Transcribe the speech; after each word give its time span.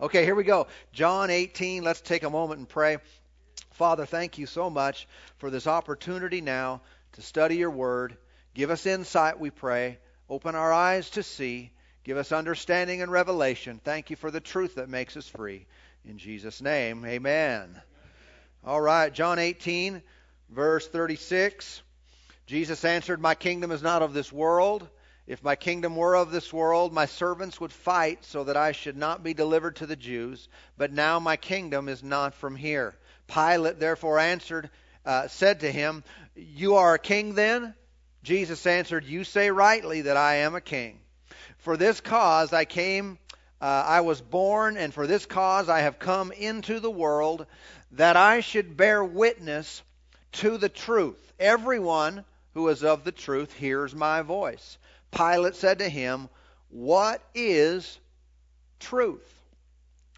Okay, 0.00 0.24
here 0.24 0.34
we 0.34 0.44
go. 0.44 0.66
John 0.94 1.28
18. 1.28 1.84
Let's 1.84 2.00
take 2.00 2.22
a 2.22 2.30
moment 2.30 2.58
and 2.58 2.68
pray. 2.68 2.96
Father, 3.72 4.06
thank 4.06 4.38
you 4.38 4.46
so 4.46 4.70
much 4.70 5.06
for 5.36 5.50
this 5.50 5.66
opportunity 5.66 6.40
now 6.40 6.80
to 7.12 7.22
study 7.22 7.56
your 7.56 7.70
word. 7.70 8.16
Give 8.54 8.70
us 8.70 8.86
insight, 8.86 9.38
we 9.38 9.50
pray. 9.50 9.98
Open 10.30 10.54
our 10.54 10.72
eyes 10.72 11.10
to 11.10 11.22
see. 11.22 11.70
Give 12.02 12.16
us 12.16 12.32
understanding 12.32 13.02
and 13.02 13.12
revelation. 13.12 13.78
Thank 13.84 14.08
you 14.08 14.16
for 14.16 14.30
the 14.30 14.40
truth 14.40 14.76
that 14.76 14.88
makes 14.88 15.18
us 15.18 15.28
free. 15.28 15.66
In 16.06 16.16
Jesus' 16.16 16.62
name, 16.62 17.04
amen. 17.04 17.78
All 18.64 18.80
right, 18.80 19.12
John 19.12 19.38
18, 19.38 20.00
verse 20.48 20.88
36. 20.88 21.82
Jesus 22.46 22.86
answered, 22.86 23.20
My 23.20 23.34
kingdom 23.34 23.70
is 23.70 23.82
not 23.82 24.00
of 24.00 24.14
this 24.14 24.32
world. 24.32 24.88
If 25.30 25.44
my 25.44 25.54
kingdom 25.54 25.94
were 25.94 26.16
of 26.16 26.32
this 26.32 26.52
world, 26.52 26.92
my 26.92 27.06
servants 27.06 27.60
would 27.60 27.72
fight 27.72 28.24
so 28.24 28.42
that 28.42 28.56
I 28.56 28.72
should 28.72 28.96
not 28.96 29.22
be 29.22 29.32
delivered 29.32 29.76
to 29.76 29.86
the 29.86 29.94
Jews. 29.94 30.48
But 30.76 30.92
now 30.92 31.20
my 31.20 31.36
kingdom 31.36 31.88
is 31.88 32.02
not 32.02 32.34
from 32.34 32.56
here. 32.56 32.96
Pilate 33.28 33.78
therefore 33.78 34.18
answered, 34.18 34.70
uh, 35.06 35.28
said 35.28 35.60
to 35.60 35.70
him, 35.70 36.02
You 36.34 36.74
are 36.74 36.94
a 36.94 36.98
king 36.98 37.36
then? 37.36 37.74
Jesus 38.24 38.66
answered, 38.66 39.04
You 39.04 39.22
say 39.22 39.52
rightly 39.52 40.00
that 40.00 40.16
I 40.16 40.38
am 40.38 40.56
a 40.56 40.60
king. 40.60 40.98
For 41.58 41.76
this 41.76 42.00
cause 42.00 42.52
I 42.52 42.64
came, 42.64 43.16
uh, 43.60 43.84
I 43.86 44.00
was 44.00 44.20
born, 44.20 44.76
and 44.76 44.92
for 44.92 45.06
this 45.06 45.26
cause 45.26 45.68
I 45.68 45.82
have 45.82 46.00
come 46.00 46.32
into 46.32 46.80
the 46.80 46.90
world, 46.90 47.46
that 47.92 48.16
I 48.16 48.40
should 48.40 48.76
bear 48.76 49.04
witness 49.04 49.80
to 50.32 50.58
the 50.58 50.68
truth. 50.68 51.32
Everyone 51.38 52.24
who 52.54 52.66
is 52.66 52.82
of 52.82 53.04
the 53.04 53.12
truth 53.12 53.52
hears 53.52 53.94
my 53.94 54.22
voice. 54.22 54.76
Pilate 55.10 55.56
said 55.56 55.78
to 55.80 55.88
him, 55.88 56.28
What 56.68 57.22
is 57.34 57.98
truth? 58.78 59.26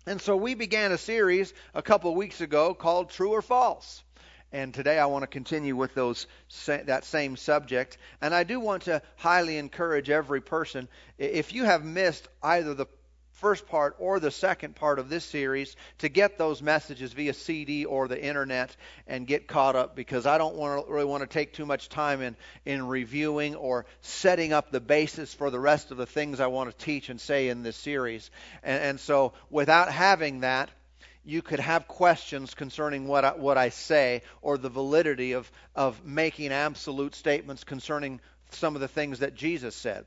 And 0.07 0.21
so 0.21 0.37
we 0.37 0.55
began 0.55 0.93
a 0.93 0.99
series 0.99 1.55
a 1.75 1.83
couple 1.83 2.11
of 2.11 2.17
weeks 2.17 2.41
ago 2.41 2.75
called 2.75 3.11
True 3.11 3.31
or 3.31 3.43
False. 3.43 4.03
And 4.53 4.75
today 4.75 4.99
I 4.99 5.07
want 5.07 5.23
to 5.23 5.29
continue 5.29 5.77
with 5.77 5.95
those 5.95 6.27
that 6.67 7.05
same 7.05 7.37
subject. 7.37 7.97
And 8.21 8.35
I 8.35 8.45
do 8.45 8.61
want 8.61 8.83
to 8.83 9.01
highly 9.17 9.57
encourage 9.57 10.11
every 10.11 10.41
person 10.43 10.89
if 11.17 11.55
you 11.55 11.65
have 11.65 11.85
missed 11.85 12.29
either 12.43 12.75
the 12.75 12.87
first 13.43 13.67
part 13.67 13.97
or 13.99 14.21
the 14.21 14.31
second 14.31 14.77
part 14.77 15.01
of 15.01 15.09
this 15.09 15.25
series 15.25 15.75
to 15.99 16.09
get 16.09 16.39
those 16.39 16.63
messages 16.63 17.13
via 17.13 17.35
CD 17.35 17.85
or 17.85 18.07
the 18.07 18.25
internet 18.25 18.75
and 19.09 19.27
get 19.27 19.49
caught 19.49 19.75
up 19.75 19.97
because 19.97 20.27
I 20.27 20.39
don't 20.39 20.55
want 20.55 20.87
to, 20.87 20.93
really 20.93 21.05
want 21.05 21.23
to 21.23 21.27
take 21.27 21.53
too 21.53 21.67
much 21.67 21.89
time 21.89 22.23
in, 22.23 22.37
in 22.65 22.87
reviewing 22.87 23.57
or 23.57 23.85
setting 24.01 24.53
up 24.53 24.71
the 24.71 24.81
basis 24.81 25.35
for 25.35 25.51
the 25.51 25.59
rest 25.59 25.91
of 25.91 25.97
the 25.97 26.07
things 26.07 26.39
I 26.39 26.47
want 26.47 26.71
to 26.71 26.85
teach 26.85 27.09
and 27.09 27.21
say 27.21 27.49
in 27.49 27.65
this 27.65 27.77
series. 27.77 28.31
And, 28.63 28.83
and 28.83 29.01
so 29.01 29.33
without 29.51 29.91
having 29.91 30.41
that, 30.41 30.71
you 31.25 31.43
could 31.43 31.61
have 31.61 31.89
questions 31.89 32.55
concerning 32.55 33.09
what 33.09 33.25
I, 33.25 33.33
what 33.33 33.59
I 33.59 33.71
say 33.71 34.23
or 34.41 34.57
the 34.57 34.69
validity 34.69 35.33
of, 35.33 35.51
of 35.75 36.05
making 36.05 36.53
absolute 36.53 37.17
statements 37.17 37.65
concerning 37.65 38.21
some 38.51 38.77
of 38.77 38.81
the 38.81 38.89
things 38.89 39.19
that 39.19 39.35
Jesus 39.35 39.75
said. 39.75 40.05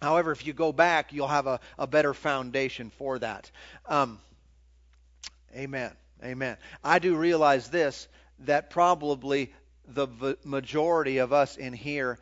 However, 0.00 0.32
if 0.32 0.46
you 0.46 0.52
go 0.52 0.72
back, 0.72 1.12
you'll 1.12 1.28
have 1.28 1.46
a, 1.46 1.60
a 1.78 1.86
better 1.86 2.14
foundation 2.14 2.90
for 2.90 3.18
that. 3.18 3.50
Um, 3.86 4.20
amen. 5.56 5.92
Amen. 6.22 6.56
I 6.82 6.98
do 6.98 7.16
realize 7.16 7.68
this 7.68 8.08
that 8.40 8.70
probably 8.70 9.52
the 9.86 10.36
majority 10.44 11.18
of 11.18 11.32
us 11.32 11.56
in 11.56 11.72
here 11.72 12.18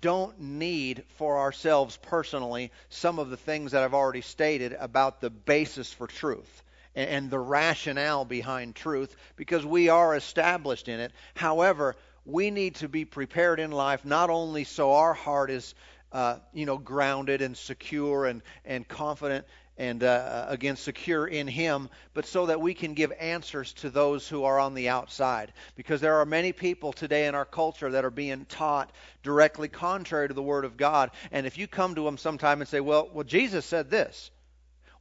don't 0.00 0.38
need 0.40 1.04
for 1.16 1.38
ourselves 1.38 1.96
personally 2.02 2.70
some 2.88 3.18
of 3.18 3.30
the 3.30 3.36
things 3.36 3.72
that 3.72 3.82
I've 3.82 3.94
already 3.94 4.20
stated 4.20 4.76
about 4.78 5.20
the 5.20 5.30
basis 5.30 5.92
for 5.92 6.06
truth 6.06 6.62
and, 6.94 7.08
and 7.08 7.30
the 7.30 7.38
rationale 7.38 8.24
behind 8.24 8.74
truth 8.74 9.14
because 9.36 9.64
we 9.64 9.88
are 9.88 10.14
established 10.14 10.88
in 10.88 11.00
it. 11.00 11.12
However, 11.34 11.96
we 12.24 12.50
need 12.50 12.76
to 12.76 12.88
be 12.88 13.04
prepared 13.04 13.58
in 13.58 13.70
life 13.72 14.04
not 14.04 14.30
only 14.30 14.64
so 14.64 14.92
our 14.92 15.14
heart 15.14 15.50
is 15.50 15.74
uh, 16.12 16.36
you 16.52 16.66
know, 16.66 16.78
grounded 16.78 17.42
and 17.42 17.56
secure 17.56 18.26
and, 18.26 18.42
and 18.64 18.86
confident 18.86 19.46
and 19.78 20.04
uh, 20.04 20.06
uh, 20.06 20.46
again 20.48 20.76
secure 20.76 21.26
in 21.26 21.46
him 21.48 21.88
but 22.14 22.26
so 22.26 22.46
that 22.46 22.60
we 22.60 22.74
can 22.74 22.94
give 22.94 23.12
answers 23.18 23.72
to 23.72 23.90
those 23.90 24.28
who 24.28 24.44
are 24.44 24.58
on 24.58 24.74
the 24.74 24.88
outside. 24.90 25.52
Because 25.76 26.00
there 26.00 26.20
are 26.20 26.26
many 26.26 26.52
people 26.52 26.92
today 26.92 27.26
in 27.26 27.34
our 27.34 27.44
culture 27.44 27.90
that 27.90 28.04
are 28.04 28.10
being 28.10 28.44
taught 28.44 28.92
directly 29.22 29.68
contrary 29.68 30.28
to 30.28 30.34
the 30.34 30.42
word 30.42 30.64
of 30.64 30.76
god. 30.76 31.10
And 31.30 31.46
if 31.46 31.56
you 31.58 31.66
come 31.66 31.94
to 31.94 32.04
them 32.04 32.18
sometime 32.18 32.60
and 32.60 32.68
say 32.68 32.80
well 32.80 33.08
well 33.12 33.24
jesus 33.24 33.64
said 33.64 33.90
this. 33.90 34.30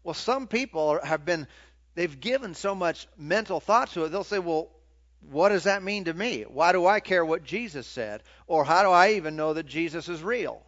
Well 0.04 0.14
some 0.14 0.48
people 0.48 1.00
have 1.04 1.26
been 1.26 1.48
they've 1.96 2.20
given 2.20 2.56
so 2.56 2.74
much 2.74 3.08
mental 3.18 3.60
thought 3.60 3.92
to 3.92 4.06
it 4.06 4.10
they'll 4.10 4.24
say 4.24 4.40
well 4.40 4.70
what 5.30 5.50
does 5.50 5.66
that 5.66 5.84
mean 5.84 6.06
to 6.06 6.14
me? 6.14 6.44
Why 6.44 6.72
do 6.72 6.88
i 6.88 7.02
care 7.02 7.26
what 7.26 7.44
jesus 7.44 7.86
said? 7.86 8.24
Or 8.48 8.64
how 8.64 8.84
do 8.84 8.90
i 8.90 9.12
even 9.12 9.36
know 9.36 9.54
that 9.54 9.66
jesus 9.66 10.08
is 10.08 10.24
real 10.24 10.64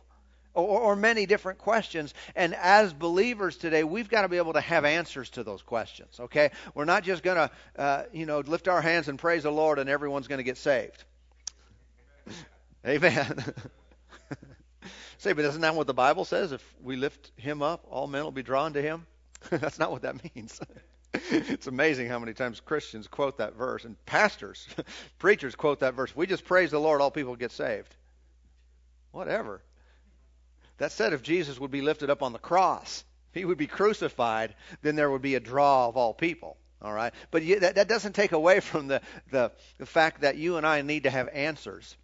or, 0.54 0.82
or 0.82 0.96
many 0.96 1.26
different 1.26 1.60
questions. 1.60 2.14
And 2.36 2.56
as 2.56 2.94
believers 2.94 3.58
today, 3.58 3.84
we've 3.84 4.10
got 4.10 4.22
to 4.22 4.30
be 4.30 4.38
able 4.38 4.54
to 4.54 4.62
have 4.62 4.86
answers 4.86 5.30
to 5.32 5.44
those 5.44 5.62
questions. 5.62 6.20
Okay, 6.20 6.52
we're 6.74 6.86
not 6.86 7.04
just 7.04 7.24
going 7.24 7.38
to, 7.38 7.52
uh, 7.82 8.04
you 8.12 8.26
know, 8.26 8.40
lift 8.40 8.68
our 8.68 8.82
hands 8.82 9.08
and 9.08 9.18
praise 9.18 9.44
the 9.44 9.52
Lord, 9.52 9.80
and 9.80 9.90
everyone's 9.90 10.28
going 10.28 10.40
to 10.40 10.44
get 10.44 10.58
saved. 10.58 11.04
Amen. 12.86 13.44
Say, 15.18 15.32
but 15.32 15.46
isn't 15.46 15.62
that 15.62 15.76
what 15.76 15.88
the 15.88 15.94
Bible 15.94 16.26
says? 16.26 16.52
If 16.52 16.76
we 16.82 16.98
lift 16.98 17.32
him 17.38 17.62
up, 17.62 17.86
all 17.90 18.08
men 18.08 18.24
will 18.24 18.32
be 18.32 18.44
drawn 18.44 18.74
to 18.74 18.82
him. 18.82 19.06
That's 19.50 19.80
not 19.80 19.92
what 19.92 20.02
that 20.02 20.36
means. 20.36 20.60
it's 21.14 21.68
amazing 21.68 22.10
how 22.10 22.20
many 22.20 22.34
times 22.34 22.60
Christians 22.60 23.08
quote 23.08 23.38
that 23.38 23.56
verse, 23.56 23.86
and 23.86 24.04
pastors, 24.06 24.68
preachers 25.20 25.56
quote 25.56 25.80
that 25.80 25.94
verse. 25.94 26.14
We 26.16 26.28
just 26.28 26.44
praise 26.44 26.72
the 26.72 26.80
Lord, 26.80 27.02
all 27.02 27.12
people 27.12 27.36
get 27.36 27.52
saved. 27.52 27.96
Whatever. 29.12 29.62
That 30.84 30.92
said, 30.92 31.14
if 31.14 31.24
Jesus 31.24 31.62
would 31.62 31.72
be 31.72 31.82
lifted 31.82 32.10
up 32.10 32.22
on 32.22 32.34
the 32.34 32.40
cross, 32.40 33.06
he 33.32 33.46
would 33.46 33.58
be 33.58 33.68
crucified, 33.68 34.54
then 34.82 34.98
there 34.98 35.10
would 35.10 35.22
be 35.22 35.36
a 35.36 35.40
draw 35.40 35.88
of 35.88 35.96
all 35.96 36.14
people. 36.14 36.58
All 36.82 36.92
right? 36.92 37.14
But 37.32 37.44
that, 37.62 37.76
that 37.76 37.88
doesn't 37.88 38.16
take 38.16 38.34
away 38.34 38.60
from 38.60 38.90
the, 38.90 39.02
the, 39.32 39.54
the 39.78 39.86
fact 39.86 40.24
that 40.24 40.36
you 40.36 40.58
and 40.58 40.68
I 40.68 40.82
need 40.82 41.04
to 41.04 41.10
have 41.10 41.30
answers 41.30 41.96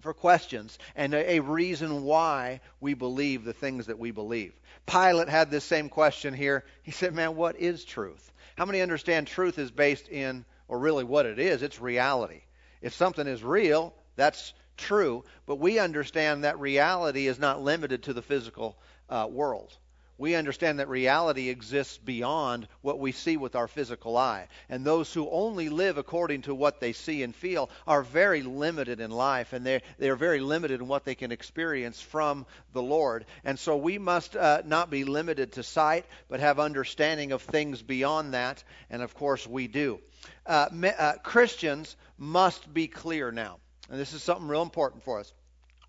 for 0.00 0.12
questions 0.12 0.78
and 0.94 1.14
a, 1.14 1.36
a 1.36 1.40
reason 1.40 2.02
why 2.02 2.60
we 2.78 2.92
believe 2.92 3.42
the 3.42 3.54
things 3.54 3.86
that 3.86 3.98
we 3.98 4.10
believe. 4.10 4.52
Pilate 4.84 5.30
had 5.30 5.50
this 5.50 5.64
same 5.64 5.88
question 5.88 6.34
here. 6.34 6.66
He 6.82 6.90
said, 6.90 7.14
Man, 7.14 7.36
what 7.36 7.58
is 7.58 7.86
truth? 7.86 8.30
How 8.54 8.66
many 8.66 8.82
understand 8.82 9.28
truth 9.28 9.58
is 9.58 9.70
based 9.70 10.10
in, 10.10 10.44
or 10.68 10.78
really 10.78 11.04
what 11.04 11.24
it 11.24 11.38
is? 11.38 11.62
It's 11.62 11.80
reality. 11.80 12.42
If 12.82 12.92
something 12.92 13.26
is 13.26 13.42
real, 13.42 13.94
that's 14.16 14.52
true, 14.80 15.24
but 15.46 15.56
we 15.56 15.78
understand 15.78 16.44
that 16.44 16.58
reality 16.58 17.26
is 17.26 17.38
not 17.38 17.62
limited 17.62 18.02
to 18.04 18.12
the 18.12 18.22
physical 18.22 18.76
uh, 19.08 19.28
world. 19.30 19.76
We 20.20 20.34
understand 20.34 20.80
that 20.80 20.88
reality 20.90 21.48
exists 21.48 21.96
beyond 21.96 22.68
what 22.82 22.98
we 22.98 23.12
see 23.12 23.38
with 23.38 23.56
our 23.56 23.66
physical 23.66 24.18
eye. 24.18 24.48
And 24.68 24.84
those 24.84 25.10
who 25.14 25.30
only 25.30 25.70
live 25.70 25.96
according 25.96 26.42
to 26.42 26.54
what 26.54 26.78
they 26.78 26.92
see 26.92 27.22
and 27.22 27.34
feel 27.34 27.70
are 27.86 28.02
very 28.02 28.42
limited 28.42 29.00
in 29.00 29.10
life, 29.10 29.54
and 29.54 29.64
they're, 29.64 29.80
they're 29.96 30.16
very 30.16 30.40
limited 30.40 30.82
in 30.82 30.88
what 30.88 31.06
they 31.06 31.14
can 31.14 31.32
experience 31.32 32.02
from 32.02 32.44
the 32.74 32.82
Lord. 32.82 33.24
And 33.44 33.58
so 33.58 33.78
we 33.78 33.96
must 33.96 34.36
uh, 34.36 34.60
not 34.66 34.90
be 34.90 35.04
limited 35.04 35.52
to 35.52 35.62
sight, 35.62 36.04
but 36.28 36.40
have 36.40 36.60
understanding 36.60 37.32
of 37.32 37.40
things 37.40 37.80
beyond 37.80 38.34
that. 38.34 38.62
And 38.90 39.00
of 39.00 39.14
course, 39.14 39.46
we 39.46 39.68
do. 39.68 40.00
Uh, 40.44 40.68
uh, 40.98 41.12
Christians 41.22 41.96
must 42.18 42.74
be 42.74 42.88
clear 42.88 43.32
now 43.32 43.56
and 43.90 43.98
this 43.98 44.12
is 44.12 44.22
something 44.22 44.48
real 44.48 44.62
important 44.62 45.02
for 45.02 45.18
us. 45.18 45.32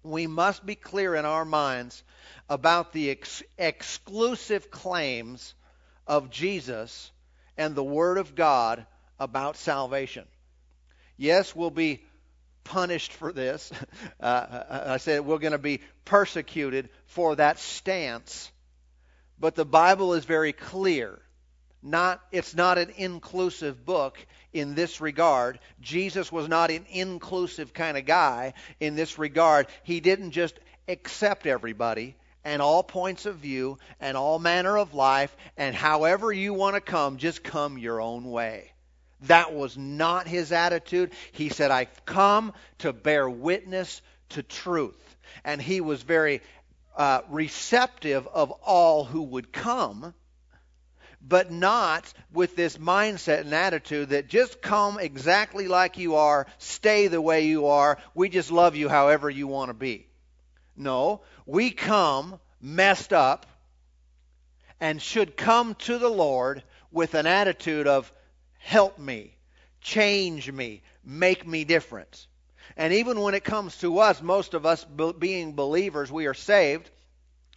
We 0.04 0.26
must 0.26 0.66
be 0.66 0.76
clear 0.76 1.16
in 1.16 1.26
our 1.26 1.46
minds 1.46 2.04
about 2.50 2.92
the 2.92 3.12
ex- 3.12 3.44
exclusive 3.58 4.72
claims 4.72 5.54
of 6.08 6.32
Jesus 6.32 7.12
and 7.58 7.76
the 7.76 7.84
Word 7.84 8.18
of 8.18 8.34
God 8.34 8.86
about 9.20 9.56
salvation. 9.56 10.26
Yes, 11.18 11.56
we'll 11.56 11.70
be 11.70 12.04
punished 12.64 13.14
for 13.14 13.32
this. 13.32 13.72
Uh, 14.20 14.92
I 14.94 14.98
said 14.98 15.22
we're 15.22 15.40
going 15.40 15.52
to 15.52 15.58
be 15.58 15.82
persecuted 16.06 16.90
for 17.06 17.36
that 17.38 17.58
stance. 17.58 18.52
But 19.40 19.56
the 19.56 19.66
Bible 19.66 20.14
is 20.14 20.26
very 20.26 20.54
clear. 20.54 21.20
Not, 21.84 22.22
it's 22.32 22.56
not 22.56 22.78
an 22.78 22.92
inclusive 22.98 23.86
book 23.86 24.18
in 24.54 24.76
this 24.76 25.02
regard. 25.02 25.60
Jesus 25.82 26.32
was 26.32 26.48
not 26.48 26.70
an 26.70 26.86
inclusive 26.92 27.74
kind 27.74 27.98
of 27.98 28.06
guy 28.06 28.54
in 28.80 28.96
this 28.96 29.18
regard. 29.18 29.68
He 29.84 30.00
didn't 30.00 30.32
just 30.32 30.60
accept 30.88 31.48
everybody 31.48 32.16
and 32.44 32.62
all 32.62 32.84
points 32.84 33.26
of 33.26 33.38
view 33.38 33.78
and 34.00 34.16
all 34.16 34.40
manner 34.40 34.78
of 34.78 34.94
life 34.94 35.36
and 35.58 35.76
however 35.76 36.32
you 36.32 36.54
want 36.54 36.76
to 36.76 36.82
come, 36.82 37.18
just 37.18 37.44
come 37.44 37.78
your 37.78 38.02
own 38.02 38.26
way. 38.30 38.72
That 39.22 39.54
was 39.54 39.78
not 39.78 40.28
his 40.28 40.52
attitude. 40.52 41.12
He 41.32 41.50
said, 41.50 41.72
I've 41.72 42.06
come 42.06 42.54
to 42.80 42.94
bear 42.94 43.30
witness 43.30 44.02
to 44.30 44.44
truth. 44.44 44.98
And 45.44 45.62
he 45.62 45.82
was 45.82 46.02
very 46.02 46.42
uh, 46.98 47.22
receptive 47.30 48.28
of 48.28 48.52
all 48.52 49.06
who 49.06 49.22
would 49.24 49.52
come 49.52 50.14
but 51.26 51.52
not 51.52 52.12
with 52.34 52.56
this 52.56 52.78
mindset 52.78 53.42
and 53.42 53.54
attitude 53.54 54.10
that 54.10 54.28
just 54.28 54.62
come 54.62 55.00
exactly 55.00 55.68
like 55.68 55.98
you 55.98 56.16
are, 56.16 56.48
stay 56.58 57.08
the 57.08 57.22
way 57.22 57.46
you 57.46 57.68
are, 57.68 57.98
we 58.16 58.30
just 58.30 58.52
love 58.52 58.76
you 58.76 58.90
however 58.90 59.30
you 59.30 59.48
want 59.48 59.70
to 59.70 59.74
be. 59.74 60.08
No, 60.76 61.22
we 61.46 61.72
come 61.72 62.40
messed 62.60 63.14
up 63.14 63.46
and 64.80 65.02
should 65.02 65.38
come 65.38 65.76
to 65.76 66.00
the 66.00 66.10
Lord 66.10 66.64
with 66.92 67.14
an 67.14 67.28
attitude 67.28 67.88
of, 67.88 68.12
help 68.58 68.98
me, 68.98 69.36
change 69.80 70.52
me, 70.52 70.82
make 71.04 71.46
me 71.46 71.64
different. 71.64 72.28
And 72.78 72.94
even 72.94 73.20
when 73.20 73.34
it 73.36 73.44
comes 73.44 73.78
to 73.78 74.00
us, 74.00 74.22
most 74.22 74.54
of 74.54 74.66
us 74.66 74.84
being 75.20 75.54
believers, 75.54 76.12
we 76.12 76.26
are 76.26 76.34
saved, 76.34 76.90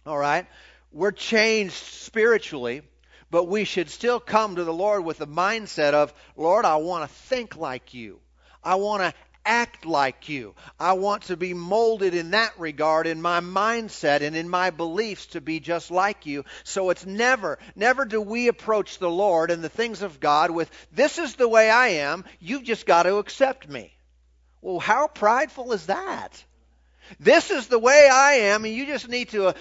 all 0.05 0.17
right? 0.17 0.45
We're 0.91 1.11
changed 1.11 1.73
spiritually, 1.73 2.83
but 3.31 3.45
we 3.45 3.63
should 3.63 3.89
still 3.89 4.19
come 4.19 4.55
to 4.55 4.63
the 4.63 4.73
Lord 4.73 5.03
with 5.03 5.17
the 5.17 5.27
mindset 5.27 5.93
of, 5.93 6.13
Lord, 6.35 6.65
I 6.65 6.77
want 6.77 7.09
to 7.09 7.15
think 7.15 7.55
like 7.55 7.93
you. 7.93 8.19
I 8.63 8.75
want 8.75 9.01
to 9.03 9.13
act 9.45 9.85
like 9.85 10.27
you. 10.27 10.55
I 10.79 10.93
want 10.93 11.23
to 11.23 11.37
be 11.37 11.53
molded 11.53 12.15
in 12.15 12.31
that 12.31 12.59
regard 12.59 13.07
in 13.07 13.21
my 13.21 13.41
mindset 13.41 14.21
and 14.21 14.35
in 14.35 14.49
my 14.49 14.71
beliefs 14.71 15.27
to 15.27 15.41
be 15.41 15.59
just 15.59 15.91
like 15.91 16.25
you. 16.25 16.45
So 16.63 16.89
it's 16.89 17.05
never, 17.05 17.59
never 17.75 18.05
do 18.05 18.21
we 18.21 18.47
approach 18.47 18.97
the 18.97 19.09
Lord 19.09 19.51
and 19.51 19.63
the 19.63 19.69
things 19.69 20.01
of 20.01 20.19
God 20.19 20.49
with, 20.51 20.69
this 20.91 21.19
is 21.19 21.35
the 21.35 21.47
way 21.47 21.69
I 21.69 21.89
am, 21.89 22.25
you've 22.39 22.63
just 22.63 22.85
got 22.85 23.03
to 23.03 23.17
accept 23.17 23.69
me. 23.69 23.93
Well, 24.61 24.79
how 24.79 25.07
prideful 25.07 25.73
is 25.73 25.85
that? 25.85 26.43
This 27.19 27.51
is 27.51 27.67
the 27.67 27.77
way 27.77 28.09
I 28.11 28.33
am, 28.33 28.65
and 28.65 28.73
you 28.73 28.87
just 28.87 29.07
need 29.07 29.29
to 29.29 29.53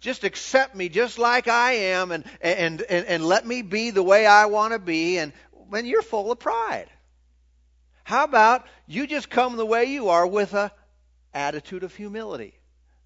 just 0.00 0.24
accept 0.24 0.74
me 0.74 0.88
just 0.88 1.18
like 1.18 1.48
I 1.48 1.72
am 1.72 2.12
and, 2.12 2.24
and, 2.40 2.82
and, 2.82 3.06
and 3.06 3.24
let 3.24 3.46
me 3.46 3.62
be 3.62 3.90
the 3.90 4.02
way 4.02 4.26
I 4.26 4.46
want 4.46 4.72
to 4.72 4.78
be. 4.78 5.18
And 5.18 5.32
when 5.68 5.86
you're 5.86 6.02
full 6.02 6.32
of 6.32 6.38
pride. 6.38 6.88
How 8.04 8.24
about 8.24 8.66
you 8.86 9.06
just 9.06 9.28
come 9.28 9.56
the 9.56 9.66
way 9.66 9.84
you 9.84 10.08
are 10.08 10.26
with 10.26 10.54
a 10.54 10.72
attitude 11.34 11.82
of 11.82 11.94
humility, 11.94 12.54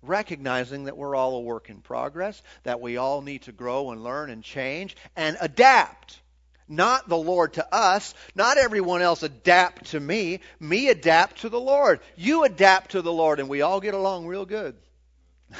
recognizing 0.00 0.84
that 0.84 0.96
we're 0.96 1.16
all 1.16 1.36
a 1.36 1.40
work 1.40 1.70
in 1.70 1.80
progress, 1.80 2.40
that 2.62 2.80
we 2.80 2.96
all 2.96 3.20
need 3.20 3.42
to 3.42 3.52
grow 3.52 3.90
and 3.90 4.04
learn 4.04 4.30
and 4.30 4.44
change 4.44 4.96
and 5.16 5.36
adapt. 5.40 6.20
Not 6.68 7.08
the 7.08 7.18
Lord 7.18 7.54
to 7.54 7.74
us, 7.74 8.14
not 8.34 8.56
everyone 8.56 9.02
else 9.02 9.22
adapt 9.22 9.86
to 9.86 10.00
me, 10.00 10.40
me 10.60 10.88
adapt 10.88 11.40
to 11.40 11.48
the 11.48 11.60
Lord. 11.60 12.00
You 12.16 12.44
adapt 12.44 12.92
to 12.92 13.02
the 13.02 13.12
Lord 13.12 13.40
and 13.40 13.48
we 13.48 13.62
all 13.62 13.80
get 13.80 13.94
along 13.94 14.26
real 14.26 14.46
good. 14.46 14.76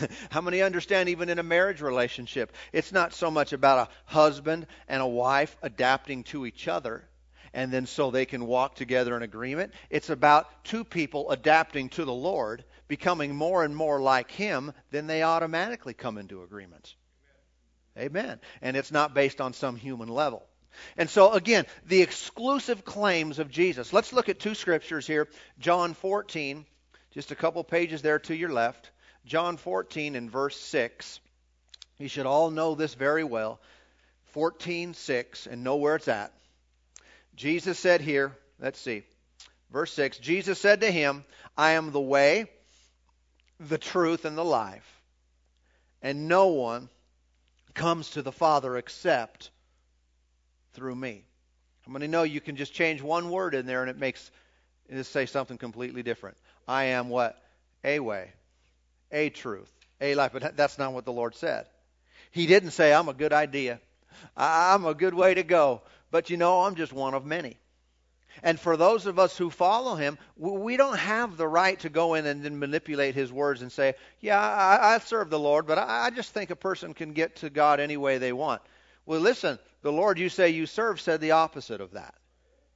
How 0.31 0.41
many 0.41 0.63
understand 0.63 1.09
even 1.09 1.29
in 1.29 1.39
a 1.39 1.43
marriage 1.43 1.81
relationship, 1.81 2.53
it's 2.73 2.93
not 2.93 3.13
so 3.13 3.31
much 3.31 3.53
about 3.53 3.89
a 3.89 4.13
husband 4.13 4.67
and 4.89 5.03
a 5.03 5.07
wife 5.07 5.57
adapting 5.63 6.25
to 6.25 6.47
each 6.47 6.69
other 6.69 7.05
and 7.55 7.73
then 7.73 7.87
so 7.87 8.11
they 8.11 8.27
can 8.27 8.47
walk 8.47 8.75
together 8.75 9.17
in 9.17 9.23
agreement. 9.23 9.73
It's 9.91 10.11
about 10.11 10.65
two 10.65 10.85
people 10.85 11.31
adapting 11.31 11.91
to 11.91 12.05
the 12.05 12.13
Lord, 12.13 12.65
becoming 12.89 13.35
more 13.35 13.65
and 13.65 13.77
more 13.77 14.01
like 14.01 14.31
Him, 14.31 14.73
then 14.91 15.07
they 15.07 15.23
automatically 15.23 15.95
come 15.95 16.19
into 16.19 16.43
agreement. 16.43 16.95
Amen. 17.99 18.41
And 18.63 18.77
it's 18.77 18.93
not 18.93 19.15
based 19.15 19.41
on 19.41 19.53
some 19.53 19.77
human 19.77 20.09
level. 20.09 20.47
And 20.97 21.11
so, 21.11 21.33
again, 21.33 21.67
the 21.85 22.01
exclusive 22.01 22.85
claims 22.85 23.39
of 23.39 23.51
Jesus. 23.51 23.93
Let's 23.93 24.15
look 24.15 24.31
at 24.31 24.41
two 24.41 24.55
scriptures 24.55 25.07
here. 25.07 25.29
John 25.59 25.93
14, 25.93 26.65
just 27.11 27.31
a 27.31 27.35
couple 27.35 27.63
pages 27.63 28.01
there 28.01 28.19
to 28.21 28.35
your 28.35 28.51
left. 28.51 28.91
John 29.25 29.57
14 29.57 30.17
and 30.17 30.31
verse 30.31 30.57
6. 30.59 31.21
You 31.99 32.09
should 32.09 32.27
all 32.27 32.51
know 32.51 32.75
this 32.75 32.95
very 32.95 33.25
well. 33.25 33.61
14, 34.33 34.95
6, 34.95 35.47
and 35.47 35.63
know 35.63 35.77
where 35.77 35.97
it's 35.97 36.09
at. 36.09 36.33
Jesus 37.35 37.79
said 37.79 38.01
here, 38.01 38.37
let's 38.59 38.79
see, 38.79 39.05
verse 39.71 39.93
6 39.93 40.19
Jesus 40.19 40.61
said 40.61 40.81
to 40.81 40.91
him, 40.91 41.25
I 41.57 41.73
am 41.73 41.93
the 41.93 42.01
way, 42.01 42.47
the 43.61 43.79
truth, 43.79 44.25
and 44.25 44.37
the 44.37 44.45
life. 44.45 44.89
And 46.03 46.29
no 46.29 46.49
one 46.49 46.89
comes 47.75 48.11
to 48.11 48.23
the 48.23 48.33
Father 48.33 48.77
except 48.77 49.51
through 50.75 50.95
me. 50.95 51.25
How 51.87 51.93
many 51.93 52.07
know 52.07 52.23
you 52.23 52.41
can 52.41 52.57
just 52.57 52.75
change 52.75 53.03
one 53.03 53.31
word 53.31 53.55
in 53.55 53.67
there 53.67 53.83
and 53.83 53.91
it 53.91 53.99
makes 53.99 54.31
it 54.89 55.05
say 55.05 55.27
something 55.27 55.59
completely 55.59 56.03
different? 56.03 56.37
I 56.67 56.85
am 56.85 57.09
what? 57.09 57.41
A 57.85 57.99
way, 57.99 58.31
a 59.13 59.31
truth, 59.31 59.71
a 60.01 60.15
life. 60.15 60.33
But 60.33 60.57
that's 60.57 60.79
not 60.79 60.93
what 60.93 61.05
the 61.05 61.13
Lord 61.13 61.35
said. 61.35 61.67
He 62.31 62.47
didn't 62.47 62.71
say, 62.71 62.93
I'm 62.93 63.09
a 63.09 63.15
good 63.15 63.33
idea. 63.33 63.81
I'm 64.37 64.85
a 64.85 64.95
good 64.95 65.15
way 65.15 65.35
to 65.35 65.43
go. 65.43 65.83
But 66.11 66.31
you 66.31 66.37
know, 66.37 66.63
I'm 66.63 66.75
just 66.75 66.93
one 66.93 67.15
of 67.15 67.25
many. 67.25 67.57
And 68.43 68.59
for 68.59 68.77
those 68.77 69.07
of 69.07 69.19
us 69.19 69.37
who 69.37 69.51
follow 69.51 69.95
him, 69.95 70.19
we 70.37 70.77
don't 70.77 70.99
have 70.99 71.37
the 71.37 71.47
right 71.47 71.79
to 71.81 71.91
go 71.91 72.15
in 72.15 72.27
and 72.27 72.43
then 72.43 72.59
manipulate 72.59 73.15
his 73.15 73.31
words 73.31 73.61
and 73.61 73.71
say, 73.71 73.95
Yeah, 74.21 74.41
I, 74.41 74.95
I 74.95 74.99
serve 74.99 75.29
the 75.29 75.39
Lord, 75.39 75.67
but 75.67 75.79
I, 75.79 76.07
I 76.07 76.11
just 76.11 76.33
think 76.33 76.51
a 76.51 76.57
person 76.57 76.95
can 76.95 77.13
get 77.13 77.37
to 77.37 77.51
God 77.51 77.79
any 77.79 77.97
way 77.97 78.19
they 78.19 78.33
want. 78.33 78.63
Well, 79.05 79.21
listen, 79.21 79.59
the 79.83 79.93
Lord 79.93 80.19
you 80.19 80.29
say 80.29 80.51
you 80.51 80.67
serve 80.67 81.01
said 81.01 81.21
the 81.21 81.33
opposite 81.33 81.81
of 81.81 81.93
that. 81.93 82.15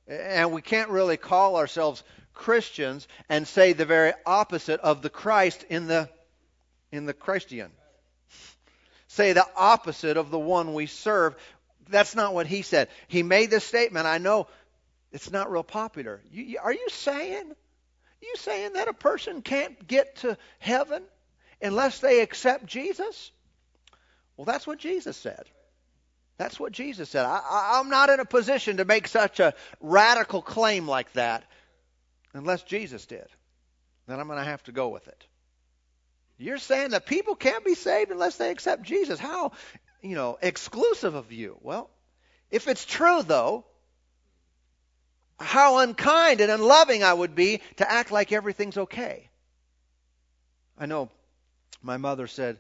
And 0.07 0.53
we 0.53 0.63
can't 0.63 0.91
really 0.91 1.17
call 1.17 1.57
ourselves 1.57 2.03
Christians 2.35 3.09
and 3.29 3.49
say 3.49 3.73
the 3.73 3.87
very 3.87 4.13
opposite 4.25 4.81
of 4.81 5.03
the 5.03 5.11
Christ 5.11 5.65
in 5.69 5.87
the 5.87 6.09
in 6.93 7.07
the 7.07 7.15
Christian. 7.15 7.71
Say 9.09 9.33
the 9.33 9.47
opposite 9.57 10.17
of 10.17 10.31
the 10.31 10.39
one 10.39 10.75
we 10.75 10.87
serve. 10.87 11.37
That's 11.89 12.15
not 12.15 12.35
what 12.35 12.47
he 12.47 12.63
said. 12.63 12.89
He 13.09 13.23
made 13.23 13.51
this 13.51 13.65
statement. 13.65 14.07
I 14.07 14.19
know 14.19 14.49
it's 15.13 15.31
not 15.31 15.51
real 15.51 15.63
popular. 15.63 16.21
You, 16.31 16.59
are 16.63 16.73
you 16.73 16.89
saying? 16.91 17.53
You 18.21 18.35
saying 18.37 18.75
that 18.75 18.89
a 18.89 18.93
person 18.93 19.43
can't 19.43 19.87
get 19.87 20.17
to 20.17 20.37
heaven 20.59 21.03
unless 21.63 22.01
they 22.01 22.21
accept 22.21 22.67
Jesus? 22.67 23.31
Well, 24.37 24.45
that's 24.45 24.67
what 24.67 24.79
Jesus 24.79 25.17
said. 25.17 25.45
That's 26.39 26.61
what 26.61 26.73
Jesus 26.73 27.09
said. 27.09 27.25
I, 27.25 27.81
am 27.81 27.89
not 27.89 28.11
in 28.11 28.21
a 28.21 28.27
position 28.27 28.77
to 28.77 28.85
make 28.85 29.09
such 29.09 29.41
a 29.41 29.55
radical 29.81 30.43
claim 30.43 30.87
like 30.87 31.11
that 31.15 31.45
unless 32.35 32.63
Jesus 32.63 33.07
did. 33.07 33.27
Then 34.07 34.21
I'm 34.21 34.27
going 34.27 34.39
to 34.39 34.45
have 34.45 34.63
to 34.65 34.73
go 34.73 34.89
with 34.89 35.09
it. 35.09 35.27
You're 36.39 36.59
saying 36.59 36.91
that 36.91 37.07
people 37.07 37.35
can't 37.35 37.65
be 37.65 37.75
saved 37.75 38.11
unless 38.11 38.37
they 38.37 38.51
accept 38.51 38.83
Jesus. 38.83 39.19
How 39.19 39.53
you 40.07 40.15
know, 40.15 40.39
exclusive 40.41 41.15
of 41.15 41.33
you. 41.33 41.59
Well, 41.63 41.91
if 42.51 42.69
it's 42.69 42.85
true, 42.85 43.23
though, 43.23 43.65
how 45.39 45.79
unkind 45.79 46.41
and 46.41 46.51
unloving 46.51 47.03
I 47.03 47.13
would 47.13 47.35
be 47.35 47.61
to 47.77 47.91
act 47.91 48.11
like 48.11 48.33
everything's 48.33 48.79
okay. 48.79 49.29
I 50.79 50.87
know 50.87 51.11
my 51.83 51.97
mother 51.97 52.27
said 52.27 52.59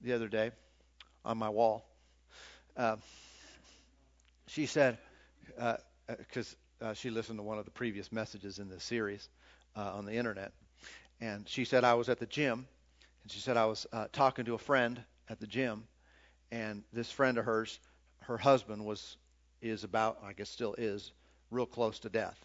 the 0.00 0.14
other 0.14 0.28
day 0.28 0.50
on 1.24 1.38
my 1.38 1.48
wall, 1.48 1.84
uh, 2.76 2.96
she 4.48 4.66
said, 4.66 4.98
because 6.06 6.56
uh, 6.80 6.86
uh, 6.86 6.94
she 6.94 7.10
listened 7.10 7.38
to 7.38 7.42
one 7.42 7.58
of 7.58 7.66
the 7.66 7.70
previous 7.70 8.10
messages 8.10 8.58
in 8.58 8.68
this 8.68 8.82
series 8.82 9.28
uh, 9.76 9.92
on 9.94 10.06
the 10.06 10.14
internet, 10.14 10.52
and 11.20 11.48
she 11.48 11.64
said 11.64 11.84
I 11.84 11.94
was 11.94 12.08
at 12.08 12.18
the 12.18 12.26
gym, 12.26 12.66
and 13.30 13.34
she 13.36 13.40
said 13.40 13.56
I 13.56 13.66
was 13.66 13.86
uh, 13.92 14.08
talking 14.12 14.44
to 14.46 14.54
a 14.54 14.58
friend 14.58 15.00
at 15.28 15.38
the 15.38 15.46
gym, 15.46 15.84
and 16.50 16.82
this 16.92 17.12
friend 17.12 17.38
of 17.38 17.44
hers, 17.44 17.78
her 18.22 18.36
husband 18.36 18.84
was 18.84 19.16
is 19.62 19.84
about, 19.84 20.18
I 20.24 20.32
guess 20.32 20.48
still 20.50 20.74
is, 20.76 21.12
real 21.52 21.66
close 21.66 22.00
to 22.00 22.08
death, 22.08 22.36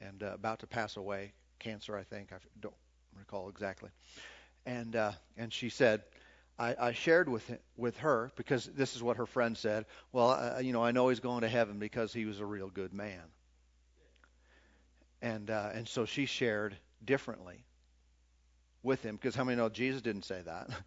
and 0.00 0.20
uh, 0.24 0.32
about 0.34 0.58
to 0.60 0.66
pass 0.66 0.96
away, 0.96 1.34
cancer, 1.60 1.96
I 1.96 2.02
think. 2.02 2.32
I 2.32 2.38
don't 2.60 2.74
recall 3.16 3.48
exactly. 3.48 3.90
And 4.66 4.96
uh, 4.96 5.12
and 5.36 5.52
she 5.52 5.68
said, 5.68 6.02
I, 6.58 6.74
I 6.80 6.92
shared 6.94 7.28
with 7.28 7.48
with 7.76 7.96
her 7.98 8.32
because 8.34 8.64
this 8.64 8.96
is 8.96 9.02
what 9.04 9.18
her 9.18 9.26
friend 9.26 9.56
said. 9.56 9.86
Well, 10.10 10.30
uh, 10.30 10.58
you 10.58 10.72
know, 10.72 10.82
I 10.82 10.90
know 10.90 11.10
he's 11.10 11.20
going 11.20 11.42
to 11.42 11.48
heaven 11.48 11.78
because 11.78 12.12
he 12.12 12.24
was 12.24 12.40
a 12.40 12.46
real 12.46 12.70
good 12.70 12.92
man. 12.92 13.22
And 15.22 15.48
uh, 15.48 15.70
and 15.74 15.86
so 15.86 16.06
she 16.06 16.26
shared 16.26 16.76
differently 17.04 17.67
with 18.88 19.04
him 19.04 19.14
because 19.14 19.36
how 19.36 19.44
many 19.44 19.56
know 19.56 19.68
Jesus 19.68 20.02
didn't 20.02 20.24
say 20.24 20.42
that? 20.44 20.68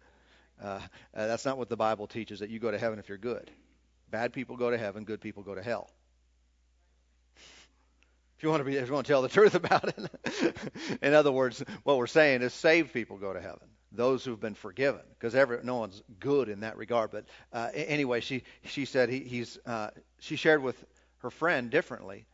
Uh, 0.62 0.78
uh, 1.12 1.26
that's 1.26 1.44
not 1.44 1.58
what 1.58 1.68
the 1.68 1.76
Bible 1.76 2.06
teaches, 2.06 2.38
that 2.38 2.48
you 2.48 2.60
go 2.60 2.70
to 2.70 2.78
heaven 2.78 3.00
if 3.00 3.08
you're 3.08 3.18
good. 3.18 3.50
Bad 4.12 4.32
people 4.32 4.56
go 4.56 4.70
to 4.70 4.78
heaven, 4.78 5.02
good 5.02 5.20
people 5.20 5.42
go 5.42 5.56
to 5.56 5.62
hell. 5.62 5.90
If 8.36 8.44
you 8.44 8.50
want 8.50 8.60
to 8.60 8.64
be, 8.64 8.76
if 8.76 8.86
you 8.86 8.94
want 8.94 9.06
to 9.06 9.12
tell 9.12 9.22
the 9.22 9.28
truth 9.40 9.54
about 9.56 9.88
it, 9.88 10.58
in 11.02 11.14
other 11.14 11.32
words, 11.32 11.64
what 11.82 11.96
we're 11.96 12.06
saying 12.06 12.42
is 12.42 12.52
saved 12.52 12.92
people 12.92 13.16
go 13.16 13.32
to 13.32 13.40
heaven. 13.40 13.68
Those 13.92 14.24
who've 14.24 14.38
been 14.38 14.54
forgiven, 14.54 15.00
because 15.18 15.34
no 15.64 15.76
one's 15.76 16.02
good 16.20 16.48
in 16.48 16.60
that 16.60 16.76
regard. 16.76 17.10
But 17.10 17.26
uh, 17.52 17.70
anyway, 17.72 18.20
she 18.20 18.42
she 18.64 18.84
said 18.84 19.08
he, 19.08 19.20
he's 19.20 19.58
uh, 19.66 19.90
she 20.20 20.36
shared 20.36 20.62
with 20.62 20.84
her 21.18 21.30
friend 21.30 21.70
differently 21.70 22.26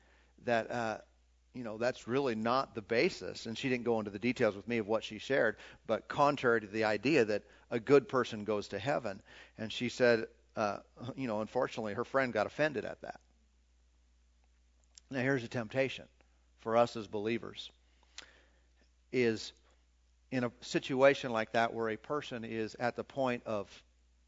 that 0.44 0.70
uh, 0.70 0.98
you 1.54 1.64
know 1.64 1.78
that's 1.78 2.06
really 2.06 2.34
not 2.34 2.74
the 2.74 2.82
basis, 2.82 3.46
and 3.46 3.56
she 3.56 3.68
didn't 3.68 3.84
go 3.84 3.98
into 3.98 4.10
the 4.10 4.18
details 4.18 4.54
with 4.54 4.68
me 4.68 4.78
of 4.78 4.86
what 4.86 5.04
she 5.04 5.18
shared. 5.18 5.56
But 5.86 6.08
contrary 6.08 6.60
to 6.60 6.66
the 6.66 6.84
idea 6.84 7.24
that 7.24 7.42
a 7.70 7.80
good 7.80 8.08
person 8.08 8.44
goes 8.44 8.68
to 8.68 8.78
heaven. 8.78 9.20
And 9.58 9.72
she 9.72 9.88
said, 9.88 10.26
uh, 10.56 10.78
you 11.16 11.26
know, 11.26 11.40
unfortunately, 11.40 11.94
her 11.94 12.04
friend 12.04 12.32
got 12.32 12.46
offended 12.46 12.84
at 12.84 13.00
that. 13.02 13.20
Now, 15.10 15.20
here's 15.20 15.44
a 15.44 15.48
temptation 15.48 16.04
for 16.60 16.76
us 16.76 16.96
as 16.96 17.06
believers: 17.06 17.70
is 19.12 19.52
in 20.30 20.44
a 20.44 20.52
situation 20.60 21.32
like 21.32 21.52
that 21.52 21.72
where 21.72 21.88
a 21.88 21.96
person 21.96 22.44
is 22.44 22.76
at 22.78 22.96
the 22.96 23.04
point 23.04 23.42
of 23.46 23.66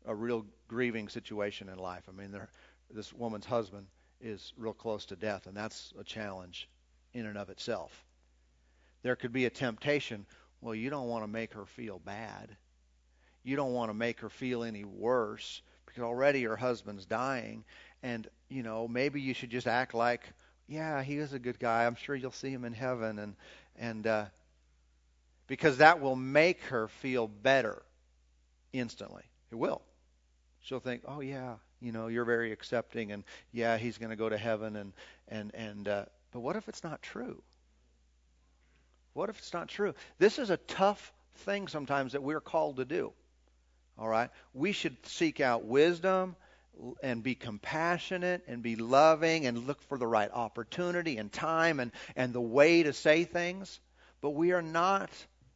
a 0.06 0.14
real 0.14 0.46
grieving 0.68 1.08
situation 1.08 1.68
in 1.68 1.78
life. 1.78 2.04
I 2.08 2.12
mean, 2.12 2.34
this 2.90 3.12
woman's 3.12 3.44
husband 3.44 3.86
is 4.22 4.54
real 4.56 4.72
close 4.72 5.04
to 5.06 5.16
death, 5.16 5.46
and 5.46 5.54
that's 5.56 5.92
a 5.98 6.04
challenge 6.04 6.68
in 7.14 7.26
and 7.26 7.38
of 7.38 7.50
itself. 7.50 8.04
There 9.02 9.16
could 9.16 9.32
be 9.32 9.46
a 9.46 9.50
temptation. 9.50 10.26
Well, 10.60 10.74
you 10.74 10.90
don't 10.90 11.08
want 11.08 11.24
to 11.24 11.28
make 11.28 11.54
her 11.54 11.64
feel 11.64 11.98
bad. 11.98 12.56
You 13.42 13.56
don't 13.56 13.72
want 13.72 13.90
to 13.90 13.94
make 13.94 14.20
her 14.20 14.28
feel 14.28 14.62
any 14.62 14.84
worse 14.84 15.62
because 15.86 16.02
already 16.02 16.42
her 16.44 16.56
husband's 16.56 17.06
dying. 17.06 17.64
And, 18.02 18.28
you 18.48 18.62
know, 18.62 18.86
maybe 18.86 19.20
you 19.20 19.34
should 19.34 19.50
just 19.50 19.66
act 19.66 19.94
like, 19.94 20.22
yeah, 20.68 21.02
he 21.02 21.16
is 21.16 21.32
a 21.32 21.38
good 21.38 21.58
guy. 21.58 21.86
I'm 21.86 21.96
sure 21.96 22.14
you'll 22.14 22.30
see 22.30 22.50
him 22.50 22.64
in 22.64 22.72
heaven. 22.72 23.18
And, 23.18 23.34
and, 23.76 24.06
uh, 24.06 24.24
because 25.46 25.78
that 25.78 26.00
will 26.00 26.16
make 26.16 26.62
her 26.64 26.86
feel 26.86 27.26
better 27.26 27.82
instantly. 28.72 29.24
It 29.50 29.56
will. 29.56 29.82
She'll 30.60 30.78
think, 30.78 31.02
oh, 31.06 31.20
yeah, 31.20 31.54
you 31.80 31.90
know, 31.90 32.06
you're 32.06 32.24
very 32.24 32.52
accepting, 32.52 33.10
and 33.10 33.24
yeah, 33.52 33.78
he's 33.78 33.98
going 33.98 34.10
to 34.10 34.16
go 34.16 34.28
to 34.28 34.38
heaven. 34.38 34.76
And, 34.76 34.92
and, 35.26 35.54
and, 35.54 35.88
uh, 35.88 36.04
but 36.32 36.40
what 36.40 36.56
if 36.56 36.68
it's 36.68 36.84
not 36.84 37.02
true? 37.02 37.42
What 39.12 39.28
if 39.28 39.38
it's 39.38 39.52
not 39.52 39.68
true? 39.68 39.94
This 40.18 40.38
is 40.38 40.50
a 40.50 40.56
tough 40.56 41.12
thing 41.38 41.68
sometimes 41.68 42.12
that 42.12 42.22
we're 42.22 42.40
called 42.40 42.76
to 42.76 42.84
do. 42.84 43.12
All 43.98 44.08
right? 44.08 44.30
We 44.54 44.72
should 44.72 44.96
seek 45.06 45.40
out 45.40 45.64
wisdom 45.64 46.36
and 47.02 47.22
be 47.22 47.34
compassionate 47.34 48.44
and 48.46 48.62
be 48.62 48.76
loving 48.76 49.46
and 49.46 49.66
look 49.66 49.82
for 49.82 49.98
the 49.98 50.06
right 50.06 50.30
opportunity 50.32 51.18
and 51.18 51.32
time 51.32 51.80
and, 51.80 51.92
and 52.16 52.32
the 52.32 52.40
way 52.40 52.82
to 52.82 52.92
say 52.92 53.24
things. 53.24 53.80
But 54.20 54.30
we 54.30 54.52
are 54.52 54.62
not 54.62 55.10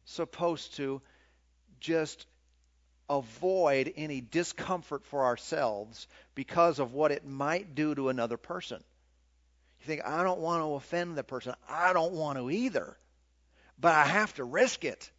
supposed 0.05 0.75
to 0.75 1.01
just 1.79 2.25
avoid 3.09 3.93
any 3.95 4.21
discomfort 4.21 5.05
for 5.05 5.25
ourselves 5.25 6.07
because 6.33 6.79
of 6.79 6.93
what 6.93 7.11
it 7.11 7.25
might 7.25 7.75
do 7.75 7.93
to 7.95 8.09
another 8.09 8.37
person. 8.37 8.83
You 9.81 9.87
think, 9.87 10.05
I 10.05 10.23
don't 10.23 10.39
want 10.39 10.61
to 10.61 10.73
offend 10.73 11.17
the 11.17 11.23
person. 11.23 11.53
I 11.69 11.93
don't 11.93 12.13
want 12.13 12.37
to 12.37 12.49
either. 12.49 12.97
But 13.79 13.93
I 13.93 14.03
have 14.03 14.33
to 14.35 14.43
risk 14.43 14.83
it. 14.85 15.11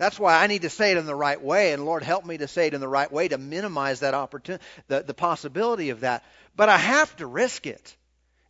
That's 0.00 0.18
why 0.18 0.42
I 0.42 0.46
need 0.46 0.62
to 0.62 0.70
say 0.70 0.92
it 0.92 0.96
in 0.96 1.04
the 1.04 1.14
right 1.14 1.40
way, 1.40 1.74
and 1.74 1.84
Lord, 1.84 2.02
help 2.02 2.24
me 2.24 2.38
to 2.38 2.48
say 2.48 2.68
it 2.68 2.72
in 2.72 2.80
the 2.80 2.88
right 2.88 3.12
way 3.12 3.28
to 3.28 3.36
minimize 3.36 4.00
that 4.00 4.14
opportunity, 4.14 4.64
the, 4.88 5.02
the 5.02 5.12
possibility 5.12 5.90
of 5.90 6.00
that. 6.00 6.24
But 6.56 6.70
I 6.70 6.78
have 6.78 7.14
to 7.16 7.26
risk 7.26 7.66
it. 7.66 7.96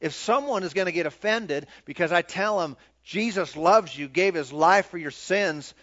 If 0.00 0.14
someone 0.14 0.62
is 0.62 0.74
going 0.74 0.86
to 0.86 0.92
get 0.92 1.06
offended 1.06 1.66
because 1.84 2.12
I 2.12 2.22
tell 2.22 2.60
them 2.60 2.76
Jesus 3.02 3.56
loves 3.56 3.96
you, 3.98 4.06
gave 4.06 4.34
his 4.34 4.52
life 4.52 4.90
for 4.90 4.98
your 4.98 5.10
sins, 5.10 5.74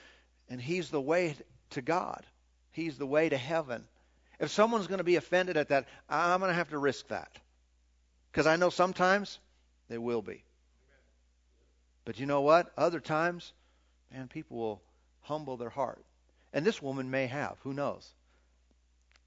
and 0.50 0.62
he's 0.62 0.90
the 0.90 1.02
way 1.02 1.36
to 1.72 1.82
God, 1.82 2.24
he's 2.72 2.98
the 2.98 3.06
way 3.06 3.28
to 3.28 3.38
heaven. 3.38 3.84
If 4.40 4.52
someone's 4.52 4.88
going 4.88 5.00
to 5.00 5.04
be 5.04 5.18
offended 5.18 5.58
at 5.58 5.68
that, 5.70 5.86
I'm 6.08 6.40
going 6.40 6.50
to 6.50 6.56
have 6.56 6.70
to 6.70 6.78
risk 6.78 7.10
that. 7.10 7.30
Because 8.38 8.46
I 8.46 8.56
know 8.56 8.70
sometimes 8.70 9.40
they 9.90 9.98
will 9.98 10.22
be. 10.22 10.44
But 12.06 12.20
you 12.20 12.28
know 12.28 12.42
what? 12.42 12.72
Other 12.78 13.00
times, 13.00 13.52
man, 14.14 14.28
people 14.28 14.58
will 14.58 14.82
humble 15.22 15.58
their 15.58 15.72
heart. 15.72 16.06
And 16.54 16.64
this 16.64 16.80
woman 16.80 17.10
may 17.10 17.26
have. 17.26 17.58
Who 17.64 17.74
knows? 17.74 18.08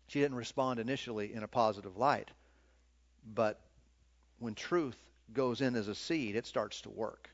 She 0.07 0.21
didn't 0.21 0.37
respond 0.37 0.79
initially 0.79 1.35
in 1.35 1.43
a 1.43 1.49
positive 1.49 1.97
light. 1.97 2.31
But 3.35 3.59
when 4.38 4.55
truth 4.55 4.97
goes 5.33 5.61
in 5.61 5.75
as 5.75 5.88
a 5.88 5.95
seed, 5.97 6.37
it 6.37 6.47
starts 6.47 6.83
to 6.83 6.90
work. 6.90 7.31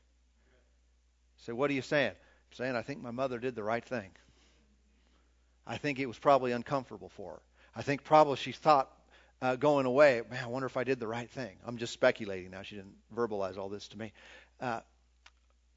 So, 1.45 1.53
what 1.53 1.69
are 1.69 1.75
you 1.75 1.83
saying? 1.83 2.09
I'm 2.09 2.55
saying 2.55 2.75
I 2.75 2.81
think 2.81 3.03
my 3.03 3.11
mother 3.11 3.37
did 3.37 3.53
the 3.53 3.63
right 3.63 3.85
thing. 3.85 4.09
I 5.67 5.77
think 5.77 5.99
it 5.99 6.07
was 6.07 6.17
probably 6.17 6.53
uncomfortable 6.53 7.09
for 7.09 7.33
her. 7.33 7.41
I 7.75 7.83
think 7.83 8.03
probably 8.03 8.37
she 8.37 8.51
thought 8.51 8.91
uh, 9.41 9.55
going 9.55 9.85
away, 9.85 10.21
man, 10.29 10.43
I 10.43 10.47
wonder 10.47 10.65
if 10.65 10.77
I 10.77 10.83
did 10.83 10.99
the 10.99 11.07
right 11.07 11.29
thing. 11.29 11.55
I'm 11.65 11.77
just 11.77 11.93
speculating 11.93 12.51
now. 12.51 12.63
She 12.63 12.75
didn't 12.75 12.95
verbalize 13.15 13.57
all 13.57 13.69
this 13.69 13.87
to 13.89 13.97
me. 13.97 14.13
Uh, 14.59 14.81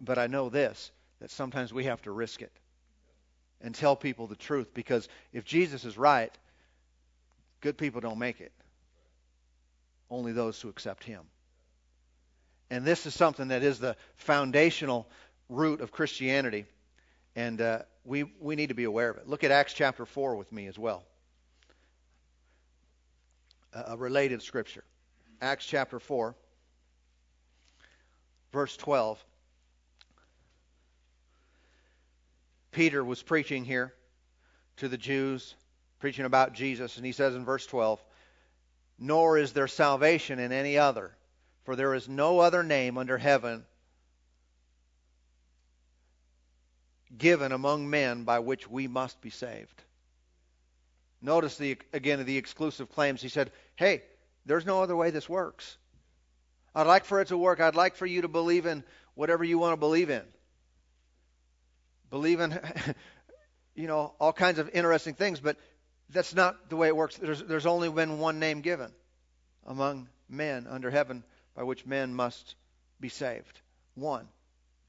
but 0.01 0.19
I 0.19 0.27
know 0.27 0.49
this 0.49 0.91
that 1.21 1.31
sometimes 1.31 1.73
we 1.73 1.85
have 1.85 2.01
to 2.03 2.11
risk 2.11 2.41
it 2.41 2.53
and 3.61 3.75
tell 3.75 3.95
people 3.95 4.27
the 4.27 4.37
truth 4.37 4.73
because 4.73 5.07
if 5.33 5.45
Jesus 5.45 5.85
is 5.85 5.99
right, 5.99 6.33
good 7.61 7.77
people 7.77 8.01
don't 8.01 8.19
make 8.19 8.41
it. 8.41 8.53
Only 10.11 10.33
those 10.33 10.61
who 10.61 10.71
accept 10.71 11.05
him. 11.05 11.21
And 12.71 12.85
this 12.85 13.05
is 13.05 13.15
something 13.15 13.49
that 13.49 13.63
is 13.63 13.79
the 13.79 13.97
foundational 14.17 15.07
root 15.49 15.81
of 15.81 15.93
Christianity. 15.93 16.65
And 17.37 17.61
uh, 17.61 17.81
we, 18.05 18.25
we 18.41 18.57
need 18.57 18.69
to 18.69 18.75
be 18.75 18.85
aware 18.85 19.11
of 19.11 19.19
it. 19.19 19.29
Look 19.29 19.45
at 19.45 19.51
Acts 19.51 19.75
chapter 19.75 20.07
4 20.07 20.37
with 20.37 20.51
me 20.53 20.67
as 20.67 20.79
well. 20.79 21.05
A, 23.73 23.97
related 23.97 24.43
scripture. 24.43 24.85
Acts 25.41 25.65
chapter 25.65 25.99
4, 25.99 26.35
verse 28.53 28.77
12. 28.77 29.25
Peter 32.73 33.05
was 33.05 33.23
preaching 33.23 33.65
here 33.65 33.93
to 34.77 34.89
the 34.89 34.99
Jews, 34.99 35.55
preaching 35.99 36.25
about 36.25 36.53
Jesus, 36.53 36.97
and 36.97 37.07
he 37.07 37.13
says 37.13 37.35
in 37.35 37.45
verse 37.45 37.67
12, 37.67 38.03
Nor 38.99 39.39
is 39.39 39.53
there 39.53 39.69
salvation 39.69 40.39
in 40.39 40.53
any 40.53 40.79
other, 40.79 41.17
for 41.65 41.75
there 41.75 41.95
is 41.95 42.09
no 42.09 42.41
other 42.41 42.63
name 42.63 42.99
under 42.99 43.19
heaven 43.19 43.65
given 47.17 47.53
among 47.53 47.89
men 47.89 48.25
by 48.25 48.39
which 48.39 48.69
we 48.69 48.87
must 48.87 49.21
be 49.21 49.31
saved. 49.31 49.83
Notice 51.23 51.57
the 51.57 51.79
again 51.93 52.25
the 52.25 52.37
exclusive 52.39 52.91
claims. 52.91 53.21
He 53.21 53.29
said, 53.29 53.53
"Hey, 53.77 54.03
there's 54.47 54.67
no 54.67 54.83
other 54.83 54.97
way 54.97 55.11
this 55.11 55.29
works. 55.29 55.77
I'd 56.75 56.87
like 56.87 57.05
for 57.05 57.21
it 57.21 57.29
to 57.29 57.37
work. 57.37 57.61
I'd 57.61 57.75
like 57.75 57.97
for 57.97 58.07
you 58.07 58.23
to 58.23 58.29
believe 58.29 58.67
in 58.67 58.85
whatever 59.15 59.45
you 59.45 59.59
want 59.59 59.73
to 59.73 59.77
believe 59.77 60.09
in 60.09 60.23
believe 62.11 62.41
in, 62.41 62.59
you 63.75 63.87
know, 63.87 64.13
all 64.21 64.33
kinds 64.33 64.59
of 64.59 64.69
interesting 64.75 65.15
things, 65.15 65.41
but 65.41 65.57
that's 66.11 66.35
not 66.35 66.69
the 66.69 66.77
way 66.77 66.89
it 66.89 66.97
works. 66.97 67.17
There's, 67.17 67.43
there's 67.43 67.67
only 67.67 67.89
been 67.89 68.19
one 68.19 68.39
name 68.39 68.61
given 68.61 68.91
among 69.67 70.09
men 70.29 70.67
under 70.69 70.91
heaven 70.91 71.23
by 71.55 71.63
which 71.63 71.87
men 71.87 72.15
must 72.15 72.57
be 73.01 73.09
saved. 73.09 73.61
One. 73.95 74.27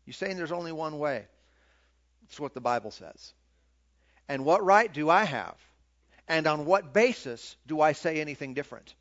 You're 0.05 0.13
saying 0.13 0.37
there's 0.37 0.51
only 0.51 0.71
one 0.71 0.97
way. 0.97 1.25
That's 2.23 2.39
what 2.39 2.53
the 2.53 2.61
Bible 2.61 2.91
says. 2.91 3.33
And 4.27 4.43
what 4.45 4.63
right 4.65 4.91
do 4.91 5.09
I 5.09 5.23
have? 5.23 5.55
And 6.31 6.47
on 6.47 6.63
what 6.63 6.93
basis 6.93 7.57
do 7.67 7.81
I 7.81 7.91
say 7.91 8.21
anything 8.21 8.53
different? 8.53 8.95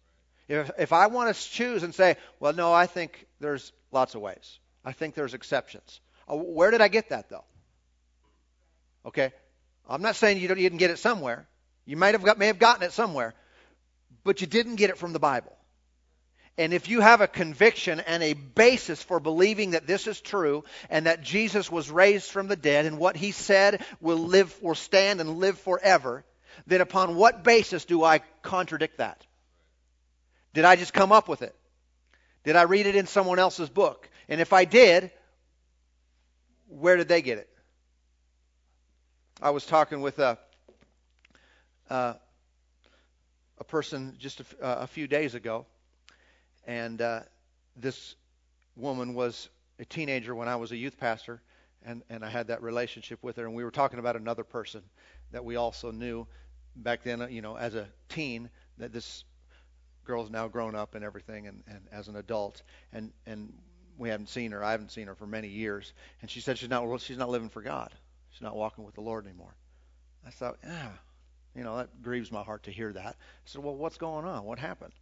If, 0.49 0.69
if 0.81 0.93
I 0.93 1.07
want 1.07 1.33
to 1.33 1.41
choose 1.41 1.85
and 1.85 1.95
say, 1.95 2.17
well, 2.41 2.53
no, 2.53 2.73
I 2.73 2.87
think 2.87 3.25
there's 3.39 3.71
lots 3.93 4.17
of 4.17 4.21
ways. 4.21 4.59
I 4.85 4.91
think 4.91 5.15
there's 5.15 5.33
exceptions. 5.33 6.01
Uh, 6.29 6.35
where 6.35 6.73
did 6.73 6.81
I 6.81 6.89
get 6.89 7.11
that, 7.11 7.31
though? 7.31 7.45
Okay? 9.07 9.31
I'm 9.89 10.03
not 10.03 10.17
saying 10.17 10.39
you, 10.39 10.49
you 10.49 10.57
didn't 10.57 10.79
get 10.79 10.91
it 10.91 10.99
somewhere. 10.99 11.47
You 11.87 11.97
might 11.97 12.15
have 12.15 12.25
got, 12.25 12.37
may 12.37 12.49
have 12.49 12.59
gotten 12.59 12.83
it 12.83 12.91
somewhere, 12.91 13.33
but 14.25 14.41
you 14.41 14.49
didn't 14.49 14.75
get 14.75 14.91
it 14.91 14.99
from 14.99 15.13
the 15.13 15.21
Bible. 15.21 15.57
And 16.59 16.75
if 16.75 16.89
you 16.89 17.01
have 17.01 17.21
a 17.21 17.29
conviction 17.29 18.01
and 18.01 18.25
a 18.25 18.33
basis 18.33 19.01
for 19.01 19.21
believing 19.21 19.71
that 19.71 19.87
this 19.87 20.09
is 20.09 20.21
true 20.21 20.65
and 20.91 21.07
that 21.07 21.23
Jesus 21.23 21.71
was 21.71 21.93
raised 21.93 22.29
from 22.29 22.49
the 22.49 22.57
dead 22.57 22.87
and 22.87 22.99
what 22.99 23.17
he 23.17 23.31
said 23.31 23.85
will 24.01 24.19
live 24.19 24.53
or 24.63 24.75
stand 24.75 25.21
and 25.21 25.39
live 25.39 25.61
forever, 25.61 26.25
then 26.67 26.81
upon 26.81 27.17
what 27.17 27.45
basis 27.45 27.85
do 27.85 28.05
I 28.05 28.21
contradict 28.43 28.99
that? 28.99 29.27
Did 30.53 30.65
I 30.65 30.77
just 30.77 30.93
come 30.93 31.13
up 31.13 31.29
with 31.29 31.43
it? 31.43 31.55
Did 32.45 32.57
I 32.57 32.63
read 32.63 32.87
it 32.87 32.97
in 32.97 33.07
someone 33.07 33.39
else's 33.39 33.69
book? 33.69 34.09
And 34.29 34.41
if 34.41 34.53
I 34.53 34.65
did, 34.65 35.11
where 36.69 36.97
did 36.97 37.09
they 37.09 37.23
get 37.23 37.39
it? 37.39 37.49
I 39.43 39.51
was 39.51 39.65
talking 39.65 40.01
with 40.01 40.19
a 40.19 40.39
uh, 41.89 42.15
a 43.59 43.65
person 43.65 44.15
just 44.19 44.41
a, 44.41 44.45
uh, 44.63 44.83
a, 44.83 44.87
few 44.87 45.09
days 45.09 45.35
ago, 45.35 45.67
and 46.67 47.03
uh, 47.03 47.21
this 47.77 48.15
woman 48.77 49.15
was 49.15 49.49
a 49.79 49.85
teenager 49.85 50.35
when 50.35 50.47
I 50.47 50.57
was 50.57 50.73
a 50.73 50.77
youth 50.77 50.99
pastor, 50.99 51.43
and, 51.85 52.03
and 52.09 52.25
I 52.25 52.31
had 52.31 52.47
that 52.49 52.63
relationship 52.63 53.23
with 53.23 53.37
her, 53.37 53.47
and 53.47 53.55
we 53.55 53.65
were 53.65 53.71
talking 53.71 53.99
about 53.99 54.15
another 54.15 54.45
person 54.45 54.83
that 55.33 55.45
we 55.45 55.57
also 55.57 55.91
knew 55.91 56.27
back 56.77 57.03
then, 57.03 57.27
you 57.31 57.43
know, 57.43 57.57
as 57.57 57.75
a 57.75 57.89
teen, 58.09 58.51
that 58.79 58.93
this 58.93 59.25
girl's 60.05 60.31
now 60.31 60.49
grown 60.49 60.75
up 60.75 60.95
and 60.95 61.05
everything, 61.05 61.47
and, 61.47 61.63
and 61.67 61.81
as 61.93 62.09
an 62.09 62.17
adult, 62.17 62.63
and 62.93 63.13
and 63.27 63.53
we 63.99 64.09
haven't 64.09 64.29
seen 64.29 64.53
her. 64.53 64.65
I 64.65 64.73
haven't 64.73 64.93
seen 64.93 65.07
her 65.09 65.15
for 65.15 65.27
many 65.27 65.49
years, 65.49 65.93
and 66.23 66.31
she 66.31 66.41
said 66.41 66.59
she's 66.59 66.71
not 66.71 67.01
she's 67.01 67.19
not 67.19 67.29
living 67.29 67.51
for 67.51 67.63
God. 67.63 67.93
She's 68.31 68.43
not 68.43 68.57
walking 68.57 68.85
with 68.85 68.95
the 68.95 69.01
Lord 69.03 69.27
anymore. 69.27 69.55
I 70.27 70.31
thought, 70.31 70.59
yeah, 70.63 70.91
You 71.55 71.65
know, 71.65 71.79
that 71.79 72.03
grieves 72.03 72.31
my 72.31 72.43
heart 72.43 72.65
to 72.65 72.71
hear 72.71 72.93
that. 72.93 73.17
I 73.17 73.45
said, 73.45 73.63
Well, 73.63 73.75
what's 73.75 73.99
going 73.99 74.25
on? 74.25 74.45
What 74.45 74.59
happened? 74.59 74.93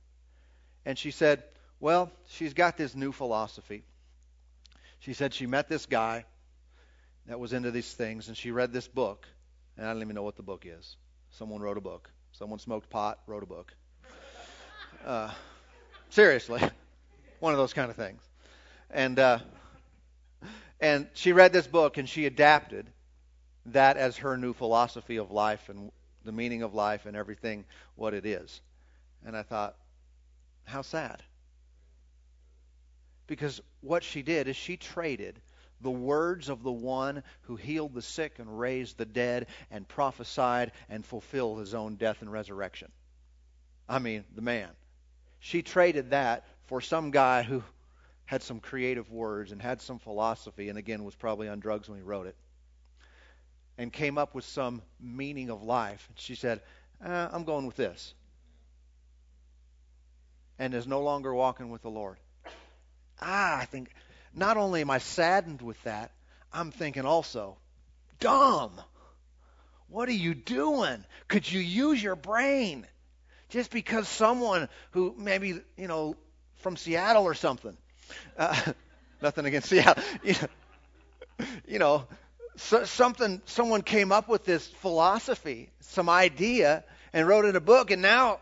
And 0.85 0.99
she 0.99 1.11
said, 1.11 1.43
Well, 1.81 2.11
she's 2.29 2.55
got 2.55 2.77
this 2.77 2.95
new 2.95 3.13
philosophy. 3.13 3.85
She 5.01 5.13
said 5.13 5.35
she 5.35 5.47
met 5.47 5.69
this 5.69 5.87
guy 5.87 6.25
that 7.27 7.39
was 7.39 7.53
into 7.53 7.71
these 7.71 7.93
things, 7.93 8.29
and 8.29 8.37
she 8.37 8.51
read 8.51 8.73
this 8.73 8.89
book, 8.89 9.27
and 9.79 9.87
I 9.87 9.93
don't 9.93 10.03
even 10.03 10.15
know 10.15 10.25
what 10.25 10.37
the 10.37 10.43
book 10.43 10.67
is. 10.67 10.97
Someone 11.31 11.61
wrote 11.61 11.79
a 11.79 11.81
book. 11.81 12.11
Someone 12.33 12.59
smoked 12.59 12.91
pot, 12.91 13.21
wrote 13.27 13.45
a 13.45 13.47
book. 13.47 13.73
Uh, 15.07 15.33
seriously, 16.11 16.61
one 17.41 17.53
of 17.53 17.59
those 17.59 17.73
kind 17.73 17.89
of 17.89 17.97
things. 17.97 18.21
And 18.91 19.19
uh, 19.19 19.39
and 20.81 21.07
she 21.15 21.33
read 21.33 21.53
this 21.53 21.67
book, 21.67 21.97
and 21.97 22.09
she 22.09 22.27
adapted 22.27 22.91
that 23.67 23.97
as 23.97 24.17
her 24.19 24.37
new 24.37 24.53
philosophy 24.53 25.17
of 25.17 25.31
life 25.31 25.69
and 25.69 25.93
the 26.25 26.33
meaning 26.33 26.63
of 26.63 26.75
life 26.75 27.07
and 27.07 27.17
everything 27.17 27.65
what 27.95 28.15
it 28.15 28.27
is. 28.27 28.61
And 29.25 29.37
I 29.37 29.43
thought, 29.43 29.77
how 30.65 30.83
sad. 30.83 31.23
Because 33.27 33.61
what 33.81 34.03
she 34.03 34.23
did 34.23 34.49
is 34.49 34.57
she 34.57 34.77
traded 34.77 35.41
the 35.81 35.91
words 35.91 36.49
of 36.49 36.63
the 36.63 36.73
one 36.73 37.23
who 37.43 37.57
healed 37.57 37.95
the 37.95 38.03
sick 38.03 38.39
and 38.39 38.59
raised 38.59 38.99
the 38.99 39.05
dead 39.05 39.47
and 39.71 39.87
prophesied 39.87 40.73
and 40.89 41.05
fulfilled 41.05 41.61
his 41.61 41.75
own 41.75 41.97
death 41.97 42.21
and 42.21 42.33
resurrection. 42.33 42.91
I 43.89 43.99
mean, 43.99 44.25
the 44.35 44.43
man. 44.43 44.69
She 45.41 45.63
traded 45.63 46.11
that 46.11 46.45
for 46.67 46.81
some 46.81 47.11
guy 47.11 47.43
who 47.43 47.63
had 48.25 48.43
some 48.43 48.61
creative 48.61 49.11
words 49.11 49.53
and 49.53 49.63
had 49.63 49.81
some 49.81 49.99
philosophy, 49.99 50.69
and 50.69 50.79
again 50.79 51.05
was 51.05 51.15
probably 51.15 51.49
on 51.49 51.61
drugs 51.61 51.89
when 51.89 51.99
he 51.99 52.05
wrote 52.05 52.27
it, 52.27 52.37
and 53.79 53.93
came 53.93 54.19
up 54.19 54.35
with 54.35 54.45
some 54.45 54.83
meaning 55.01 55.49
of 55.49 55.63
life. 55.63 56.05
And 56.09 56.19
she 56.19 56.35
said, 56.35 56.61
uh, 57.03 57.29
I'm 57.33 57.45
going 57.45 57.67
with 57.67 57.77
this. 57.77 58.13
And 60.59 60.75
is 60.75 60.87
no 60.87 61.01
longer 61.01 61.33
walking 61.33 61.71
with 61.71 61.83
the 61.83 61.91
Lord. 61.91 62.17
Ah, 63.23 63.59
I 63.59 63.65
think 63.65 63.91
not 64.35 64.57
only 64.57 64.81
am 64.81 64.91
I 64.91 64.99
saddened 64.99 65.63
with 65.63 65.81
that, 65.85 66.13
I'm 66.53 66.71
thinking 66.71 67.05
also, 67.05 67.59
dumb. 68.21 68.73
What 69.89 70.09
are 70.09 70.13
you 70.13 70.35
doing? 70.35 71.05
Could 71.29 71.51
you 71.51 71.61
use 71.61 72.03
your 72.03 72.17
brain? 72.17 72.87
Just 73.49 73.71
because 73.71 74.09
someone 74.09 74.69
who 74.91 75.15
maybe, 75.17 75.61
you 75.77 75.89
know, 75.89 76.17
from 76.57 76.77
Seattle 76.77 77.25
or 77.25 77.35
something, 77.35 77.77
uh, 78.37 78.73
nothing 79.23 79.47
against 79.47 79.69
Seattle, 79.69 80.03
you 80.23 80.35
know, 80.35 81.47
you 81.67 81.79
know 81.79 82.07
so, 82.59 82.85
something, 82.85 83.41
someone 83.47 83.83
came 83.83 84.13
up 84.13 84.29
with 84.29 84.45
this 84.45 84.67
philosophy, 84.67 85.71
some 85.81 86.09
idea, 86.09 86.85
and 87.13 87.27
wrote 87.27 87.45
in 87.45 87.57
a 87.57 87.61
book, 87.61 87.91
and 87.91 88.03
now 88.03 88.41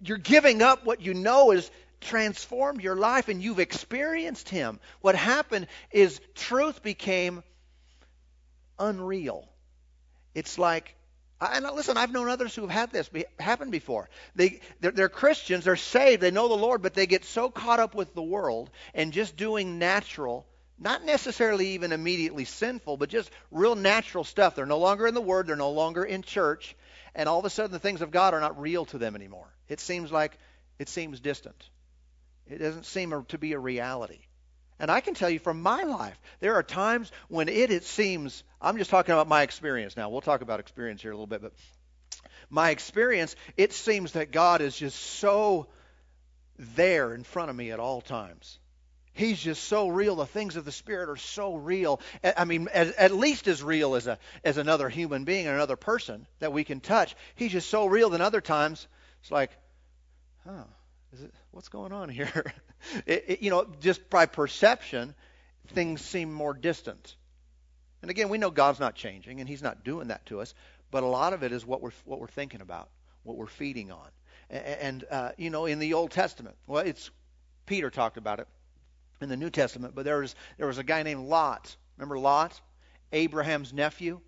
you're 0.00 0.18
giving 0.18 0.62
up 0.62 0.84
what 0.84 1.00
you 1.02 1.14
know 1.14 1.52
is 1.52 1.70
transformed 2.04 2.82
your 2.82 2.96
life 2.96 3.28
and 3.28 3.42
you've 3.42 3.58
experienced 3.58 4.48
Him. 4.48 4.78
What 5.00 5.14
happened 5.14 5.66
is 5.90 6.20
truth 6.34 6.82
became 6.82 7.42
unreal. 8.78 9.48
It's 10.34 10.58
like, 10.58 10.94
and 11.40 11.64
listen, 11.74 11.96
I've 11.96 12.12
known 12.12 12.28
others 12.28 12.54
who 12.54 12.62
have 12.62 12.70
had 12.70 12.90
this 12.90 13.10
happen 13.38 13.70
before. 13.70 14.08
They, 14.34 14.60
they're, 14.80 14.92
they're 14.92 15.08
Christians, 15.08 15.64
they're 15.64 15.76
saved, 15.76 16.22
they 16.22 16.30
know 16.30 16.48
the 16.48 16.54
Lord, 16.54 16.82
but 16.82 16.94
they 16.94 17.06
get 17.06 17.24
so 17.24 17.50
caught 17.50 17.80
up 17.80 17.94
with 17.94 18.14
the 18.14 18.22
world 18.22 18.70
and 18.94 19.12
just 19.12 19.36
doing 19.36 19.78
natural, 19.78 20.46
not 20.78 21.04
necessarily 21.04 21.68
even 21.68 21.92
immediately 21.92 22.44
sinful, 22.44 22.96
but 22.96 23.10
just 23.10 23.30
real 23.50 23.74
natural 23.74 24.24
stuff. 24.24 24.54
They're 24.54 24.66
no 24.66 24.78
longer 24.78 25.06
in 25.06 25.14
the 25.14 25.20
Word, 25.20 25.46
they're 25.46 25.56
no 25.56 25.70
longer 25.70 26.04
in 26.04 26.22
church, 26.22 26.76
and 27.14 27.28
all 27.28 27.38
of 27.38 27.44
a 27.44 27.50
sudden 27.50 27.72
the 27.72 27.78
things 27.78 28.00
of 28.00 28.10
God 28.10 28.34
are 28.34 28.40
not 28.40 28.60
real 28.60 28.86
to 28.86 28.98
them 28.98 29.14
anymore. 29.14 29.46
It 29.68 29.80
seems 29.80 30.10
like 30.10 30.38
it 30.78 30.88
seems 30.88 31.20
distant. 31.20 31.68
It 32.48 32.58
doesn't 32.58 32.86
seem 32.86 33.24
to 33.28 33.38
be 33.38 33.52
a 33.52 33.58
reality. 33.58 34.20
And 34.78 34.90
I 34.90 35.00
can 35.00 35.14
tell 35.14 35.30
you 35.30 35.38
from 35.38 35.62
my 35.62 35.84
life, 35.84 36.20
there 36.40 36.54
are 36.54 36.62
times 36.62 37.10
when 37.28 37.48
it, 37.48 37.70
it 37.70 37.84
seems, 37.84 38.42
I'm 38.60 38.76
just 38.76 38.90
talking 38.90 39.12
about 39.12 39.28
my 39.28 39.42
experience 39.42 39.96
now. 39.96 40.10
We'll 40.10 40.20
talk 40.20 40.42
about 40.42 40.60
experience 40.60 41.00
here 41.00 41.12
a 41.12 41.14
little 41.14 41.26
bit, 41.26 41.42
but 41.42 41.52
my 42.50 42.70
experience, 42.70 43.36
it 43.56 43.72
seems 43.72 44.12
that 44.12 44.32
God 44.32 44.60
is 44.60 44.76
just 44.76 44.98
so 44.98 45.68
there 46.58 47.14
in 47.14 47.24
front 47.24 47.50
of 47.50 47.56
me 47.56 47.70
at 47.70 47.80
all 47.80 48.00
times. 48.00 48.58
He's 49.12 49.40
just 49.40 49.64
so 49.64 49.88
real. 49.88 50.16
The 50.16 50.26
things 50.26 50.56
of 50.56 50.64
the 50.64 50.72
Spirit 50.72 51.08
are 51.08 51.16
so 51.16 51.54
real. 51.54 52.00
I 52.36 52.44
mean, 52.44 52.66
as, 52.72 52.90
at 52.92 53.12
least 53.12 53.46
as 53.46 53.62
real 53.62 53.94
as, 53.94 54.08
a, 54.08 54.18
as 54.44 54.58
another 54.58 54.88
human 54.88 55.24
being 55.24 55.46
or 55.46 55.54
another 55.54 55.76
person 55.76 56.26
that 56.40 56.52
we 56.52 56.64
can 56.64 56.80
touch. 56.80 57.14
He's 57.36 57.52
just 57.52 57.70
so 57.70 57.86
real 57.86 58.10
that 58.10 58.20
other 58.20 58.40
times 58.40 58.88
it's 59.22 59.30
like, 59.30 59.52
huh, 60.44 60.64
it, 61.22 61.34
what's 61.50 61.68
going 61.68 61.92
on 61.92 62.08
here? 62.08 62.52
it, 63.06 63.24
it, 63.28 63.42
you 63.42 63.50
know, 63.50 63.66
just 63.80 64.08
by 64.10 64.26
perception, 64.26 65.14
things 65.68 66.00
seem 66.00 66.32
more 66.32 66.54
distant. 66.54 67.16
And 68.02 68.10
again, 68.10 68.28
we 68.28 68.38
know 68.38 68.50
God's 68.50 68.80
not 68.80 68.94
changing, 68.94 69.40
and 69.40 69.48
He's 69.48 69.62
not 69.62 69.84
doing 69.84 70.08
that 70.08 70.26
to 70.26 70.40
us. 70.40 70.54
But 70.90 71.02
a 71.02 71.06
lot 71.06 71.32
of 71.32 71.42
it 71.42 71.52
is 71.52 71.66
what 71.66 71.80
we're 71.80 71.92
what 72.04 72.20
we're 72.20 72.26
thinking 72.28 72.60
about, 72.60 72.88
what 73.22 73.36
we're 73.36 73.46
feeding 73.46 73.90
on. 73.90 74.08
And, 74.50 74.64
and 74.66 75.04
uh, 75.10 75.30
you 75.36 75.50
know, 75.50 75.66
in 75.66 75.78
the 75.78 75.94
Old 75.94 76.10
Testament, 76.10 76.56
well, 76.66 76.82
it's 76.84 77.10
Peter 77.66 77.90
talked 77.90 78.16
about 78.16 78.40
it 78.40 78.48
in 79.20 79.28
the 79.28 79.36
New 79.36 79.50
Testament. 79.50 79.94
But 79.94 80.04
there 80.04 80.18
was 80.18 80.34
there 80.58 80.66
was 80.66 80.78
a 80.78 80.84
guy 80.84 81.02
named 81.02 81.26
Lot. 81.28 81.74
Remember 81.96 82.18
Lot, 82.18 82.60
Abraham's 83.12 83.72
nephew, 83.72 84.20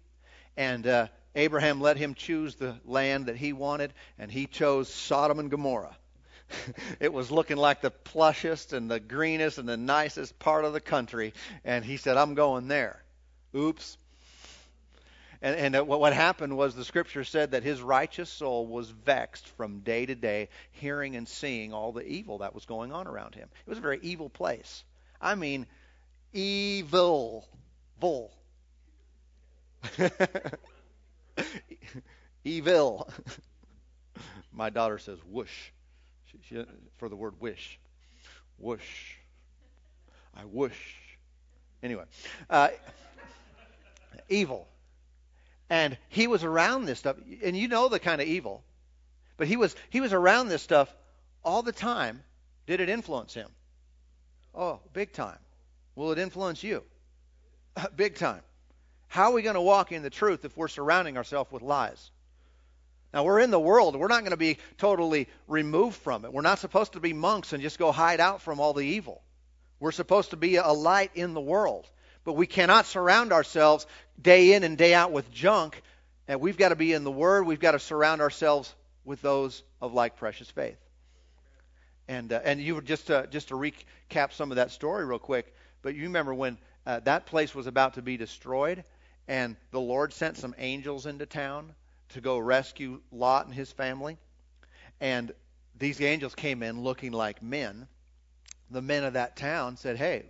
and 0.56 0.86
uh, 0.86 1.08
Abraham 1.34 1.80
let 1.80 1.98
him 1.98 2.14
choose 2.14 2.54
the 2.54 2.76
land 2.84 3.26
that 3.26 3.36
he 3.36 3.52
wanted, 3.52 3.92
and 4.18 4.30
he 4.30 4.46
chose 4.46 4.88
Sodom 4.88 5.38
and 5.38 5.50
Gomorrah. 5.50 5.96
it 7.00 7.12
was 7.12 7.30
looking 7.30 7.56
like 7.56 7.80
the 7.80 7.90
plushest 7.90 8.72
and 8.72 8.90
the 8.90 9.00
greenest 9.00 9.58
and 9.58 9.68
the 9.68 9.76
nicest 9.76 10.38
part 10.38 10.64
of 10.64 10.72
the 10.72 10.80
country. 10.80 11.34
And 11.64 11.84
he 11.84 11.96
said, 11.96 12.16
I'm 12.16 12.34
going 12.34 12.68
there. 12.68 13.02
Oops. 13.54 13.96
And, 15.42 15.56
and 15.56 15.76
uh, 15.76 15.84
what 15.84 16.12
happened 16.12 16.56
was 16.56 16.74
the 16.74 16.84
scripture 16.84 17.24
said 17.24 17.50
that 17.50 17.62
his 17.62 17.82
righteous 17.82 18.30
soul 18.30 18.66
was 18.66 18.90
vexed 18.90 19.46
from 19.50 19.80
day 19.80 20.06
to 20.06 20.14
day, 20.14 20.48
hearing 20.72 21.14
and 21.14 21.28
seeing 21.28 21.72
all 21.72 21.92
the 21.92 22.06
evil 22.06 22.38
that 22.38 22.54
was 22.54 22.64
going 22.64 22.92
on 22.92 23.06
around 23.06 23.34
him. 23.34 23.48
It 23.66 23.68
was 23.68 23.78
a 23.78 23.82
very 23.82 24.00
evil 24.02 24.30
place. 24.30 24.82
I 25.20 25.34
mean, 25.34 25.66
evil. 26.32 27.48
Bull. 28.00 28.32
evil. 32.44 33.08
My 34.52 34.70
daughter 34.70 34.98
says 34.98 35.18
whoosh. 35.28 35.70
She, 36.42 36.64
for 36.98 37.08
the 37.08 37.16
word 37.16 37.40
wish. 37.40 37.78
Whoosh. 38.58 39.14
I 40.34 40.42
whoosh. 40.42 40.94
Anyway, 41.82 42.04
uh, 42.50 42.68
evil. 44.28 44.68
And 45.68 45.96
he 46.08 46.26
was 46.26 46.44
around 46.44 46.86
this 46.86 46.98
stuff, 46.98 47.16
and 47.42 47.56
you 47.56 47.68
know 47.68 47.88
the 47.88 47.98
kind 47.98 48.20
of 48.20 48.28
evil. 48.28 48.62
But 49.36 49.48
he 49.48 49.56
was 49.56 49.74
he 49.90 50.00
was 50.00 50.12
around 50.12 50.48
this 50.48 50.62
stuff 50.62 50.94
all 51.44 51.62
the 51.62 51.72
time. 51.72 52.22
Did 52.66 52.80
it 52.80 52.88
influence 52.88 53.34
him? 53.34 53.48
Oh, 54.54 54.80
big 54.92 55.12
time. 55.12 55.38
Will 55.94 56.12
it 56.12 56.18
influence 56.18 56.62
you? 56.62 56.82
big 57.96 58.16
time. 58.16 58.42
How 59.08 59.30
are 59.30 59.32
we 59.32 59.42
going 59.42 59.54
to 59.54 59.60
walk 59.60 59.92
in 59.92 60.02
the 60.02 60.10
truth 60.10 60.44
if 60.44 60.56
we're 60.56 60.68
surrounding 60.68 61.16
ourselves 61.16 61.50
with 61.52 61.62
lies? 61.62 62.10
Now, 63.16 63.24
we're 63.24 63.40
in 63.40 63.50
the 63.50 63.58
world. 63.58 63.96
We're 63.96 64.08
not 64.08 64.20
going 64.20 64.32
to 64.32 64.36
be 64.36 64.58
totally 64.76 65.26
removed 65.48 65.96
from 65.96 66.26
it. 66.26 66.34
We're 66.34 66.42
not 66.42 66.58
supposed 66.58 66.92
to 66.92 67.00
be 67.00 67.14
monks 67.14 67.54
and 67.54 67.62
just 67.62 67.78
go 67.78 67.90
hide 67.90 68.20
out 68.20 68.42
from 68.42 68.60
all 68.60 68.74
the 68.74 68.84
evil. 68.84 69.22
We're 69.80 69.92
supposed 69.92 70.30
to 70.32 70.36
be 70.36 70.56
a 70.56 70.68
light 70.68 71.12
in 71.14 71.32
the 71.32 71.40
world. 71.40 71.88
But 72.24 72.34
we 72.34 72.46
cannot 72.46 72.84
surround 72.84 73.32
ourselves 73.32 73.86
day 74.20 74.52
in 74.52 74.64
and 74.64 74.76
day 74.76 74.92
out 74.92 75.12
with 75.12 75.32
junk. 75.32 75.80
And 76.28 76.42
we've 76.42 76.58
got 76.58 76.68
to 76.68 76.76
be 76.76 76.92
in 76.92 77.04
the 77.04 77.10
Word. 77.10 77.46
We've 77.46 77.58
got 77.58 77.72
to 77.72 77.78
surround 77.78 78.20
ourselves 78.20 78.74
with 79.02 79.22
those 79.22 79.62
of 79.80 79.94
like 79.94 80.18
precious 80.18 80.50
faith. 80.50 80.76
And 82.08 82.30
uh, 82.34 82.40
and 82.44 82.60
you 82.60 82.82
just 82.82 83.10
uh, 83.10 83.24
just 83.28 83.48
to 83.48 83.54
recap 83.54 84.34
some 84.34 84.52
of 84.52 84.56
that 84.56 84.72
story 84.72 85.06
real 85.06 85.18
quick. 85.18 85.54
But 85.80 85.94
you 85.94 86.02
remember 86.02 86.34
when 86.34 86.58
uh, 86.84 87.00
that 87.04 87.24
place 87.24 87.54
was 87.54 87.66
about 87.66 87.94
to 87.94 88.02
be 88.02 88.18
destroyed, 88.18 88.84
and 89.26 89.56
the 89.70 89.80
Lord 89.80 90.12
sent 90.12 90.36
some 90.36 90.54
angels 90.58 91.06
into 91.06 91.24
town 91.24 91.72
to 92.10 92.20
go 92.20 92.38
rescue 92.38 93.00
Lot 93.10 93.46
and 93.46 93.54
his 93.54 93.70
family. 93.72 94.18
And 95.00 95.32
these 95.78 96.00
angels 96.00 96.34
came 96.34 96.62
in 96.62 96.82
looking 96.82 97.12
like 97.12 97.42
men. 97.42 97.86
The 98.70 98.82
men 98.82 99.04
of 99.04 99.12
that 99.14 99.36
town 99.36 99.76
said, 99.76 99.96
"Hey, 99.96 100.26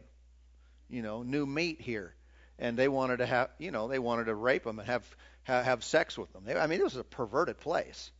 you 0.88 1.02
know, 1.02 1.22
new 1.22 1.46
meat 1.46 1.80
here," 1.80 2.14
and 2.58 2.76
they 2.76 2.88
wanted 2.88 3.18
to 3.18 3.26
have, 3.26 3.50
you 3.58 3.70
know, 3.70 3.88
they 3.88 3.98
wanted 3.98 4.24
to 4.24 4.34
rape 4.34 4.64
them 4.64 4.78
and 4.78 4.88
have 4.88 5.16
have, 5.44 5.64
have 5.64 5.84
sex 5.84 6.18
with 6.18 6.32
them. 6.32 6.44
I 6.48 6.66
mean, 6.66 6.80
it 6.80 6.84
was 6.84 6.96
a 6.96 7.04
perverted 7.04 7.58
place. 7.58 8.10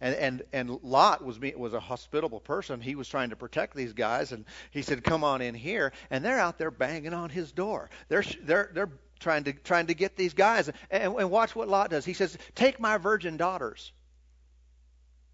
And 0.00 0.14
and 0.14 0.42
and 0.52 0.82
Lot 0.82 1.24
was 1.24 1.40
was 1.40 1.74
a 1.74 1.80
hospitable 1.80 2.40
person. 2.40 2.80
He 2.80 2.94
was 2.94 3.08
trying 3.08 3.30
to 3.30 3.36
protect 3.36 3.74
these 3.74 3.92
guys, 3.92 4.30
and 4.30 4.44
he 4.70 4.82
said, 4.82 5.02
"Come 5.02 5.24
on 5.24 5.42
in 5.42 5.56
here." 5.56 5.92
And 6.08 6.24
they're 6.24 6.38
out 6.38 6.56
there 6.56 6.70
banging 6.70 7.14
on 7.14 7.30
his 7.30 7.50
door. 7.50 7.90
They're 8.08 8.24
they're 8.42 8.70
they're 8.72 8.90
trying 9.18 9.44
to 9.44 9.52
trying 9.52 9.88
to 9.88 9.94
get 9.94 10.16
these 10.16 10.34
guys. 10.34 10.68
And, 10.90 11.14
and 11.14 11.30
watch 11.30 11.54
what 11.54 11.68
Lot 11.68 11.90
does. 11.90 12.04
He 12.04 12.14
says, 12.14 12.36
"Take 12.54 12.80
my 12.80 12.98
virgin 12.98 13.36
daughters." 13.36 13.92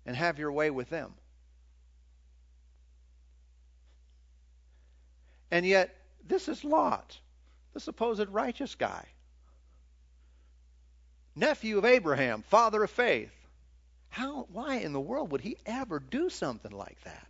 and 0.07 0.17
have 0.17 0.39
your 0.39 0.53
way 0.53 0.71
with 0.71 0.91
them. 0.91 1.15
And 5.51 5.65
yet, 5.65 5.95
this 6.27 6.49
is 6.49 6.65
Lot, 6.65 7.19
the 7.73 7.81
supposed 7.81 8.29
righteous 8.29 8.75
guy, 8.75 9.07
nephew 11.37 11.79
of 11.79 11.85
Abraham, 11.85 12.43
father 12.43 12.83
of 12.83 12.91
faith. 12.91 13.33
How, 14.09 14.47
why 14.53 14.77
in 14.77 14.93
the 14.93 15.01
world 15.01 15.33
would 15.33 15.41
he 15.41 15.57
ever 15.67 15.99
do 15.99 16.31
something 16.31 16.73
like 16.73 17.01
that? 17.05 17.27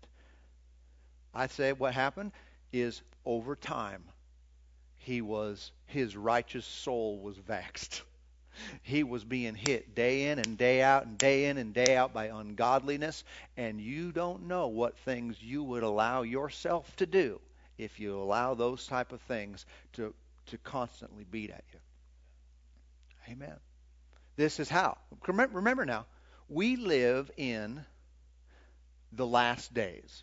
I 1.35 1.47
say 1.49 1.73
what 1.73 1.95
happened 1.95 2.33
is 2.73 3.03
over 3.25 3.57
time, 3.57 4.05
he 5.05 5.21
was, 5.21 5.71
his 5.87 6.17
righteous 6.17 6.65
soul 6.65 7.21
was 7.21 7.37
vexed. 7.37 8.03
He 8.83 9.03
was 9.03 9.25
being 9.25 9.57
hit 9.57 9.97
day 9.97 10.31
in 10.31 10.39
and 10.39 10.57
day 10.57 10.81
out 10.81 11.07
and 11.07 11.19
day 11.19 11.47
in 11.47 11.59
and 11.59 11.75
day 11.75 11.97
out 11.97 12.15
by 12.15 12.27
ungodliness, 12.27 13.25
and 13.57 13.81
you 13.81 14.13
don't 14.13 14.47
know 14.47 14.69
what 14.69 14.97
things 14.99 15.43
you 15.43 15.65
would 15.65 15.83
allow 15.83 16.23
yourself 16.23 16.95
to 16.97 17.07
do 17.07 17.41
if 17.79 17.99
you 17.99 18.17
allow 18.17 18.55
those 18.55 18.87
type 18.87 19.11
of 19.11 19.21
things 19.23 19.67
to, 19.95 20.15
to 20.47 20.59
constantly 20.59 21.25
beat 21.25 21.51
at 21.51 21.65
you. 21.73 21.81
Amen. 23.33 23.57
This 24.37 24.61
is 24.61 24.69
how. 24.69 24.99
Remember 25.27 25.85
now, 25.85 26.07
we 26.49 26.77
live 26.77 27.31
in 27.37 27.85
the 29.13 29.27
last 29.27 29.75
days. 29.75 30.23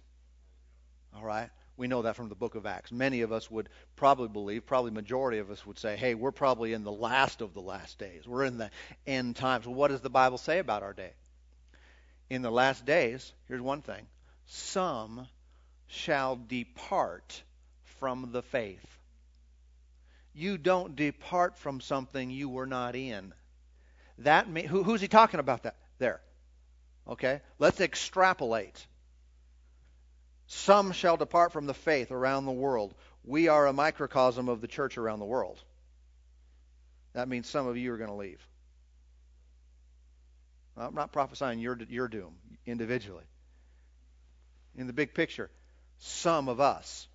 All 1.13 1.23
right? 1.23 1.49
We 1.81 1.87
know 1.87 2.03
that 2.03 2.15
from 2.15 2.29
the 2.29 2.35
book 2.35 2.53
of 2.53 2.67
Acts. 2.67 2.91
Many 2.91 3.21
of 3.21 3.31
us 3.31 3.49
would 3.49 3.67
probably 3.95 4.27
believe, 4.27 4.67
probably 4.67 4.91
majority 4.91 5.39
of 5.39 5.49
us 5.49 5.65
would 5.65 5.79
say, 5.79 5.97
hey, 5.97 6.13
we're 6.13 6.31
probably 6.31 6.73
in 6.73 6.83
the 6.83 6.91
last 6.91 7.41
of 7.41 7.55
the 7.55 7.59
last 7.59 7.97
days. 7.97 8.27
We're 8.27 8.43
in 8.43 8.59
the 8.59 8.69
end 9.07 9.35
times. 9.35 9.65
Well, 9.65 9.73
what 9.73 9.87
does 9.87 10.01
the 10.01 10.11
Bible 10.11 10.37
say 10.37 10.59
about 10.59 10.83
our 10.83 10.93
day? 10.93 11.09
In 12.29 12.43
the 12.43 12.51
last 12.51 12.85
days, 12.85 13.33
here's 13.47 13.61
one 13.61 13.81
thing 13.81 14.05
some 14.45 15.27
shall 15.87 16.35
depart 16.35 17.41
from 17.97 18.31
the 18.31 18.43
faith. 18.43 18.85
You 20.35 20.59
don't 20.59 20.95
depart 20.95 21.57
from 21.57 21.81
something 21.81 22.29
you 22.29 22.47
were 22.47 22.67
not 22.67 22.95
in. 22.95 23.33
That 24.19 24.45
who, 24.45 24.83
who's 24.83 25.01
he 25.01 25.07
talking 25.07 25.39
about 25.39 25.63
that 25.63 25.77
there? 25.97 26.21
Okay, 27.07 27.41
let's 27.57 27.81
extrapolate. 27.81 28.85
Some 30.53 30.91
shall 30.91 31.15
depart 31.15 31.53
from 31.53 31.65
the 31.65 31.73
faith 31.73 32.11
around 32.11 32.45
the 32.45 32.51
world. 32.51 32.93
We 33.23 33.47
are 33.47 33.67
a 33.67 33.73
microcosm 33.73 34.49
of 34.49 34.59
the 34.59 34.67
church 34.67 34.97
around 34.97 35.19
the 35.19 35.25
world. 35.25 35.57
That 37.13 37.29
means 37.29 37.47
some 37.47 37.67
of 37.67 37.77
you 37.77 37.93
are 37.93 37.97
going 37.97 38.09
to 38.09 38.15
leave. 38.15 38.45
I'm 40.75 40.93
not 40.93 41.13
prophesying 41.13 41.59
your, 41.59 41.79
your 41.87 42.09
doom 42.09 42.35
individually. 42.65 43.23
In 44.75 44.87
the 44.87 44.93
big 44.93 45.13
picture, 45.13 45.49
some 45.99 46.49
of 46.49 46.59
us 46.59 47.07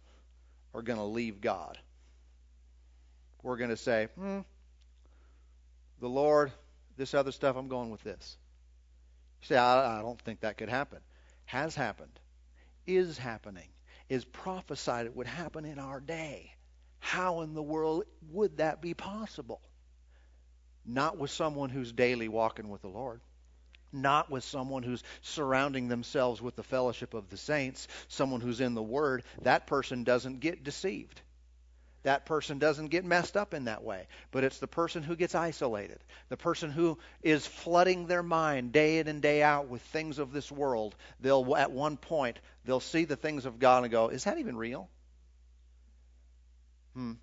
are 0.73 0.81
going 0.81 0.99
to 0.99 1.05
leave 1.05 1.43
God. 1.43 1.77
We're 3.43 3.59
going 3.59 3.69
to 3.69 3.77
say, 3.77 4.09
hmm, 4.19 4.41
the 6.01 6.09
Lord, 6.09 6.53
this 6.97 7.13
other 7.13 7.33
stuff, 7.33 7.55
I'm 7.57 7.69
going 7.69 7.91
with 7.91 8.03
this. 8.03 8.39
You 9.43 9.49
say, 9.49 9.57
I, 9.59 9.99
I 9.99 10.01
don't 10.01 10.21
think 10.23 10.41
that 10.41 10.57
could 10.57 10.71
happen. 10.71 11.01
Has 11.45 11.75
happened 11.75 12.19
is 12.87 13.19
happening, 13.19 13.69
is 14.09 14.25
prophesied 14.25 15.07
it 15.07 15.17
would 15.17 15.27
happen 15.27 15.65
in 15.65 15.79
our 15.79 16.01
day. 16.01 16.53
How 16.99 17.43
in 17.43 17.55
the 17.55 17.63
world 17.63 18.05
would 18.31 18.59
that 18.59 18.81
be 18.81 18.95
possible? 18.95 19.61
Not 20.85 21.19
with 21.19 21.31
someone 21.31 21.71
who's 21.71 21.93
daily 21.93 22.29
walking 22.29 22.69
with 22.69 22.83
the 22.83 22.89
Lord. 22.89 23.21
Not 23.93 24.31
with 24.31 24.45
someone 24.45 24.83
who's 24.83 25.03
surrounding 25.23 25.89
themselves 25.89 26.43
with 26.43 26.57
the 26.57 26.63
fellowship 26.63 27.15
of 27.15 27.29
the 27.29 27.37
saints, 27.37 27.89
someone 28.09 28.41
who's 28.41 28.61
in 28.61 28.75
the 28.75 28.83
Word. 28.83 29.23
That 29.43 29.67
person 29.67 30.05
doesn't 30.05 30.41
get 30.41 30.65
deceived 30.65 31.21
that 32.07 32.25
person 32.25 32.61
doesn't 32.61 32.87
get 32.87 33.05
messed 33.05 33.37
up 33.37 33.53
in 33.53 33.65
that 33.65 33.83
way. 33.83 34.07
But 34.31 34.45
it's 34.45 34.61
the 34.61 34.69
person 34.69 35.03
who 35.03 35.17
gets 35.17 35.35
isolated, 35.35 35.99
the 36.29 36.37
person 36.37 36.71
who 36.71 36.99
is 37.21 37.45
flooding 37.45 38.07
their 38.07 38.23
mind 38.23 38.71
day 38.71 39.01
in 39.01 39.09
and 39.09 39.21
day 39.21 39.43
out 39.43 39.67
with 39.67 39.83
things 39.83 40.21
of 40.21 40.33
this 40.33 40.51
world. 40.53 40.95
They'll, 41.19 41.57
at 41.57 41.73
one 41.73 41.97
point, 41.97 42.39
they'll 42.65 42.79
see 42.79 43.07
the 43.07 43.17
things 43.17 43.45
of 43.45 43.59
God 43.59 43.83
and 43.83 43.91
go, 43.91 44.09
Is 44.09 44.23
that 44.23 44.39
even 44.39 44.57
real? 44.57 44.89
Hmm. 46.95 47.15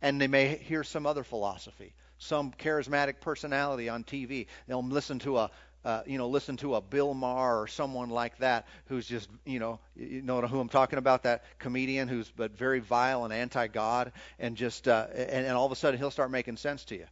And 0.00 0.20
they 0.20 0.26
may 0.26 0.56
hear 0.56 0.82
some 0.82 1.06
other 1.06 1.22
philosophy, 1.22 1.94
some 2.18 2.50
charismatic 2.50 3.20
personality 3.20 3.88
on 3.88 4.02
TV. 4.02 4.48
They'll 4.66 4.82
listen 4.82 5.20
to 5.20 5.38
a, 5.38 5.50
uh, 5.84 6.02
you 6.06 6.18
know, 6.18 6.28
listen 6.28 6.56
to 6.58 6.76
a 6.76 6.80
Bill 6.80 7.12
Maher 7.14 7.62
or 7.62 7.66
someone 7.66 8.10
like 8.10 8.38
that 8.38 8.66
who's 8.86 9.06
just, 9.06 9.28
you 9.44 9.58
know, 9.58 9.80
you 9.96 10.22
know 10.22 10.40
who 10.42 10.60
I'm 10.60 10.68
talking 10.68 10.98
about, 10.98 11.24
that 11.24 11.44
comedian 11.58 12.08
who's 12.08 12.30
but 12.30 12.56
very 12.56 12.78
vile 12.78 13.24
and 13.24 13.32
anti-God, 13.32 14.12
and 14.38 14.56
just, 14.56 14.86
uh, 14.86 15.06
and, 15.14 15.46
and 15.46 15.56
all 15.56 15.66
of 15.66 15.72
a 15.72 15.76
sudden 15.76 15.98
he'll 15.98 16.10
start 16.10 16.30
making 16.30 16.56
sense 16.56 16.84
to 16.86 16.96
you. 16.96 17.06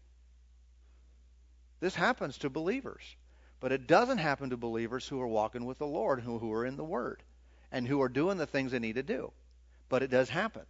This 1.81 1.95
happens 1.95 2.39
to 2.39 2.51
believers, 2.51 3.03
but 3.59 3.73
it 3.73 3.87
doesn't 3.87 4.19
happen 4.19 4.51
to 4.51 4.57
believers 4.57 5.07
who 5.09 5.21
are 5.21 5.27
walking 5.27 5.65
with 5.65 5.79
the 5.79 5.87
Lord, 5.87 6.21
who, 6.21 6.39
who 6.39 6.53
are 6.53 6.67
in 6.67 6.77
the 6.77 6.85
Word, 6.85 7.23
and 7.73 7.87
who 7.87 8.03
are 8.03 8.09
doing 8.09 8.39
the 8.39 8.47
things 8.47 8.73
they 8.73 8.79
need 8.79 8.97
to 8.97 9.03
do. 9.03 9.33
But 9.89 10.03
it 10.03 10.11
does 10.11 10.29
happen. 10.29 10.63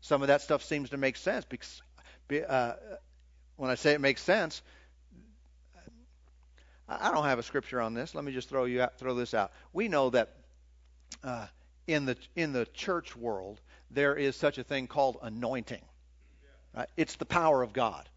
Some 0.00 0.22
of 0.22 0.28
that 0.28 0.42
stuff 0.42 0.62
seems 0.62 0.90
to 0.90 0.98
make 0.98 1.16
sense 1.16 1.46
because, 1.46 1.82
uh, 2.48 2.72
when 3.56 3.70
I 3.70 3.76
say 3.76 3.92
it 3.92 4.00
makes 4.00 4.22
sense, 4.22 4.60
I 6.88 7.10
don't 7.10 7.24
have 7.24 7.38
a 7.38 7.42
scripture 7.42 7.80
on 7.80 7.94
this. 7.94 8.14
Let 8.14 8.24
me 8.24 8.32
just 8.32 8.48
throw 8.48 8.64
you 8.64 8.82
out, 8.82 8.98
throw 8.98 9.14
this 9.14 9.32
out. 9.34 9.52
We 9.72 9.88
know 9.88 10.10
that 10.10 10.30
uh, 11.22 11.46
in 11.86 12.04
the 12.04 12.16
in 12.36 12.52
the 12.52 12.66
church 12.66 13.16
world 13.16 13.60
there 13.90 14.14
is 14.16 14.36
such 14.36 14.58
a 14.58 14.64
thing 14.64 14.86
called 14.86 15.18
anointing. 15.22 15.82
Right? 16.76 16.88
It's 16.96 17.16
the 17.16 17.24
power 17.24 17.62
of 17.62 17.72
God. 17.72 18.08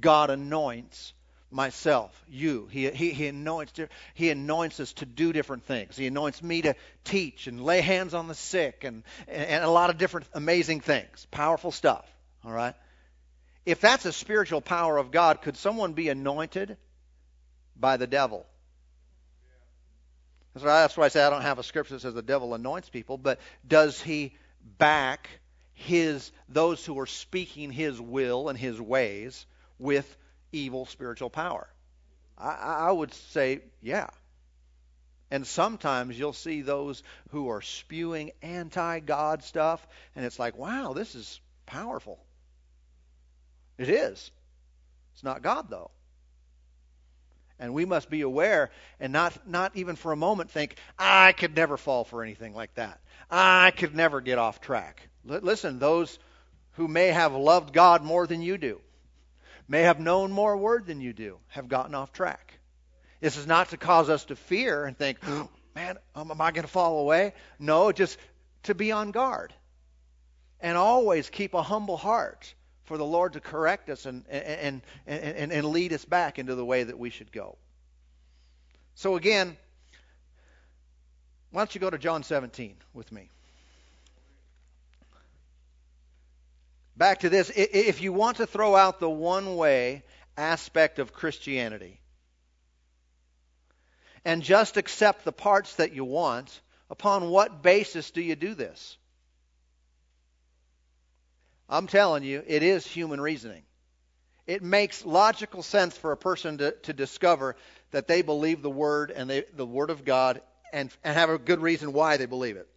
God 0.00 0.30
anoints 0.30 1.12
myself, 1.50 2.24
you. 2.28 2.68
He, 2.70 2.90
he, 2.90 3.10
he 3.10 3.28
anoints 3.28 3.72
he 4.14 4.30
anoints 4.30 4.80
us 4.80 4.92
to 4.94 5.06
do 5.06 5.32
different 5.32 5.64
things. 5.64 5.96
He 5.96 6.06
anoints 6.06 6.42
me 6.42 6.62
to 6.62 6.74
teach 7.04 7.46
and 7.46 7.64
lay 7.64 7.80
hands 7.80 8.12
on 8.12 8.28
the 8.28 8.34
sick 8.34 8.84
and, 8.84 9.04
and 9.28 9.64
a 9.64 9.70
lot 9.70 9.90
of 9.90 9.98
different 9.98 10.26
amazing 10.34 10.80
things. 10.80 11.26
Powerful 11.30 11.70
stuff. 11.70 12.04
All 12.44 12.52
right. 12.52 12.74
If 13.64 13.80
that's 13.80 14.04
a 14.04 14.12
spiritual 14.12 14.60
power 14.60 14.98
of 14.98 15.10
God, 15.10 15.42
could 15.42 15.56
someone 15.56 15.94
be 15.94 16.08
anointed 16.08 16.76
by 17.76 17.96
the 17.96 18.06
devil. 18.06 18.46
That's 20.54 20.96
why 20.96 21.06
I 21.06 21.08
say 21.08 21.22
I 21.22 21.30
don't 21.30 21.42
have 21.42 21.58
a 21.58 21.64
scripture 21.64 21.94
that 21.94 22.00
says 22.00 22.14
the 22.14 22.22
devil 22.22 22.54
anoints 22.54 22.88
people, 22.88 23.18
but 23.18 23.40
does 23.66 24.00
he 24.00 24.36
back 24.78 25.28
his 25.74 26.30
those 26.48 26.84
who 26.86 26.98
are 27.00 27.06
speaking 27.06 27.72
his 27.72 28.00
will 28.00 28.48
and 28.48 28.56
his 28.56 28.80
ways 28.80 29.46
with 29.78 30.16
evil 30.52 30.86
spiritual 30.86 31.30
power? 31.30 31.68
I, 32.38 32.50
I 32.88 32.92
would 32.92 33.12
say, 33.14 33.62
yeah. 33.82 34.10
And 35.30 35.44
sometimes 35.44 36.16
you'll 36.16 36.32
see 36.32 36.62
those 36.62 37.02
who 37.30 37.48
are 37.48 37.62
spewing 37.62 38.30
anti 38.42 39.00
God 39.00 39.42
stuff, 39.42 39.84
and 40.14 40.24
it's 40.24 40.38
like, 40.38 40.56
wow, 40.56 40.92
this 40.92 41.16
is 41.16 41.40
powerful. 41.66 42.20
It 43.78 43.88
is. 43.88 44.30
It's 45.14 45.24
not 45.24 45.42
God, 45.42 45.68
though. 45.68 45.90
And 47.58 47.72
we 47.72 47.84
must 47.84 48.10
be 48.10 48.22
aware 48.22 48.70
and 48.98 49.12
not, 49.12 49.48
not 49.48 49.76
even 49.76 49.96
for 49.96 50.12
a 50.12 50.16
moment 50.16 50.50
think, 50.50 50.76
I 50.98 51.32
could 51.32 51.54
never 51.54 51.76
fall 51.76 52.04
for 52.04 52.22
anything 52.22 52.54
like 52.54 52.74
that. 52.74 53.00
I 53.30 53.72
could 53.76 53.94
never 53.94 54.20
get 54.20 54.38
off 54.38 54.60
track. 54.60 55.08
L- 55.28 55.40
listen, 55.42 55.78
those 55.78 56.18
who 56.72 56.88
may 56.88 57.08
have 57.08 57.34
loved 57.34 57.72
God 57.72 58.02
more 58.02 58.26
than 58.26 58.42
you 58.42 58.58
do, 58.58 58.80
may 59.68 59.82
have 59.82 60.00
known 60.00 60.32
more 60.32 60.56
word 60.56 60.86
than 60.86 61.00
you 61.00 61.12
do, 61.12 61.38
have 61.48 61.68
gotten 61.68 61.94
off 61.94 62.12
track. 62.12 62.58
This 63.20 63.36
is 63.36 63.46
not 63.46 63.70
to 63.70 63.76
cause 63.76 64.10
us 64.10 64.24
to 64.26 64.36
fear 64.36 64.84
and 64.84 64.98
think, 64.98 65.18
oh, 65.26 65.48
man, 65.74 65.96
um, 66.14 66.30
am 66.30 66.40
I 66.40 66.50
going 66.50 66.64
to 66.64 66.70
fall 66.70 67.00
away? 67.00 67.32
No, 67.58 67.92
just 67.92 68.18
to 68.64 68.74
be 68.74 68.92
on 68.92 69.12
guard. 69.12 69.54
And 70.60 70.76
always 70.76 71.30
keep 71.30 71.54
a 71.54 71.62
humble 71.62 71.96
heart 71.96 72.52
for 72.84 72.98
the 72.98 73.04
Lord 73.04 73.32
to 73.32 73.40
correct 73.40 73.88
us 73.88 74.06
and, 74.06 74.24
and, 74.28 74.82
and, 75.06 75.52
and, 75.52 75.66
lead 75.66 75.92
us 75.92 76.04
back 76.04 76.38
into 76.38 76.54
the 76.54 76.64
way 76.64 76.84
that 76.84 76.98
we 76.98 77.10
should 77.10 77.32
go. 77.32 77.56
So, 78.94 79.16
again, 79.16 79.56
why 81.50 81.60
don't 81.60 81.74
you 81.74 81.80
go 81.80 81.90
to 81.90 81.98
John 81.98 82.22
17 82.22 82.76
with 82.92 83.10
me? 83.10 83.30
Back 86.96 87.20
to 87.20 87.28
this. 87.28 87.50
If 87.54 88.02
you 88.02 88.12
want 88.12 88.36
to 88.36 88.46
throw 88.46 88.76
out 88.76 89.00
the 89.00 89.10
one 89.10 89.56
way 89.56 90.04
aspect 90.36 90.98
of 90.98 91.12
Christianity 91.12 92.00
and 94.24 94.42
just 94.42 94.76
accept 94.76 95.24
the 95.24 95.32
parts 95.32 95.76
that 95.76 95.92
you 95.92 96.04
want, 96.04 96.60
upon 96.90 97.30
what 97.30 97.62
basis 97.62 98.10
do 98.10 98.22
you 98.22 98.36
do 98.36 98.54
this? 98.54 98.96
I'm 101.68 101.86
telling 101.86 102.22
you, 102.22 102.42
it 102.46 102.62
is 102.62 102.86
human 102.86 103.20
reasoning. 103.20 103.62
It 104.46 104.62
makes 104.62 105.04
logical 105.04 105.62
sense 105.62 105.96
for 105.96 106.12
a 106.12 106.16
person 106.16 106.58
to, 106.58 106.72
to 106.82 106.92
discover 106.92 107.56
that 107.92 108.06
they 108.06 108.22
believe 108.22 108.60
the 108.60 108.70
Word 108.70 109.10
and 109.10 109.28
they, 109.30 109.44
the 109.56 109.64
Word 109.64 109.90
of 109.90 110.04
God 110.04 110.42
and, 110.72 110.90
and 111.02 111.14
have 111.16 111.30
a 111.30 111.38
good 111.38 111.60
reason 111.60 111.92
why 111.92 112.18
they 112.18 112.26
believe 112.26 112.56
it. 112.56 112.68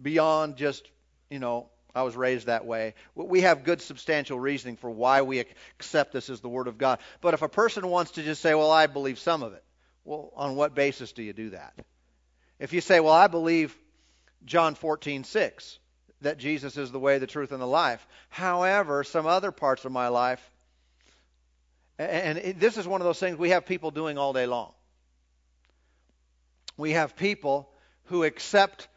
Beyond 0.00 0.56
just, 0.56 0.86
you 1.30 1.38
know, 1.38 1.70
I 1.94 2.02
was 2.02 2.14
raised 2.14 2.46
that 2.46 2.66
way. 2.66 2.94
We 3.14 3.40
have 3.40 3.64
good 3.64 3.80
substantial 3.80 4.38
reasoning 4.38 4.76
for 4.76 4.90
why 4.90 5.22
we 5.22 5.38
accept 5.38 6.12
this 6.12 6.28
as 6.28 6.42
the 6.42 6.48
Word 6.50 6.68
of 6.68 6.76
God. 6.76 6.98
But 7.22 7.32
if 7.32 7.40
a 7.40 7.48
person 7.48 7.88
wants 7.88 8.12
to 8.12 8.22
just 8.22 8.42
say, 8.42 8.54
well, 8.54 8.70
I 8.70 8.86
believe 8.86 9.18
some 9.18 9.42
of 9.42 9.54
it, 9.54 9.64
well, 10.04 10.30
on 10.36 10.56
what 10.56 10.74
basis 10.74 11.12
do 11.12 11.22
you 11.22 11.32
do 11.32 11.50
that? 11.50 11.72
If 12.58 12.74
you 12.74 12.82
say, 12.82 13.00
well, 13.00 13.14
I 13.14 13.28
believe 13.28 13.74
John 14.44 14.74
14, 14.74 15.24
6, 15.24 15.78
that 16.22 16.38
Jesus 16.38 16.76
is 16.76 16.90
the 16.90 16.98
way, 16.98 17.18
the 17.18 17.26
truth, 17.26 17.52
and 17.52 17.60
the 17.60 17.66
life. 17.66 18.06
However, 18.28 19.04
some 19.04 19.26
other 19.26 19.52
parts 19.52 19.84
of 19.84 19.92
my 19.92 20.08
life, 20.08 20.50
and 21.98 22.60
this 22.60 22.76
is 22.76 22.86
one 22.86 23.00
of 23.00 23.06
those 23.06 23.18
things 23.18 23.38
we 23.38 23.50
have 23.50 23.66
people 23.66 23.90
doing 23.90 24.18
all 24.18 24.32
day 24.32 24.46
long. 24.46 24.72
We 26.76 26.92
have 26.92 27.16
people 27.16 27.70
who 28.04 28.24
accept 28.24 28.88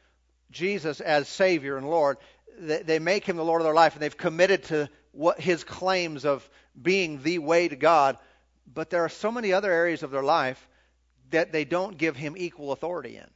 Jesus 0.51 0.99
as 0.99 1.27
Savior 1.27 1.77
and 1.77 1.89
Lord, 1.89 2.17
they 2.60 2.99
make 2.99 3.25
him 3.25 3.38
the 3.38 3.45
Lord 3.45 3.62
of 3.62 3.65
their 3.65 3.73
life, 3.73 3.93
and 3.93 4.01
they've 4.01 4.17
committed 4.17 4.63
to 4.65 4.89
what 5.12 5.39
his 5.39 5.63
claims 5.63 6.25
of 6.25 6.47
being 6.79 7.21
the 7.23 7.39
way 7.39 7.67
to 7.67 7.75
God. 7.75 8.17
But 8.71 8.89
there 8.89 9.05
are 9.05 9.10
so 9.10 9.32
many 9.32 9.53
other 9.53 9.71
areas 9.71 10.03
of 10.03 10.12
their 10.12 10.23
life 10.23 10.67
that 11.32 11.51
they 11.51 11.63
don't 11.63 11.97
give 11.97 12.15
him 12.15 12.36
equal 12.38 12.71
authority 12.71 13.17
in. 13.17 13.27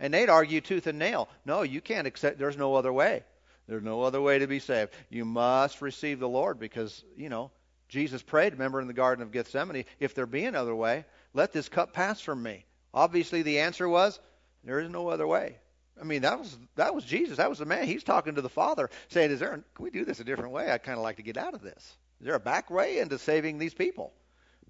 And 0.00 0.14
they'd 0.14 0.28
argue 0.28 0.60
tooth 0.60 0.86
and 0.86 0.98
nail. 0.98 1.28
No, 1.44 1.62
you 1.62 1.80
can't 1.80 2.06
accept. 2.06 2.38
There's 2.38 2.56
no 2.56 2.74
other 2.74 2.92
way. 2.92 3.24
There's 3.66 3.82
no 3.82 4.02
other 4.02 4.20
way 4.20 4.38
to 4.38 4.46
be 4.46 4.60
saved. 4.60 4.92
You 5.10 5.24
must 5.24 5.82
receive 5.82 6.20
the 6.20 6.28
Lord 6.28 6.58
because 6.58 7.04
you 7.16 7.28
know 7.28 7.50
Jesus 7.88 8.22
prayed. 8.22 8.54
Remember 8.54 8.80
in 8.80 8.86
the 8.86 8.94
Garden 8.94 9.22
of 9.22 9.32
Gethsemane, 9.32 9.84
if 10.00 10.14
there 10.14 10.26
be 10.26 10.44
another 10.44 10.74
way, 10.74 11.04
let 11.34 11.52
this 11.52 11.68
cup 11.68 11.92
pass 11.92 12.20
from 12.20 12.42
me. 12.42 12.64
Obviously, 12.94 13.42
the 13.42 13.60
answer 13.60 13.88
was 13.88 14.18
there 14.64 14.80
is 14.80 14.90
no 14.90 15.08
other 15.08 15.26
way. 15.26 15.58
I 16.00 16.04
mean, 16.04 16.22
that 16.22 16.38
was 16.38 16.56
that 16.76 16.94
was 16.94 17.04
Jesus. 17.04 17.36
That 17.38 17.50
was 17.50 17.58
the 17.58 17.66
man. 17.66 17.84
He's 17.84 18.04
talking 18.04 18.36
to 18.36 18.42
the 18.42 18.48
Father, 18.48 18.88
saying, 19.08 19.32
"Is 19.32 19.40
there? 19.40 19.50
Can 19.50 19.84
we 19.84 19.90
do 19.90 20.04
this 20.04 20.20
a 20.20 20.24
different 20.24 20.52
way? 20.52 20.70
I 20.70 20.78
kind 20.78 20.96
of 20.96 21.02
like 21.02 21.16
to 21.16 21.22
get 21.22 21.36
out 21.36 21.54
of 21.54 21.62
this. 21.62 21.96
Is 22.20 22.26
there 22.26 22.34
a 22.34 22.40
back 22.40 22.70
way 22.70 22.98
into 22.98 23.18
saving 23.18 23.58
these 23.58 23.74
people?" 23.74 24.12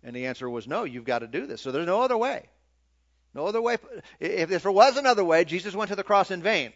And 0.02 0.16
the 0.16 0.26
answer 0.26 0.48
was, 0.48 0.66
"No. 0.66 0.84
You've 0.84 1.04
got 1.04 1.20
to 1.20 1.26
do 1.26 1.46
this. 1.46 1.60
So 1.60 1.70
there's 1.70 1.86
no 1.86 2.02
other 2.02 2.16
way. 2.16 2.48
No 3.38 3.46
other 3.46 3.62
way. 3.62 3.76
If, 4.18 4.48
there 4.48 4.72
was 4.72 4.96
another 4.96 5.24
way, 5.24 5.44
Jesus 5.44 5.72
went 5.72 5.90
to 5.90 5.94
the 5.96 6.02
cross 6.02 6.32
in 6.32 6.42
vain. 6.42 6.72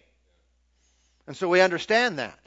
And 1.27 1.37
so 1.37 1.48
we 1.48 1.61
understand 1.61 2.20
that. 2.20 2.38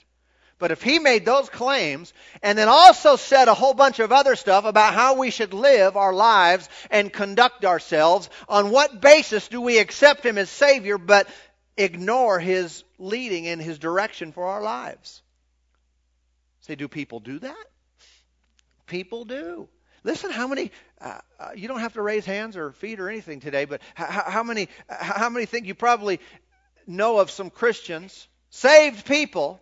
But 0.57 0.71
if 0.71 0.81
he 0.81 0.99
made 0.99 1.25
those 1.25 1.49
claims 1.49 2.13
and 2.41 2.57
then 2.57 2.69
also 2.69 3.17
said 3.17 3.49
a 3.49 3.53
whole 3.53 3.73
bunch 3.73 3.99
of 3.99 4.13
other 4.13 4.37
stuff 4.37 4.63
about 4.63 4.93
how 4.93 5.15
we 5.15 5.31
should 5.31 5.53
live 5.53 5.97
our 5.97 6.13
lives 6.13 6.69
and 6.89 7.11
conduct 7.11 7.65
ourselves, 7.65 8.29
on 8.47 8.71
what 8.71 9.01
basis 9.01 9.49
do 9.49 9.59
we 9.59 9.79
accept 9.79 10.25
him 10.25 10.37
as 10.37 10.49
Savior 10.49 10.97
but 10.97 11.27
ignore 11.75 12.39
his 12.39 12.85
leading 12.97 13.47
and 13.47 13.61
his 13.61 13.79
direction 13.79 14.31
for 14.31 14.45
our 14.45 14.61
lives. 14.61 15.21
Say, 16.61 16.75
do 16.75 16.87
people 16.87 17.19
do 17.19 17.39
that? 17.39 17.65
People 18.87 19.25
do. 19.25 19.67
Listen, 20.05 20.29
how 20.29 20.47
many? 20.47 20.71
Uh, 21.01 21.17
uh, 21.39 21.49
you 21.55 21.67
don't 21.67 21.79
have 21.79 21.93
to 21.93 22.01
raise 22.01 22.27
hands 22.27 22.55
or 22.55 22.71
feet 22.73 22.99
or 22.99 23.09
anything 23.09 23.39
today, 23.39 23.65
but 23.65 23.81
how, 23.95 24.05
how 24.27 24.43
many? 24.43 24.69
How 24.87 25.29
many 25.29 25.47
think 25.47 25.65
you 25.65 25.73
probably 25.73 26.19
know 26.85 27.17
of 27.17 27.31
some 27.31 27.49
Christians, 27.49 28.27
saved 28.51 29.07
people, 29.07 29.59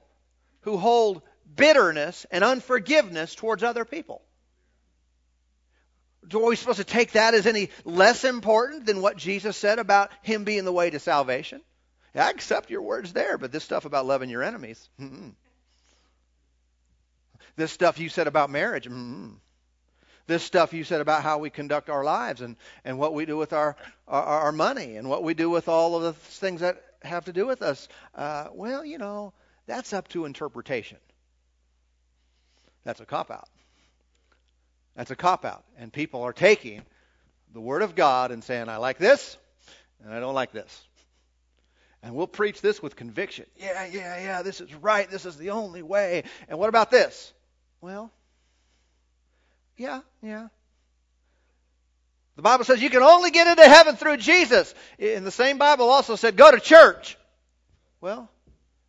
who 0.61 0.75
hold 0.75 1.21
bitterness 1.55 2.25
and 2.29 2.43
unforgiveness 2.43 3.35
towards 3.35 3.63
other 3.63 3.85
people? 3.85 4.21
Are 6.33 6.39
we 6.41 6.57
supposed 6.57 6.79
to 6.79 6.83
take 6.83 7.13
that 7.13 7.33
as 7.33 7.47
any 7.47 7.69
less 7.85 8.25
important 8.25 8.85
than 8.85 9.01
what 9.01 9.15
Jesus 9.15 9.55
said 9.55 9.79
about 9.79 10.11
Him 10.23 10.43
being 10.43 10.65
the 10.65 10.73
way 10.73 10.89
to 10.89 10.99
salvation? 10.99 11.61
I 12.13 12.29
accept 12.29 12.69
your 12.69 12.81
words 12.81 13.13
there, 13.13 13.37
but 13.37 13.53
this 13.53 13.63
stuff 13.63 13.85
about 13.85 14.05
loving 14.05 14.29
your 14.29 14.43
enemies, 14.43 14.89
mm-mm. 14.99 15.35
this 17.55 17.71
stuff 17.71 17.97
you 17.97 18.09
said 18.09 18.27
about 18.27 18.49
marriage, 18.49 18.89
mm-mm. 18.89 19.37
This 20.27 20.43
stuff 20.43 20.73
you 20.73 20.83
said 20.83 21.01
about 21.01 21.23
how 21.23 21.37
we 21.37 21.49
conduct 21.49 21.89
our 21.89 22.03
lives 22.03 22.41
and, 22.41 22.55
and 22.85 22.97
what 22.97 23.13
we 23.13 23.25
do 23.25 23.37
with 23.37 23.53
our, 23.53 23.75
our, 24.07 24.23
our 24.23 24.51
money 24.51 24.95
and 24.95 25.09
what 25.09 25.23
we 25.23 25.33
do 25.33 25.49
with 25.49 25.67
all 25.67 25.95
of 25.95 26.03
the 26.03 26.13
things 26.13 26.61
that 26.61 26.81
have 27.01 27.25
to 27.25 27.33
do 27.33 27.45
with 27.45 27.61
us, 27.61 27.87
uh, 28.15 28.47
well, 28.53 28.85
you 28.85 28.97
know, 28.97 29.33
that's 29.67 29.93
up 29.93 30.07
to 30.09 30.25
interpretation. 30.25 30.97
That's 32.83 32.99
a 32.99 33.05
cop 33.05 33.31
out. 33.31 33.49
That's 34.95 35.11
a 35.11 35.15
cop 35.15 35.45
out. 35.45 35.63
And 35.77 35.91
people 35.91 36.23
are 36.23 36.33
taking 36.33 36.81
the 37.53 37.61
Word 37.61 37.81
of 37.81 37.95
God 37.95 38.31
and 38.31 38.43
saying, 38.43 38.69
I 38.69 38.77
like 38.77 38.97
this 38.97 39.37
and 40.03 40.13
I 40.13 40.19
don't 40.19 40.35
like 40.35 40.51
this. 40.51 40.87
And 42.01 42.15
we'll 42.15 42.27
preach 42.27 42.59
this 42.59 42.81
with 42.81 42.97
conviction. 42.97 43.45
Yeah, 43.55 43.85
yeah, 43.85 44.21
yeah, 44.21 44.41
this 44.41 44.59
is 44.59 44.73
right. 44.75 45.09
This 45.09 45.25
is 45.25 45.37
the 45.37 45.51
only 45.51 45.81
way. 45.81 46.23
And 46.49 46.59
what 46.59 46.67
about 46.67 46.91
this? 46.91 47.31
Well, 47.79 48.11
yeah, 49.77 50.01
yeah. 50.21 50.47
The 52.35 52.41
Bible 52.41 52.65
says 52.65 52.81
you 52.81 52.89
can 52.89 53.03
only 53.03 53.31
get 53.31 53.47
into 53.47 53.63
heaven 53.63 53.95
through 53.95 54.17
Jesus. 54.17 54.73
In 54.97 55.23
the 55.23 55.31
same 55.31 55.57
Bible 55.57 55.89
also 55.89 56.15
said, 56.15 56.35
go 56.35 56.49
to 56.51 56.59
church. 56.59 57.17
Well, 58.01 58.29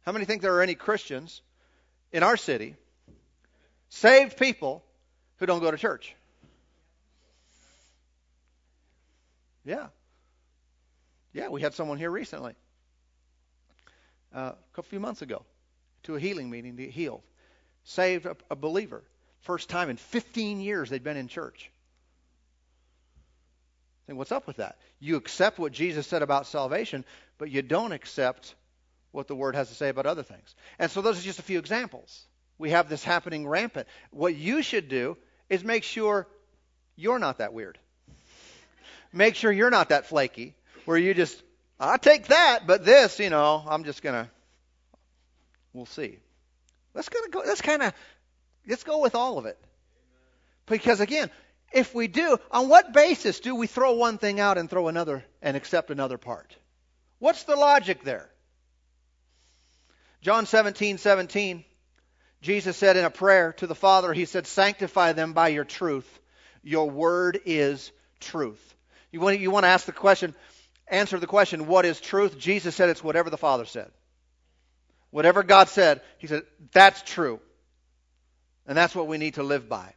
how 0.04 0.12
many 0.12 0.24
think 0.24 0.42
there 0.42 0.54
are 0.54 0.62
any 0.62 0.74
Christians 0.74 1.42
in 2.12 2.22
our 2.22 2.36
city, 2.36 2.74
saved 3.90 4.38
people, 4.38 4.82
who 5.36 5.46
don't 5.46 5.60
go 5.60 5.70
to 5.70 5.76
church? 5.76 6.14
Yeah. 9.64 9.88
Yeah, 11.32 11.48
we 11.48 11.60
had 11.60 11.74
someone 11.74 11.98
here 11.98 12.10
recently 12.10 12.54
uh, 14.34 14.52
a 14.76 14.82
few 14.82 15.00
months 15.00 15.22
ago 15.22 15.44
to 16.04 16.16
a 16.16 16.20
healing 16.20 16.50
meeting 16.50 16.76
to 16.76 16.90
healed. 16.90 17.22
Saved 17.84 18.24
a, 18.26 18.36
a 18.50 18.56
believer. 18.56 19.02
First 19.44 19.68
time 19.68 19.90
in 19.90 19.96
15 19.96 20.60
years 20.60 20.90
they'd 20.90 21.04
been 21.04 21.16
in 21.16 21.28
church. 21.28 21.70
Think, 24.06 24.18
what's 24.18 24.32
up 24.32 24.46
with 24.46 24.56
that? 24.56 24.76
You 25.00 25.16
accept 25.16 25.58
what 25.58 25.72
Jesus 25.72 26.06
said 26.06 26.22
about 26.22 26.46
salvation, 26.46 27.04
but 27.38 27.50
you 27.50 27.62
don't 27.62 27.92
accept 27.92 28.54
what 29.12 29.28
the 29.28 29.34
Word 29.34 29.54
has 29.54 29.68
to 29.68 29.74
say 29.74 29.88
about 29.88 30.06
other 30.06 30.22
things. 30.22 30.54
And 30.78 30.90
so 30.90 31.00
those 31.00 31.18
are 31.18 31.22
just 31.22 31.38
a 31.38 31.42
few 31.42 31.58
examples. 31.58 32.26
We 32.58 32.70
have 32.70 32.88
this 32.88 33.04
happening 33.04 33.46
rampant. 33.46 33.86
What 34.10 34.34
you 34.34 34.62
should 34.62 34.88
do 34.88 35.16
is 35.48 35.64
make 35.64 35.84
sure 35.84 36.26
you're 36.96 37.18
not 37.18 37.38
that 37.38 37.52
weird. 37.52 37.78
Make 39.12 39.36
sure 39.36 39.52
you're 39.52 39.70
not 39.70 39.90
that 39.90 40.06
flaky, 40.06 40.54
where 40.84 40.98
you 40.98 41.14
just 41.14 41.40
I 41.78 41.96
take 41.96 42.28
that, 42.28 42.66
but 42.66 42.84
this, 42.84 43.18
you 43.18 43.30
know, 43.30 43.62
I'm 43.66 43.84
just 43.84 44.02
gonna. 44.02 44.30
We'll 45.72 45.86
see. 45.86 46.18
Let's 46.94 47.08
gonna 47.08 47.28
go. 47.28 47.42
Let's 47.44 47.60
kind 47.60 47.82
of 47.82 47.92
let's 48.68 48.84
go 48.84 49.00
with 49.00 49.14
all 49.14 49.38
of 49.38 49.46
it. 49.46 49.58
Because 50.66 51.00
again, 51.00 51.30
if 51.72 51.94
we 51.94 52.06
do, 52.06 52.38
on 52.50 52.68
what 52.68 52.92
basis 52.92 53.40
do 53.40 53.54
we 53.54 53.66
throw 53.66 53.94
one 53.94 54.18
thing 54.18 54.40
out 54.40 54.58
and 54.58 54.70
throw 54.70 54.88
another 54.88 55.24
and 55.42 55.56
accept 55.56 55.90
another 55.90 56.18
part? 56.18 56.56
What's 57.18 57.44
the 57.44 57.56
logic 57.56 58.02
there? 58.04 58.30
John 60.20 60.46
17, 60.46 60.98
17, 60.98 61.64
Jesus 62.40 62.76
said 62.76 62.96
in 62.96 63.04
a 63.04 63.10
prayer 63.10 63.52
to 63.54 63.66
the 63.66 63.74
Father, 63.74 64.12
He 64.12 64.24
said, 64.24 64.46
Sanctify 64.46 65.12
them 65.12 65.32
by 65.32 65.48
your 65.48 65.64
truth. 65.64 66.08
Your 66.62 66.88
word 66.88 67.40
is 67.44 67.90
truth. 68.20 68.74
You 69.12 69.20
want, 69.20 69.38
you 69.38 69.50
want 69.50 69.64
to 69.64 69.68
ask 69.68 69.86
the 69.86 69.92
question, 69.92 70.34
answer 70.88 71.18
the 71.18 71.26
question, 71.26 71.66
what 71.66 71.84
is 71.84 72.00
truth? 72.00 72.38
Jesus 72.38 72.74
said 72.74 72.88
it's 72.88 73.04
whatever 73.04 73.30
the 73.30 73.36
Father 73.36 73.64
said. 73.64 73.90
Whatever 75.10 75.42
God 75.42 75.68
said, 75.68 76.00
He 76.18 76.26
said, 76.26 76.42
that's 76.72 77.02
true. 77.02 77.40
And 78.66 78.76
that's 78.76 78.94
what 78.94 79.06
we 79.06 79.18
need 79.18 79.34
to 79.34 79.42
live 79.42 79.68
by. 79.68 79.92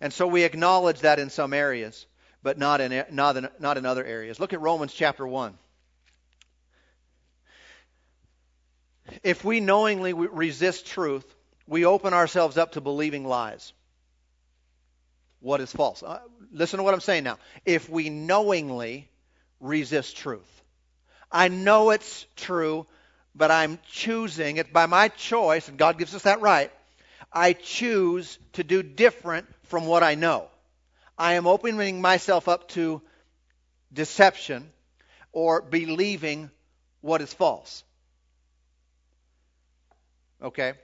And 0.00 0.12
so 0.12 0.26
we 0.26 0.42
acknowledge 0.42 1.00
that 1.00 1.18
in 1.18 1.30
some 1.30 1.52
areas, 1.52 2.06
but 2.42 2.58
not 2.58 2.80
in, 2.80 3.04
not 3.10 3.36
in, 3.36 3.48
not 3.58 3.78
in 3.78 3.86
other 3.86 4.04
areas. 4.04 4.40
Look 4.40 4.52
at 4.52 4.60
Romans 4.60 4.92
chapter 4.92 5.26
1. 5.26 5.56
If 9.22 9.44
we 9.44 9.60
knowingly 9.60 10.12
resist 10.12 10.86
truth, 10.86 11.24
we 11.66 11.84
open 11.84 12.12
ourselves 12.12 12.58
up 12.58 12.72
to 12.72 12.80
believing 12.80 13.26
lies. 13.26 13.72
What 15.40 15.60
is 15.60 15.70
false? 15.72 16.02
Uh, 16.02 16.20
listen 16.52 16.78
to 16.78 16.82
what 16.82 16.94
I'm 16.94 17.00
saying 17.00 17.24
now. 17.24 17.38
If 17.64 17.88
we 17.88 18.08
knowingly 18.08 19.08
resist 19.60 20.16
truth. 20.16 20.62
I 21.30 21.48
know 21.48 21.90
it's 21.90 22.26
true, 22.36 22.86
but 23.34 23.50
I'm 23.50 23.78
choosing 23.90 24.58
it 24.58 24.72
by 24.72 24.86
my 24.86 25.08
choice, 25.08 25.68
and 25.68 25.78
God 25.78 25.98
gives 25.98 26.14
us 26.14 26.22
that 26.22 26.40
right. 26.40 26.70
I 27.34 27.52
choose 27.52 28.38
to 28.52 28.64
do 28.64 28.82
different 28.82 29.46
from 29.64 29.86
what 29.86 30.04
I 30.04 30.14
know. 30.14 30.48
I 31.18 31.34
am 31.34 31.46
opening 31.46 32.00
myself 32.00 32.48
up 32.48 32.68
to 32.70 33.02
deception 33.92 34.70
or 35.32 35.60
believing 35.60 36.50
what 37.00 37.20
is 37.20 37.34
false. 37.34 37.82
Okay? 40.42 40.74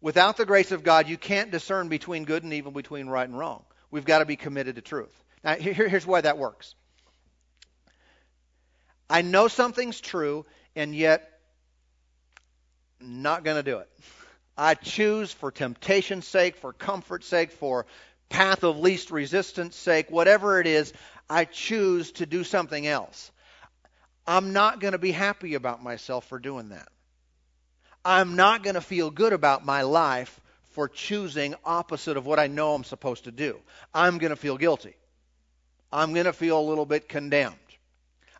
Without 0.00 0.36
the 0.36 0.46
grace 0.46 0.70
of 0.70 0.84
God, 0.84 1.08
you 1.08 1.16
can't 1.16 1.50
discern 1.50 1.88
between 1.88 2.24
good 2.24 2.44
and 2.44 2.52
evil, 2.52 2.70
between 2.70 3.08
right 3.08 3.28
and 3.28 3.36
wrong. 3.36 3.64
We've 3.90 4.04
got 4.04 4.20
to 4.20 4.24
be 4.24 4.36
committed 4.36 4.76
to 4.76 4.82
truth. 4.82 5.12
Now, 5.42 5.54
here, 5.54 5.88
here's 5.88 6.06
why 6.06 6.20
that 6.20 6.38
works. 6.38 6.74
I 9.10 9.22
know 9.22 9.48
something's 9.48 10.00
true, 10.00 10.44
and 10.76 10.94
yet 10.94 11.28
not 13.00 13.42
going 13.42 13.56
to 13.56 13.62
do 13.62 13.78
it. 13.78 13.88
I 14.58 14.74
choose 14.74 15.32
for 15.32 15.52
temptation's 15.52 16.26
sake, 16.26 16.56
for 16.56 16.72
comfort's 16.72 17.28
sake, 17.28 17.52
for 17.52 17.86
path 18.28 18.64
of 18.64 18.80
least 18.80 19.12
resistance 19.12 19.76
sake, 19.76 20.10
whatever 20.10 20.60
it 20.60 20.66
is, 20.66 20.92
I 21.30 21.44
choose 21.44 22.10
to 22.12 22.26
do 22.26 22.42
something 22.42 22.84
else. 22.84 23.30
I'm 24.26 24.52
not 24.52 24.80
going 24.80 24.92
to 24.92 24.98
be 24.98 25.12
happy 25.12 25.54
about 25.54 25.82
myself 25.82 26.26
for 26.26 26.40
doing 26.40 26.70
that. 26.70 26.88
I'm 28.04 28.34
not 28.34 28.64
going 28.64 28.74
to 28.74 28.80
feel 28.80 29.10
good 29.10 29.32
about 29.32 29.64
my 29.64 29.82
life 29.82 30.40
for 30.72 30.88
choosing 30.88 31.54
opposite 31.64 32.16
of 32.16 32.26
what 32.26 32.40
I 32.40 32.48
know 32.48 32.74
I'm 32.74 32.84
supposed 32.84 33.24
to 33.24 33.32
do. 33.32 33.58
I'm 33.94 34.18
going 34.18 34.30
to 34.30 34.36
feel 34.36 34.56
guilty. 34.56 34.94
I'm 35.92 36.12
going 36.14 36.26
to 36.26 36.32
feel 36.32 36.58
a 36.58 36.68
little 36.68 36.84
bit 36.84 37.08
condemned. 37.08 37.56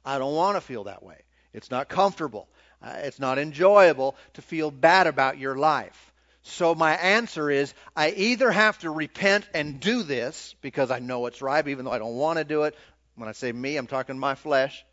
I 0.05 0.19
don't 0.19 0.35
want 0.35 0.57
to 0.57 0.61
feel 0.61 0.85
that 0.85 1.03
way. 1.03 1.21
It's 1.53 1.71
not 1.71 1.89
comfortable. 1.89 2.49
Uh, 2.83 2.95
it's 2.99 3.19
not 3.19 3.39
enjoyable 3.39 4.17
to 4.35 4.43
feel 4.43 4.71
bad 4.71 5.07
about 5.07 5.39
your 5.39 5.57
life. 5.57 6.08
So 6.49 6.75
my 6.75 6.95
answer 6.95 7.51
is 7.51 7.73
I 7.95 8.11
either 8.11 8.51
have 8.51 8.79
to 8.79 8.91
repent 8.91 9.49
and 9.53 9.81
do 9.81 10.03
this 10.03 10.55
because 10.63 10.91
I 10.91 10.99
know 10.99 11.27
it's 11.27 11.43
right, 11.43 11.67
even 11.67 11.85
though 11.85 11.93
I 11.93 11.99
don't 11.99 12.17
want 12.17 12.39
to 12.39 12.45
do 12.45 12.63
it. 12.63 12.75
When 13.17 13.29
I 13.29 13.33
say 13.33 13.53
me, 13.53 13.77
I'm 13.77 13.87
talking 13.87 14.19
my 14.19 14.35
flesh. 14.35 14.85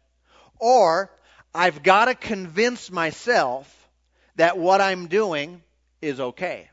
Or 0.59 1.11
I've 1.53 1.81
got 1.81 2.05
to 2.05 2.15
convince 2.15 2.91
myself 2.91 3.71
that 4.35 4.57
what 4.57 4.81
I'm 4.81 5.07
doing 5.07 5.61
is 6.01 6.19
okay. 6.19 6.69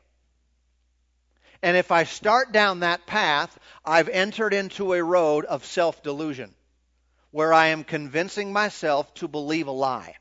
And 1.61 1.77
if 1.77 1.91
I 1.91 2.03
start 2.03 2.51
down 2.51 2.81
that 2.81 3.05
path, 3.05 3.57
I've 3.85 4.09
entered 4.09 4.53
into 4.53 4.93
a 4.93 5.03
road 5.03 5.45
of 5.45 5.65
self 5.65 6.03
delusion 6.03 6.53
where 7.31 7.53
I 7.53 7.67
am 7.67 7.85
convincing 7.85 8.51
myself 8.51 9.13
to 9.15 9.29
believe 9.29 9.67
a 9.67 9.71
lie. 9.71 10.15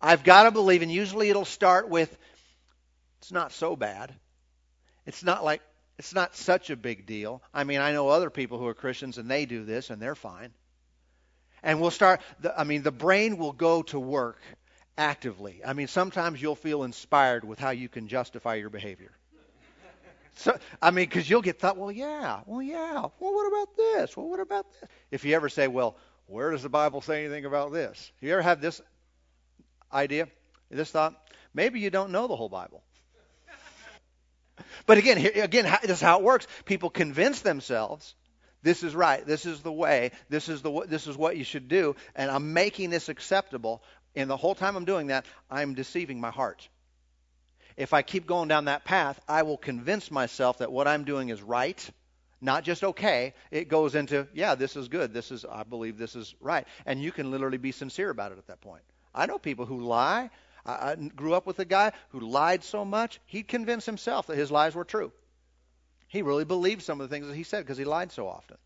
I've 0.00 0.24
got 0.24 0.44
to 0.44 0.50
believe, 0.50 0.82
and 0.82 0.90
usually 0.90 1.28
it'll 1.28 1.44
start 1.44 1.88
with, 1.88 2.16
it's 3.18 3.32
not 3.32 3.52
so 3.52 3.76
bad. 3.76 4.14
It's 5.06 5.22
not 5.22 5.44
like, 5.44 5.62
it's 5.98 6.14
not 6.14 6.36
such 6.36 6.70
a 6.70 6.76
big 6.76 7.06
deal. 7.06 7.42
I 7.54 7.64
mean, 7.64 7.80
I 7.80 7.92
know 7.92 8.08
other 8.08 8.30
people 8.30 8.58
who 8.58 8.66
are 8.66 8.74
Christians 8.74 9.18
and 9.18 9.30
they 9.30 9.46
do 9.46 9.64
this 9.64 9.90
and 9.90 10.00
they're 10.00 10.14
fine. 10.14 10.52
And 11.62 11.80
we'll 11.80 11.90
start, 11.90 12.20
the, 12.40 12.58
I 12.58 12.64
mean, 12.64 12.82
the 12.82 12.92
brain 12.92 13.38
will 13.38 13.52
go 13.52 13.82
to 13.82 13.98
work 13.98 14.40
actively. 14.98 15.62
I 15.64 15.72
mean, 15.72 15.88
sometimes 15.88 16.40
you'll 16.40 16.54
feel 16.54 16.84
inspired 16.84 17.44
with 17.44 17.58
how 17.58 17.70
you 17.70 17.88
can 17.88 18.08
justify 18.08 18.54
your 18.54 18.70
behavior. 18.70 19.12
So, 20.38 20.58
I 20.82 20.90
mean, 20.90 21.06
because 21.06 21.28
you'll 21.28 21.40
get 21.40 21.58
thought, 21.58 21.78
well, 21.78 21.90
yeah, 21.90 22.40
well, 22.44 22.60
yeah, 22.60 23.06
well, 23.18 23.34
what 23.34 23.48
about 23.48 23.76
this? 23.76 24.16
Well, 24.16 24.28
what 24.28 24.38
about 24.38 24.66
this? 24.70 24.90
If 25.10 25.24
you 25.24 25.34
ever 25.34 25.48
say, 25.48 25.66
well, 25.66 25.96
where 26.26 26.50
does 26.50 26.62
the 26.62 26.68
Bible 26.68 27.00
say 27.00 27.24
anything 27.24 27.46
about 27.46 27.72
this? 27.72 28.12
You 28.20 28.32
ever 28.32 28.42
have 28.42 28.60
this 28.60 28.82
idea, 29.90 30.28
this 30.70 30.90
thought, 30.90 31.14
maybe 31.54 31.80
you 31.80 31.88
don't 31.88 32.10
know 32.10 32.26
the 32.26 32.36
whole 32.36 32.50
Bible. 32.50 32.82
But 34.84 34.98
again, 34.98 35.16
here, 35.16 35.32
again, 35.36 35.64
this 35.82 35.92
is 35.92 36.00
how 36.00 36.18
it 36.18 36.24
works. 36.24 36.46
People 36.64 36.90
convince 36.90 37.40
themselves 37.40 38.14
this 38.62 38.82
is 38.82 38.94
right, 38.94 39.24
this 39.24 39.46
is 39.46 39.60
the 39.60 39.72
way, 39.72 40.10
this 40.28 40.48
is 40.48 40.60
the 40.62 40.86
this 40.88 41.06
is 41.06 41.16
what 41.16 41.36
you 41.36 41.44
should 41.44 41.68
do, 41.68 41.94
and 42.16 42.30
I'm 42.30 42.52
making 42.52 42.90
this 42.90 43.08
acceptable. 43.08 43.82
And 44.16 44.28
the 44.28 44.36
whole 44.36 44.54
time 44.54 44.76
I'm 44.76 44.84
doing 44.84 45.08
that, 45.08 45.26
I'm 45.50 45.74
deceiving 45.74 46.20
my 46.20 46.30
heart. 46.30 46.68
If 47.76 47.92
I 47.92 48.02
keep 48.02 48.26
going 48.26 48.48
down 48.48 48.64
that 48.64 48.84
path, 48.84 49.20
I 49.28 49.42
will 49.42 49.58
convince 49.58 50.10
myself 50.10 50.58
that 50.58 50.72
what 50.72 50.88
I'm 50.88 51.04
doing 51.04 51.28
is 51.28 51.42
right, 51.42 51.78
not 52.40 52.64
just 52.64 52.82
okay. 52.82 53.34
It 53.50 53.68
goes 53.68 53.94
into, 53.94 54.26
yeah, 54.32 54.54
this 54.54 54.74
is 54.74 54.88
good. 54.88 55.12
This 55.12 55.30
is, 55.30 55.44
I 55.44 55.62
believe 55.62 55.98
this 55.98 56.16
is 56.16 56.34
right. 56.40 56.66
And 56.86 57.02
you 57.02 57.12
can 57.12 57.30
literally 57.30 57.58
be 57.58 57.72
sincere 57.72 58.08
about 58.08 58.32
it 58.32 58.38
at 58.38 58.46
that 58.46 58.62
point. 58.62 58.82
I 59.14 59.26
know 59.26 59.38
people 59.38 59.66
who 59.66 59.80
lie. 59.80 60.30
I, 60.66 60.72
I 60.72 60.94
grew 60.94 61.34
up 61.34 61.46
with 61.46 61.58
a 61.58 61.64
guy 61.64 61.92
who 62.10 62.20
lied 62.20 62.64
so 62.64 62.84
much, 62.84 63.20
he 63.26 63.42
convinced 63.42 63.86
himself 63.86 64.26
that 64.26 64.36
his 64.36 64.50
lies 64.50 64.74
were 64.74 64.84
true. 64.84 65.12
He 66.08 66.22
really 66.22 66.44
believed 66.44 66.82
some 66.82 67.00
of 67.00 67.08
the 67.08 67.14
things 67.14 67.26
that 67.26 67.36
he 67.36 67.42
said 67.42 67.60
because 67.64 67.78
he 67.78 67.84
lied 67.84 68.12
so 68.12 68.28
often. 68.28 68.58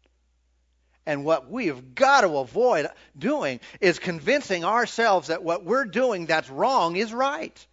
And 1.07 1.25
what 1.25 1.51
we 1.51 1.69
have 1.69 1.95
got 1.95 2.21
to 2.23 2.39
avoid 2.39 2.87
doing 3.19 3.61
is 3.81 3.99
convincing 3.99 4.65
ourselves 4.65 5.29
that 5.29 5.43
what 5.43 5.65
we're 5.65 5.87
doing 5.87 6.27
that's 6.27 6.51
wrong 6.51 6.97
is 6.97 7.13
right. 7.13 7.67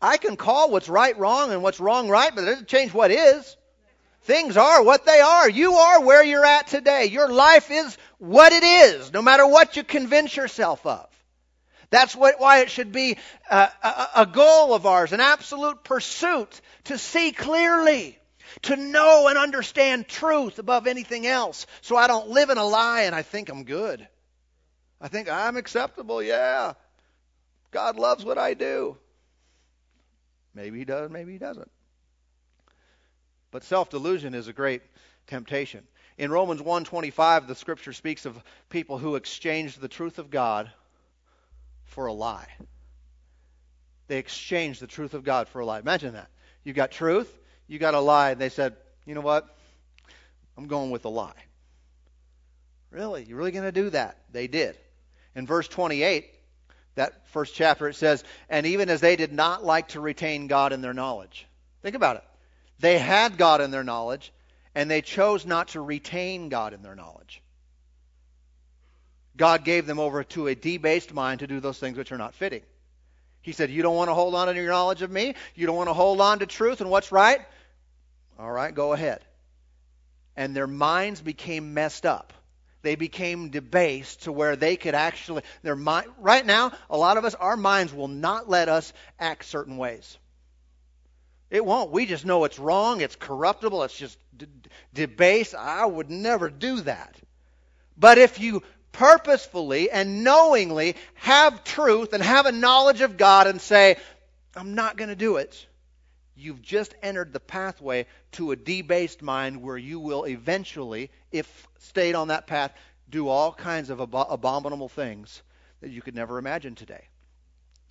I 0.00 0.18
can 0.18 0.36
call 0.36 0.70
what's 0.70 0.88
right 0.88 1.16
wrong 1.18 1.52
and 1.52 1.62
what's 1.62 1.80
wrong 1.80 2.08
right, 2.08 2.34
but 2.34 2.44
it 2.44 2.46
doesn't 2.46 2.68
change 2.68 2.92
what 2.92 3.10
is. 3.10 3.56
Things 4.22 4.56
are 4.56 4.82
what 4.82 5.06
they 5.06 5.20
are. 5.20 5.48
You 5.48 5.74
are 5.74 6.02
where 6.02 6.24
you're 6.24 6.44
at 6.44 6.66
today. 6.66 7.06
Your 7.06 7.32
life 7.32 7.70
is 7.70 7.96
what 8.18 8.52
it 8.52 8.64
is, 8.64 9.12
no 9.12 9.22
matter 9.22 9.46
what 9.46 9.76
you 9.76 9.84
convince 9.84 10.36
yourself 10.36 10.84
of. 10.84 11.08
That's 11.90 12.16
what, 12.16 12.40
why 12.40 12.60
it 12.60 12.70
should 12.70 12.92
be 12.92 13.16
a, 13.50 13.68
a, 13.82 14.08
a 14.16 14.26
goal 14.26 14.74
of 14.74 14.86
ours, 14.86 15.12
an 15.12 15.20
absolute 15.20 15.84
pursuit 15.84 16.60
to 16.84 16.98
see 16.98 17.32
clearly, 17.32 18.18
to 18.62 18.76
know 18.76 19.28
and 19.28 19.38
understand 19.38 20.08
truth 20.08 20.58
above 20.58 20.86
anything 20.86 21.26
else, 21.26 21.66
so 21.82 21.96
I 21.96 22.06
don't 22.06 22.28
live 22.30 22.50
in 22.50 22.58
a 22.58 22.64
lie 22.64 23.02
and 23.02 23.14
I 23.14 23.22
think 23.22 23.48
I'm 23.48 23.64
good. 23.64 24.06
I 25.00 25.08
think 25.08 25.30
I'm 25.30 25.56
acceptable, 25.56 26.22
yeah. 26.22 26.72
God 27.70 27.96
loves 27.98 28.24
what 28.24 28.38
I 28.38 28.54
do. 28.54 28.96
Maybe 30.54 30.78
he 30.78 30.84
does, 30.84 31.10
maybe 31.10 31.32
he 31.32 31.38
doesn't. 31.38 31.70
But 33.50 33.64
self-delusion 33.64 34.34
is 34.34 34.48
a 34.48 34.52
great 34.52 34.82
temptation. 35.26 35.86
In 36.18 36.30
Romans 36.30 36.62
1:25 36.62 37.46
the 37.46 37.54
scripture 37.54 37.92
speaks 37.92 38.24
of 38.24 38.42
people 38.70 38.98
who 38.98 39.16
exchanged 39.16 39.80
the 39.80 39.88
truth 39.88 40.18
of 40.18 40.30
God 40.30 40.72
for 41.86 42.06
a 42.06 42.12
lie. 42.12 42.48
They 44.08 44.18
exchanged 44.18 44.80
the 44.80 44.86
truth 44.86 45.14
of 45.14 45.24
God 45.24 45.48
for 45.48 45.60
a 45.60 45.66
lie. 45.66 45.80
Imagine 45.80 46.14
that. 46.14 46.28
You 46.62 46.72
got 46.72 46.90
truth, 46.90 47.32
you 47.66 47.78
got 47.78 47.94
a 47.94 48.00
lie, 48.00 48.30
and 48.32 48.40
they 48.40 48.48
said, 48.48 48.76
you 49.04 49.14
know 49.14 49.20
what? 49.20 49.46
I'm 50.56 50.66
going 50.66 50.90
with 50.90 51.04
a 51.04 51.08
lie. 51.08 51.32
Really? 52.90 53.24
You're 53.24 53.38
really 53.38 53.52
going 53.52 53.64
to 53.64 53.72
do 53.72 53.90
that? 53.90 54.18
They 54.32 54.46
did. 54.46 54.76
In 55.34 55.46
verse 55.46 55.68
28, 55.68 56.26
that 56.94 57.28
first 57.28 57.54
chapter, 57.54 57.88
it 57.88 57.94
says, 57.94 58.24
And 58.48 58.66
even 58.66 58.88
as 58.88 59.00
they 59.00 59.16
did 59.16 59.32
not 59.32 59.64
like 59.64 59.88
to 59.88 60.00
retain 60.00 60.46
God 60.46 60.72
in 60.72 60.80
their 60.80 60.94
knowledge. 60.94 61.46
Think 61.82 61.94
about 61.94 62.16
it. 62.16 62.24
They 62.78 62.98
had 62.98 63.36
God 63.36 63.60
in 63.60 63.70
their 63.70 63.84
knowledge, 63.84 64.32
and 64.74 64.90
they 64.90 65.02
chose 65.02 65.46
not 65.46 65.68
to 65.68 65.80
retain 65.80 66.48
God 66.48 66.72
in 66.72 66.82
their 66.82 66.94
knowledge. 66.94 67.42
God 69.36 69.64
gave 69.64 69.86
them 69.86 69.98
over 69.98 70.24
to 70.24 70.48
a 70.48 70.54
debased 70.54 71.12
mind 71.12 71.40
to 71.40 71.46
do 71.46 71.60
those 71.60 71.78
things 71.78 71.98
which 71.98 72.12
are 72.12 72.18
not 72.18 72.34
fitting. 72.34 72.62
He 73.42 73.52
said, 73.52 73.70
You 73.70 73.82
don't 73.82 73.96
want 73.96 74.08
to 74.08 74.14
hold 74.14 74.34
on 74.34 74.48
to 74.48 74.54
your 74.54 74.70
knowledge 74.70 75.02
of 75.02 75.10
me? 75.10 75.34
You 75.54 75.66
don't 75.66 75.76
want 75.76 75.88
to 75.88 75.94
hold 75.94 76.20
on 76.20 76.40
to 76.40 76.46
truth 76.46 76.80
and 76.80 76.90
what's 76.90 77.12
right? 77.12 77.40
All 78.38 78.50
right, 78.50 78.74
go 78.74 78.92
ahead. 78.92 79.20
And 80.36 80.54
their 80.54 80.66
minds 80.66 81.20
became 81.20 81.72
messed 81.74 82.04
up. 82.04 82.32
They 82.82 82.94
became 82.94 83.50
debased 83.50 84.24
to 84.24 84.32
where 84.32 84.54
they 84.54 84.76
could 84.76 84.94
actually, 84.94 85.42
their 85.62 85.76
mind, 85.76 86.08
right 86.18 86.44
now, 86.44 86.72
a 86.90 86.96
lot 86.96 87.16
of 87.16 87.24
us, 87.24 87.34
our 87.34 87.56
minds 87.56 87.92
will 87.92 88.08
not 88.08 88.48
let 88.48 88.68
us 88.68 88.92
act 89.18 89.44
certain 89.44 89.76
ways. 89.76 90.18
It 91.50 91.64
won't. 91.64 91.90
We 91.90 92.06
just 92.06 92.26
know 92.26 92.44
it's 92.44 92.58
wrong, 92.58 93.00
it's 93.00 93.16
corruptible, 93.16 93.82
it's 93.84 93.96
just 93.96 94.18
d- 94.36 94.46
debased. 94.92 95.54
I 95.54 95.86
would 95.86 96.10
never 96.10 96.50
do 96.50 96.80
that. 96.82 97.16
But 97.96 98.18
if 98.18 98.40
you 98.40 98.62
purposefully 98.96 99.90
and 99.90 100.24
knowingly 100.24 100.96
have 101.14 101.64
truth 101.64 102.14
and 102.14 102.22
have 102.22 102.46
a 102.46 102.52
knowledge 102.52 103.02
of 103.02 103.18
God 103.18 103.46
and 103.46 103.60
say, 103.60 103.96
I'm 104.54 104.74
not 104.74 104.96
going 104.96 105.10
to 105.10 105.16
do 105.16 105.36
it, 105.36 105.66
you've 106.34 106.62
just 106.62 106.94
entered 107.02 107.32
the 107.32 107.40
pathway 107.40 108.06
to 108.32 108.52
a 108.52 108.56
debased 108.56 109.20
mind 109.20 109.60
where 109.62 109.76
you 109.76 110.00
will 110.00 110.24
eventually, 110.24 111.10
if 111.30 111.68
stayed 111.78 112.14
on 112.14 112.28
that 112.28 112.46
path, 112.46 112.72
do 113.10 113.28
all 113.28 113.52
kinds 113.52 113.90
of 113.90 114.00
ab- 114.00 114.14
abominable 114.30 114.88
things 114.88 115.42
that 115.82 115.90
you 115.90 116.00
could 116.00 116.14
never 116.14 116.38
imagine 116.38 116.74
today. 116.74 117.04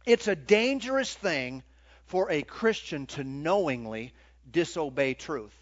It's 0.07 0.27
a 0.27 0.36
dangerous 0.36 1.13
thing 1.13 1.61
for 2.07 2.32
a 2.32 2.41
Christian 2.41 3.05
to 3.07 3.23
knowingly 3.23 4.11
disobey 4.49 5.13
truth. 5.13 5.53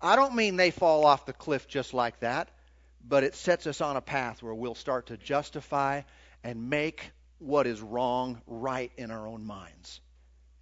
I 0.00 0.14
don't 0.14 0.36
mean 0.36 0.54
they 0.54 0.70
fall 0.70 1.04
off 1.04 1.26
the 1.26 1.32
cliff 1.32 1.66
just 1.66 1.92
like 1.92 2.20
that 2.20 2.48
but 3.06 3.24
it 3.24 3.34
sets 3.34 3.66
us 3.66 3.80
on 3.80 3.96
a 3.96 4.00
path 4.00 4.42
where 4.42 4.54
we'll 4.54 4.74
start 4.74 5.06
to 5.06 5.16
justify 5.16 6.02
and 6.44 6.70
make 6.70 7.10
what 7.38 7.66
is 7.66 7.80
wrong 7.80 8.40
right 8.46 8.92
in 8.96 9.10
our 9.10 9.26
own 9.26 9.44
minds. 9.44 10.00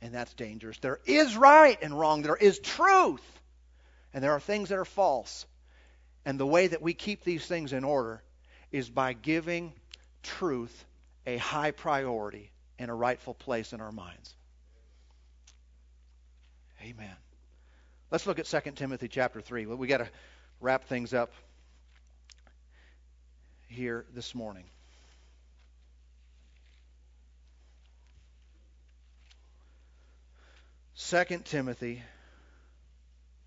And 0.02 0.14
that's 0.14 0.34
dangerous. 0.34 0.78
There 0.78 1.00
is 1.06 1.36
right 1.36 1.78
and 1.82 1.98
wrong, 1.98 2.22
there 2.22 2.36
is 2.36 2.58
truth, 2.58 3.24
and 4.12 4.22
there 4.22 4.32
are 4.32 4.40
things 4.40 4.68
that 4.68 4.78
are 4.78 4.84
false. 4.84 5.46
And 6.24 6.38
the 6.38 6.46
way 6.46 6.66
that 6.66 6.82
we 6.82 6.92
keep 6.94 7.24
these 7.24 7.46
things 7.46 7.72
in 7.72 7.84
order 7.84 8.22
is 8.72 8.90
by 8.90 9.12
giving 9.12 9.72
truth 10.22 10.84
a 11.26 11.36
high 11.38 11.70
priority 11.70 12.50
and 12.78 12.90
a 12.90 12.94
rightful 12.94 13.34
place 13.34 13.72
in 13.72 13.80
our 13.80 13.92
minds. 13.92 14.34
Amen. 16.82 17.16
Let's 18.10 18.26
look 18.26 18.38
at 18.38 18.46
2 18.46 18.72
Timothy 18.72 19.08
chapter 19.08 19.40
3. 19.40 19.66
We 19.66 19.86
got 19.86 19.98
to 19.98 20.08
wrap 20.60 20.84
things 20.84 21.14
up 21.14 21.32
here 23.68 24.06
this 24.14 24.34
morning. 24.34 24.64
Second 30.94 31.44
Timothy 31.44 32.02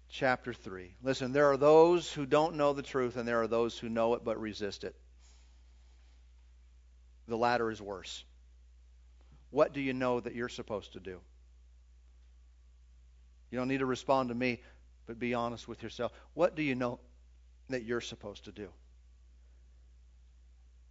chapter 0.10 0.54
3. 0.54 0.94
Listen, 1.02 1.34
there 1.34 1.52
are 1.52 1.58
those 1.58 2.12
who 2.12 2.26
don't 2.26 2.56
know 2.56 2.74
the 2.74 2.84
truth, 2.84 3.18
and 3.18 3.28
there 3.28 3.42
are 3.42 3.48
those 3.48 3.78
who 3.78 3.90
know 3.90 4.14
it 4.14 4.24
but 4.24 4.40
resist 4.40 4.84
it. 4.84 4.96
The 7.28 7.38
latter 7.38 7.72
is 7.72 7.82
worse. 7.82 8.24
What 9.52 9.74
do 9.74 9.82
you 9.82 9.94
know 9.94 10.20
that 10.20 10.36
you're 10.36 10.50
supposed 10.50 10.94
to 10.94 11.00
do? 11.00 11.20
You 13.52 13.58
don't 13.58 13.68
need 13.68 13.80
to 13.80 13.86
respond 13.86 14.30
to 14.30 14.36
me, 14.36 14.62
but 15.08 15.18
be 15.18 15.34
honest 15.34 15.68
with 15.68 15.82
yourself. 15.82 16.12
What 16.34 16.56
do 16.56 16.62
you 16.62 16.76
know 16.76 17.00
that 17.70 17.84
you're 17.84 18.02
supposed 18.02 18.46
to 18.46 18.52
do? 18.52 18.70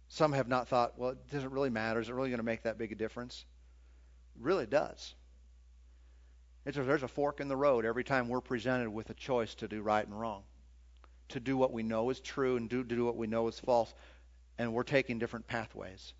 Some 0.09 0.33
have 0.33 0.47
not 0.47 0.67
thought, 0.67 0.97
well, 0.97 1.11
it 1.11 1.31
doesn't 1.31 1.51
really 1.51 1.69
matter. 1.69 1.99
Is 1.99 2.09
it 2.09 2.15
really 2.15 2.29
going 2.29 2.39
to 2.39 2.43
make 2.43 2.63
that 2.63 2.77
big 2.77 2.91
a 2.91 2.95
difference? 2.95 3.45
It 4.35 4.43
really 4.43 4.65
does. 4.65 5.13
It's 6.65 6.77
a, 6.77 6.83
there's 6.83 7.03
a 7.03 7.07
fork 7.07 7.39
in 7.39 7.47
the 7.47 7.55
road 7.55 7.85
every 7.85 8.03
time 8.03 8.27
we're 8.27 8.41
presented 8.41 8.89
with 8.89 9.09
a 9.09 9.13
choice 9.13 9.55
to 9.55 9.67
do 9.67 9.81
right 9.81 10.05
and 10.05 10.19
wrong, 10.19 10.43
to 11.29 11.39
do 11.39 11.55
what 11.55 11.71
we 11.71 11.83
know 11.83 12.09
is 12.09 12.19
true 12.19 12.57
and 12.57 12.69
do, 12.69 12.83
to 12.83 12.95
do 12.95 13.05
what 13.05 13.17
we 13.17 13.27
know 13.27 13.47
is 13.47 13.59
false, 13.59 13.93
and 14.57 14.73
we're 14.73 14.83
taking 14.83 15.19
different 15.19 15.47
pathways. 15.47 16.13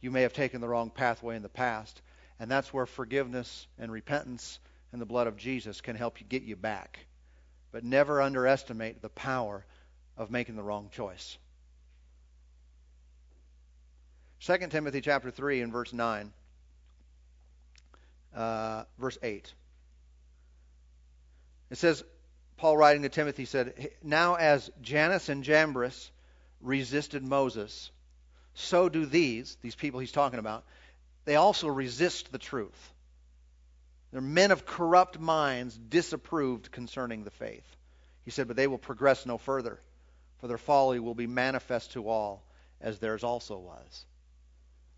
You 0.00 0.10
may 0.10 0.22
have 0.22 0.32
taken 0.32 0.60
the 0.60 0.68
wrong 0.68 0.90
pathway 0.90 1.36
in 1.36 1.42
the 1.42 1.48
past, 1.48 2.02
and 2.38 2.50
that's 2.50 2.74
where 2.74 2.86
forgiveness 2.86 3.66
and 3.78 3.90
repentance 3.90 4.58
and 4.92 5.00
the 5.00 5.06
blood 5.06 5.26
of 5.26 5.36
Jesus 5.36 5.80
can 5.80 5.96
help 5.96 6.20
you 6.20 6.26
get 6.26 6.42
you 6.42 6.56
back. 6.56 7.06
But 7.72 7.84
never 7.84 8.20
underestimate 8.20 9.00
the 9.00 9.08
power 9.08 9.64
of 10.16 10.30
making 10.30 10.56
the 10.56 10.62
wrong 10.62 10.90
choice. 10.92 11.38
2 14.44 14.58
Timothy 14.68 15.00
chapter 15.00 15.30
3 15.30 15.60
and 15.60 15.72
verse 15.72 15.92
9 15.92 16.32
uh, 18.34 18.84
verse 18.98 19.18
8. 19.22 19.52
It 21.70 21.78
says, 21.78 22.04
Paul 22.56 22.76
writing 22.76 23.02
to 23.02 23.08
Timothy 23.08 23.44
said, 23.44 23.90
Now 24.02 24.34
as 24.34 24.70
Jannes 24.80 25.28
and 25.28 25.44
Jambres 25.44 26.10
resisted 26.60 27.22
Moses, 27.24 27.90
so 28.54 28.88
do 28.88 29.06
these, 29.06 29.56
these 29.62 29.74
people 29.74 30.00
he's 30.00 30.12
talking 30.12 30.38
about, 30.38 30.64
they 31.24 31.36
also 31.36 31.68
resist 31.68 32.30
the 32.32 32.38
truth. 32.38 32.92
They're 34.10 34.20
men 34.20 34.50
of 34.50 34.66
corrupt 34.66 35.18
minds, 35.18 35.76
disapproved 35.76 36.70
concerning 36.70 37.24
the 37.24 37.30
faith. 37.30 37.64
He 38.24 38.30
said, 38.30 38.48
But 38.48 38.56
they 38.56 38.66
will 38.66 38.78
progress 38.78 39.24
no 39.24 39.38
further, 39.38 39.80
for 40.38 40.48
their 40.48 40.58
folly 40.58 40.98
will 40.98 41.14
be 41.14 41.26
manifest 41.26 41.92
to 41.92 42.08
all, 42.08 42.44
as 42.80 42.98
theirs 42.98 43.24
also 43.24 43.58
was. 43.58 44.04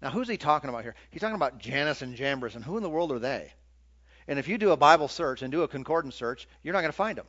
Now, 0.05 0.11
who's 0.11 0.29
he 0.29 0.37
talking 0.37 0.69
about 0.69 0.83
here? 0.83 0.95
He's 1.11 1.23
talking 1.23 1.35
about 1.35 1.57
Jannes 1.57 2.03
and 2.03 2.15
Jambres, 2.15 2.57
and 2.57 2.63
who 2.63 2.77
in 2.77 2.83
the 2.83 2.91
world 2.91 3.11
are 3.11 3.19
they? 3.19 3.51
And 4.29 4.39
if 4.39 4.49
you 4.49 4.59
do 4.59 4.71
a 4.71 4.77
Bible 4.77 5.09
search 5.09 5.41
and 5.41 5.51
do 5.51 5.63
a 5.63 5.69
concordance 5.69 6.15
search, 6.15 6.47
you're 6.63 6.75
not 6.75 6.83
going 6.83 6.93
to 6.93 6.97
find 6.97 7.17
them. 7.17 7.25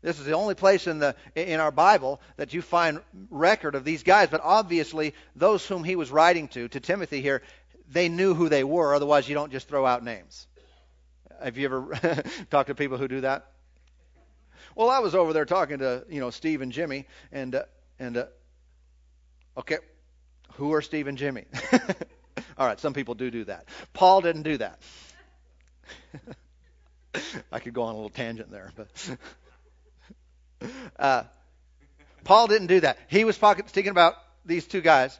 This 0.00 0.20
is 0.20 0.26
the 0.26 0.34
only 0.34 0.54
place 0.54 0.86
in 0.86 1.00
the 1.00 1.16
in 1.34 1.58
our 1.58 1.72
Bible 1.72 2.20
that 2.36 2.54
you 2.54 2.62
find 2.62 3.00
record 3.30 3.74
of 3.74 3.82
these 3.82 4.04
guys. 4.04 4.28
But 4.28 4.42
obviously, 4.44 5.12
those 5.34 5.66
whom 5.66 5.82
he 5.82 5.96
was 5.96 6.12
writing 6.12 6.46
to, 6.48 6.68
to 6.68 6.78
Timothy 6.78 7.20
here, 7.20 7.42
they 7.90 8.08
knew 8.08 8.32
who 8.32 8.48
they 8.48 8.62
were. 8.62 8.94
Otherwise, 8.94 9.28
you 9.28 9.34
don't 9.34 9.50
just 9.50 9.66
throw 9.66 9.84
out 9.84 10.04
names. 10.04 10.46
Have 11.42 11.58
you 11.58 11.64
ever 11.64 12.22
talked 12.50 12.68
to 12.68 12.76
people 12.76 12.96
who 12.96 13.08
do 13.08 13.22
that? 13.22 13.50
Well, 14.76 14.88
I 14.88 15.00
was 15.00 15.16
over 15.16 15.32
there 15.32 15.46
talking 15.46 15.80
to 15.80 16.04
you 16.08 16.20
know 16.20 16.30
Steve 16.30 16.62
and 16.62 16.70
Jimmy, 16.70 17.08
and 17.32 17.56
uh, 17.56 17.64
and 17.98 18.16
uh, 18.18 18.26
okay, 19.58 19.78
who 20.54 20.72
are 20.72 20.82
Steve 20.82 21.06
and 21.06 21.18
Jimmy? 21.18 21.44
All 22.58 22.66
right, 22.66 22.78
some 22.78 22.92
people 22.92 23.14
do 23.14 23.30
do 23.30 23.44
that. 23.44 23.66
Paul 23.92 24.20
didn't 24.20 24.42
do 24.42 24.58
that. 24.58 24.78
I 27.52 27.58
could 27.58 27.74
go 27.74 27.82
on 27.82 27.94
a 27.94 27.96
little 27.96 28.10
tangent 28.10 28.50
there, 28.50 28.70
but 28.76 29.16
uh, 30.98 31.22
Paul 32.24 32.46
didn't 32.46 32.68
do 32.68 32.80
that. 32.80 32.98
He 33.08 33.24
was 33.24 33.36
speaking 33.36 33.90
about 33.90 34.14
these 34.44 34.66
two 34.66 34.80
guys, 34.80 35.18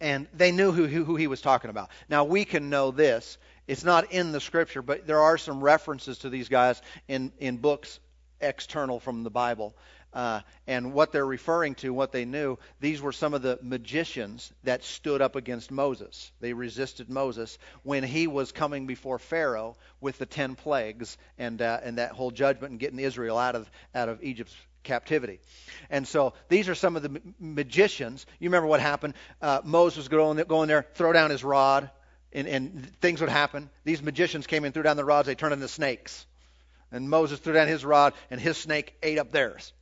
and 0.00 0.26
they 0.34 0.52
knew 0.52 0.72
who, 0.72 0.86
who, 0.86 1.04
who 1.04 1.16
he 1.16 1.26
was 1.26 1.40
talking 1.40 1.70
about. 1.70 1.90
Now 2.08 2.24
we 2.24 2.44
can 2.44 2.70
know 2.70 2.90
this. 2.90 3.38
It's 3.66 3.84
not 3.84 4.12
in 4.12 4.32
the 4.32 4.40
scripture, 4.40 4.82
but 4.82 5.06
there 5.06 5.20
are 5.20 5.38
some 5.38 5.62
references 5.62 6.18
to 6.18 6.30
these 6.30 6.48
guys 6.48 6.80
in, 7.08 7.32
in 7.38 7.56
books 7.56 7.98
external 8.48 9.00
from 9.00 9.24
the 9.24 9.30
Bible. 9.30 9.74
Uh, 10.12 10.40
and 10.68 10.92
what 10.92 11.10
they're 11.10 11.26
referring 11.26 11.74
to, 11.74 11.92
what 11.92 12.12
they 12.12 12.24
knew, 12.24 12.56
these 12.78 13.02
were 13.02 13.10
some 13.12 13.34
of 13.34 13.42
the 13.42 13.58
magicians 13.62 14.52
that 14.62 14.84
stood 14.84 15.20
up 15.20 15.34
against 15.34 15.72
Moses. 15.72 16.30
They 16.40 16.52
resisted 16.52 17.10
Moses 17.10 17.58
when 17.82 18.04
he 18.04 18.28
was 18.28 18.52
coming 18.52 18.86
before 18.86 19.18
Pharaoh 19.18 19.76
with 20.00 20.18
the 20.18 20.26
ten 20.26 20.54
plagues 20.54 21.18
and 21.36 21.60
uh, 21.60 21.80
and 21.82 21.98
that 21.98 22.12
whole 22.12 22.30
judgment 22.30 22.70
and 22.70 22.80
getting 22.80 23.00
Israel 23.00 23.38
out 23.38 23.56
of 23.56 23.68
out 23.92 24.08
of 24.08 24.22
Egypt's 24.22 24.54
captivity. 24.84 25.40
And 25.90 26.06
so 26.06 26.34
these 26.48 26.68
are 26.68 26.76
some 26.76 26.94
of 26.94 27.02
the 27.02 27.20
magicians. 27.40 28.26
You 28.38 28.48
remember 28.50 28.68
what 28.68 28.80
happened? 28.80 29.14
Uh, 29.42 29.62
Moses 29.64 29.96
was 29.96 30.08
going, 30.08 30.68
there, 30.68 30.86
throw 30.94 31.12
down 31.12 31.30
his 31.30 31.42
rod, 31.42 31.90
and, 32.32 32.46
and 32.46 32.86
things 33.00 33.20
would 33.20 33.30
happen. 33.30 33.70
These 33.84 34.02
magicians 34.02 34.46
came 34.46 34.64
in, 34.64 34.72
threw 34.72 34.82
down 34.82 34.96
the 34.96 35.04
rods, 35.04 35.26
they 35.26 35.34
turned 35.34 35.54
into 35.54 35.68
snakes. 35.68 36.26
And 36.94 37.10
Moses 37.10 37.40
threw 37.40 37.52
down 37.52 37.68
his 37.68 37.84
rod, 37.84 38.14
and 38.30 38.40
his 38.40 38.56
snake 38.56 38.94
ate 39.02 39.18
up 39.18 39.32
theirs 39.32 39.72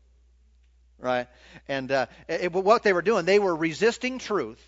right? 1.02 1.26
And 1.68 1.90
uh, 1.92 2.06
it, 2.28 2.52
what 2.52 2.82
they 2.82 2.94
were 2.94 3.02
doing, 3.02 3.26
they 3.26 3.38
were 3.38 3.54
resisting 3.54 4.18
truth. 4.18 4.62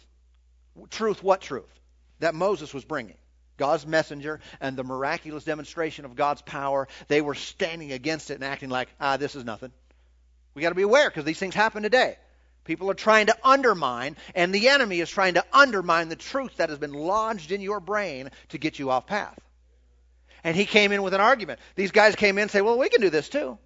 Truth, 0.90 1.22
what 1.22 1.40
truth? 1.40 1.70
That 2.18 2.34
Moses 2.34 2.74
was 2.74 2.84
bringing. 2.84 3.16
God's 3.57 3.86
messenger 3.86 4.40
and 4.61 4.76
the 4.76 4.82
miraculous 4.82 5.45
demonstration 5.45 6.05
of 6.05 6.16
God's 6.16 6.42
power, 6.42 6.88
they 7.07 7.20
were 7.20 7.36
standing 7.36 7.92
against 7.92 8.30
it 8.30 8.34
and 8.34 8.45
acting 8.45 8.68
like, 8.68 8.88
ah, 9.01 9.16
this 9.16 9.36
is 9.36 9.45
nothing. 9.45 9.70
We 10.55 10.62
got 10.62 10.70
to 10.70 10.74
be 10.74 10.82
aware 10.82 11.09
because 11.09 11.24
these 11.24 11.38
things 11.38 11.55
happen 11.55 11.84
today. 11.84 12.16
People 12.64 12.90
are 12.90 12.95
trying 12.95 13.26
to 13.26 13.36
undermine, 13.45 14.16
and 14.34 14.53
the 14.53 14.70
enemy 14.70 14.99
is 14.99 15.11
trying 15.11 15.34
to 15.34 15.45
undermine 15.53 16.09
the 16.09 16.16
truth 16.16 16.57
that 16.57 16.70
has 16.70 16.78
been 16.78 16.95
lodged 16.95 17.53
in 17.53 17.61
your 17.61 17.78
brain 17.78 18.30
to 18.49 18.59
get 18.59 18.78
you 18.78 18.90
off 18.90 19.07
path. 19.07 19.38
And 20.45 20.55
he 20.55 20.66
came 20.66 20.92
in 20.92 21.03
with 21.03 21.14
an 21.14 21.20
argument. 21.20 21.59
These 21.74 21.90
guys 21.90 22.14
came 22.14 22.36
in 22.36 22.42
and 22.42 22.51
say, 22.51 22.61
well, 22.61 22.78
we 22.78 22.90
can 22.90 23.01
do 23.01 23.11
this 23.11 23.30
too. 23.30 23.59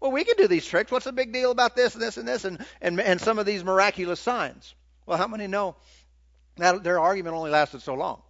Well, 0.00 0.12
we 0.12 0.24
can 0.24 0.36
do 0.36 0.46
these 0.46 0.64
tricks. 0.64 0.92
What's 0.92 1.06
the 1.06 1.12
big 1.12 1.32
deal 1.32 1.50
about 1.50 1.74
this 1.74 1.94
and 1.94 2.02
this 2.02 2.16
and 2.16 2.28
this 2.28 2.44
and, 2.44 2.64
and, 2.80 3.00
and 3.00 3.20
some 3.20 3.38
of 3.40 3.46
these 3.46 3.64
miraculous 3.64 4.20
signs? 4.20 4.74
Well, 5.06 5.18
how 5.18 5.26
many 5.26 5.48
know 5.48 5.74
that 6.56 6.84
their 6.84 7.00
argument 7.00 7.34
only 7.34 7.50
lasted 7.50 7.82
so 7.82 7.94
long? 7.94 8.22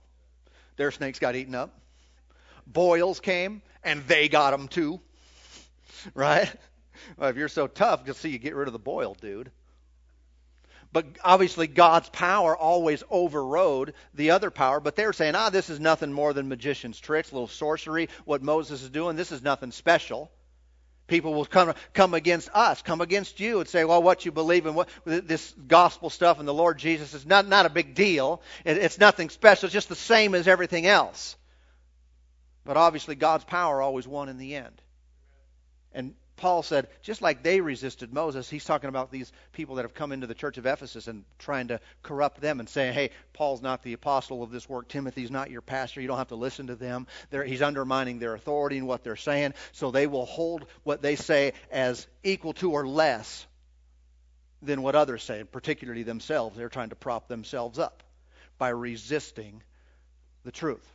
Their 0.76 0.90
snakes 0.90 1.18
got 1.18 1.36
eaten 1.36 1.54
up. 1.54 1.78
Boils 2.66 3.20
came, 3.20 3.62
and 3.84 4.02
they 4.06 4.28
got 4.28 4.50
them 4.50 4.68
too. 4.68 5.00
Right? 6.14 6.52
Well, 7.16 7.30
if 7.30 7.36
you're 7.36 7.48
so 7.48 7.66
tough, 7.66 8.04
just 8.06 8.20
see 8.20 8.28
you 8.28 8.38
get 8.38 8.54
rid 8.54 8.68
of 8.68 8.72
the 8.72 8.78
boil, 8.78 9.16
dude. 9.20 9.50
But 10.96 11.04
obviously, 11.22 11.66
God's 11.66 12.08
power 12.08 12.56
always 12.56 13.04
overrode 13.10 13.92
the 14.14 14.30
other 14.30 14.50
power. 14.50 14.80
But 14.80 14.96
they're 14.96 15.12
saying, 15.12 15.34
ah, 15.34 15.50
this 15.50 15.68
is 15.68 15.78
nothing 15.78 16.10
more 16.10 16.32
than 16.32 16.48
magician's 16.48 16.98
tricks, 16.98 17.34
little 17.34 17.48
sorcery. 17.48 18.08
What 18.24 18.42
Moses 18.42 18.82
is 18.82 18.88
doing, 18.88 19.14
this 19.14 19.30
is 19.30 19.42
nothing 19.42 19.72
special. 19.72 20.30
People 21.06 21.34
will 21.34 21.44
come 21.44 21.74
come 21.92 22.14
against 22.14 22.48
us, 22.54 22.80
come 22.80 23.02
against 23.02 23.40
you, 23.40 23.60
and 23.60 23.68
say, 23.68 23.84
"Well, 23.84 24.02
what 24.02 24.24
you 24.24 24.32
believe 24.32 24.64
in, 24.64 24.72
what 24.72 24.88
this 25.04 25.54
gospel 25.68 26.08
stuff, 26.08 26.38
and 26.38 26.48
the 26.48 26.54
Lord 26.54 26.78
Jesus 26.78 27.12
is 27.12 27.26
not 27.26 27.46
not 27.46 27.66
a 27.66 27.68
big 27.68 27.94
deal. 27.94 28.40
It, 28.64 28.78
it's 28.78 28.98
nothing 28.98 29.28
special. 29.28 29.66
It's 29.66 29.74
just 29.74 29.90
the 29.90 29.96
same 29.96 30.34
as 30.34 30.48
everything 30.48 30.86
else." 30.86 31.36
But 32.64 32.78
obviously, 32.78 33.16
God's 33.16 33.44
power 33.44 33.82
always 33.82 34.08
won 34.08 34.30
in 34.30 34.38
the 34.38 34.54
end. 34.54 34.80
And 35.92 36.14
Paul 36.36 36.62
said, 36.62 36.88
just 37.02 37.22
like 37.22 37.42
they 37.42 37.62
resisted 37.62 38.12
Moses, 38.12 38.48
he's 38.50 38.64
talking 38.64 38.88
about 38.88 39.10
these 39.10 39.32
people 39.52 39.76
that 39.76 39.82
have 39.82 39.94
come 39.94 40.12
into 40.12 40.26
the 40.26 40.34
church 40.34 40.58
of 40.58 40.66
Ephesus 40.66 41.08
and 41.08 41.24
trying 41.38 41.68
to 41.68 41.80
corrupt 42.02 42.42
them 42.42 42.60
and 42.60 42.68
saying, 42.68 42.92
hey, 42.92 43.10
Paul's 43.32 43.62
not 43.62 43.82
the 43.82 43.94
apostle 43.94 44.42
of 44.42 44.50
this 44.50 44.68
work. 44.68 44.88
Timothy's 44.88 45.30
not 45.30 45.50
your 45.50 45.62
pastor. 45.62 46.02
You 46.02 46.08
don't 46.08 46.18
have 46.18 46.28
to 46.28 46.36
listen 46.36 46.66
to 46.66 46.76
them. 46.76 47.06
They're, 47.30 47.44
he's 47.44 47.62
undermining 47.62 48.18
their 48.18 48.34
authority 48.34 48.76
and 48.76 48.86
what 48.86 49.02
they're 49.02 49.16
saying. 49.16 49.54
So 49.72 49.90
they 49.90 50.06
will 50.06 50.26
hold 50.26 50.66
what 50.82 51.00
they 51.00 51.16
say 51.16 51.54
as 51.70 52.06
equal 52.22 52.52
to 52.54 52.72
or 52.72 52.86
less 52.86 53.46
than 54.60 54.82
what 54.82 54.94
others 54.94 55.22
say, 55.22 55.42
particularly 55.44 56.02
themselves. 56.02 56.56
They're 56.56 56.68
trying 56.68 56.90
to 56.90 56.96
prop 56.96 57.28
themselves 57.28 57.78
up 57.78 58.02
by 58.58 58.68
resisting 58.68 59.62
the 60.44 60.52
truth. 60.52 60.86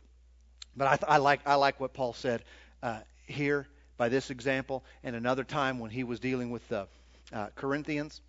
But 0.76 1.04
I, 1.04 1.14
I 1.14 1.16
like, 1.18 1.40
I 1.46 1.56
like 1.56 1.80
what 1.80 1.94
Paul 1.94 2.12
said 2.12 2.44
uh, 2.82 3.00
here 3.26 3.66
by 4.02 4.08
this 4.08 4.30
example, 4.30 4.82
and 5.04 5.14
another 5.14 5.44
time 5.44 5.78
when 5.78 5.88
he 5.88 6.02
was 6.02 6.18
dealing 6.18 6.50
with 6.50 6.68
the 6.68 6.88
uh, 7.32 7.46
Corinthians. 7.54 8.20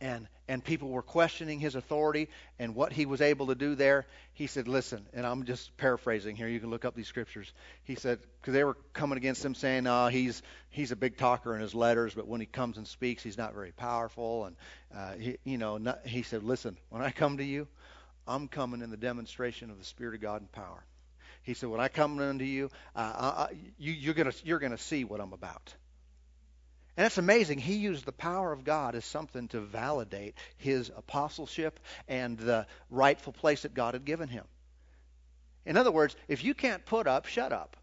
and 0.00 0.26
and 0.48 0.64
people 0.64 0.88
were 0.88 1.02
questioning 1.02 1.60
his 1.60 1.74
authority 1.74 2.28
and 2.58 2.74
what 2.74 2.92
he 2.92 3.04
was 3.04 3.20
able 3.20 3.48
to 3.48 3.54
do 3.54 3.74
there, 3.74 4.06
he 4.32 4.46
said, 4.46 4.68
"Listen," 4.68 5.06
and 5.12 5.26
I'm 5.26 5.44
just 5.44 5.76
paraphrasing 5.76 6.34
here. 6.34 6.48
You 6.48 6.60
can 6.60 6.70
look 6.70 6.86
up 6.86 6.94
these 6.94 7.08
scriptures. 7.08 7.52
He 7.84 7.94
said 7.94 8.20
because 8.40 8.54
they 8.54 8.64
were 8.64 8.78
coming 8.94 9.18
against 9.18 9.44
him, 9.44 9.54
saying, 9.54 9.86
"Uh, 9.86 10.08
he's 10.08 10.42
he's 10.70 10.92
a 10.92 10.96
big 10.96 11.18
talker 11.18 11.54
in 11.54 11.60
his 11.60 11.74
letters, 11.74 12.14
but 12.14 12.26
when 12.26 12.40
he 12.40 12.46
comes 12.46 12.78
and 12.78 12.88
speaks, 12.88 13.22
he's 13.22 13.36
not 13.36 13.52
very 13.52 13.72
powerful." 13.72 14.46
And 14.46 14.56
uh, 14.96 15.12
he, 15.16 15.36
you 15.44 15.58
know, 15.58 15.76
not, 15.76 16.06
he 16.06 16.22
said, 16.22 16.42
"Listen, 16.42 16.78
when 16.88 17.02
I 17.02 17.10
come 17.10 17.36
to 17.36 17.44
you, 17.44 17.68
I'm 18.26 18.48
coming 18.48 18.80
in 18.80 18.90
the 18.90 18.96
demonstration 18.96 19.70
of 19.70 19.78
the 19.78 19.84
Spirit 19.84 20.14
of 20.14 20.22
God 20.22 20.40
and 20.40 20.50
power." 20.50 20.82
He 21.42 21.54
said, 21.54 21.68
"When 21.68 21.80
I 21.80 21.88
come 21.88 22.18
unto 22.18 22.44
you, 22.44 22.70
uh, 22.94 23.46
I, 23.48 23.54
you 23.78 23.92
you're 23.92 24.14
gonna 24.14 24.32
you're 24.44 24.58
gonna 24.58 24.78
see 24.78 25.04
what 25.04 25.20
I'm 25.20 25.32
about." 25.32 25.74
And 26.96 27.06
it's 27.06 27.18
amazing. 27.18 27.58
He 27.58 27.74
used 27.74 28.04
the 28.04 28.12
power 28.12 28.52
of 28.52 28.64
God 28.64 28.94
as 28.94 29.04
something 29.04 29.48
to 29.48 29.60
validate 29.60 30.34
his 30.58 30.90
apostleship 30.90 31.80
and 32.06 32.36
the 32.36 32.66
rightful 32.90 33.32
place 33.32 33.62
that 33.62 33.72
God 33.72 33.94
had 33.94 34.04
given 34.04 34.28
him. 34.28 34.44
In 35.64 35.76
other 35.76 35.90
words, 35.90 36.14
if 36.28 36.44
you 36.44 36.54
can't 36.54 36.84
put 36.84 37.06
up, 37.06 37.26
shut 37.26 37.52
up. 37.52 37.76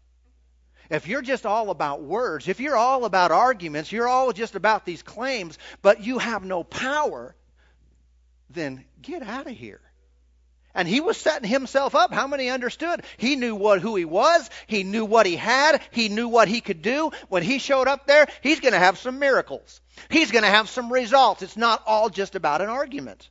If 0.90 1.08
you're 1.08 1.22
just 1.22 1.46
all 1.46 1.70
about 1.70 2.02
words, 2.02 2.48
if 2.48 2.60
you're 2.60 2.76
all 2.76 3.04
about 3.04 3.30
arguments, 3.30 3.90
you're 3.90 4.08
all 4.08 4.32
just 4.32 4.54
about 4.54 4.84
these 4.84 5.02
claims, 5.02 5.58
but 5.82 6.04
you 6.04 6.18
have 6.18 6.44
no 6.44 6.64
power, 6.64 7.34
then 8.50 8.84
get 9.00 9.22
out 9.22 9.46
of 9.46 9.56
here. 9.56 9.80
And 10.74 10.86
he 10.86 11.00
was 11.00 11.16
setting 11.16 11.48
himself 11.48 11.94
up. 11.94 12.12
How 12.12 12.26
many 12.26 12.48
understood? 12.48 13.02
He 13.16 13.36
knew 13.36 13.56
what 13.56 13.80
who 13.80 13.96
he 13.96 14.04
was. 14.04 14.48
He 14.66 14.84
knew 14.84 15.04
what 15.04 15.26
he 15.26 15.36
had. 15.36 15.80
He 15.90 16.08
knew 16.08 16.28
what 16.28 16.48
he 16.48 16.60
could 16.60 16.82
do. 16.82 17.10
When 17.28 17.42
he 17.42 17.58
showed 17.58 17.88
up 17.88 18.06
there, 18.06 18.26
he's 18.40 18.60
going 18.60 18.74
to 18.74 18.78
have 18.78 18.98
some 18.98 19.18
miracles. 19.18 19.80
He's 20.08 20.30
going 20.30 20.44
to 20.44 20.50
have 20.50 20.68
some 20.68 20.92
results. 20.92 21.42
It's 21.42 21.56
not 21.56 21.82
all 21.86 22.08
just 22.08 22.36
about 22.36 22.62
an 22.62 22.68
argument. 22.68 23.28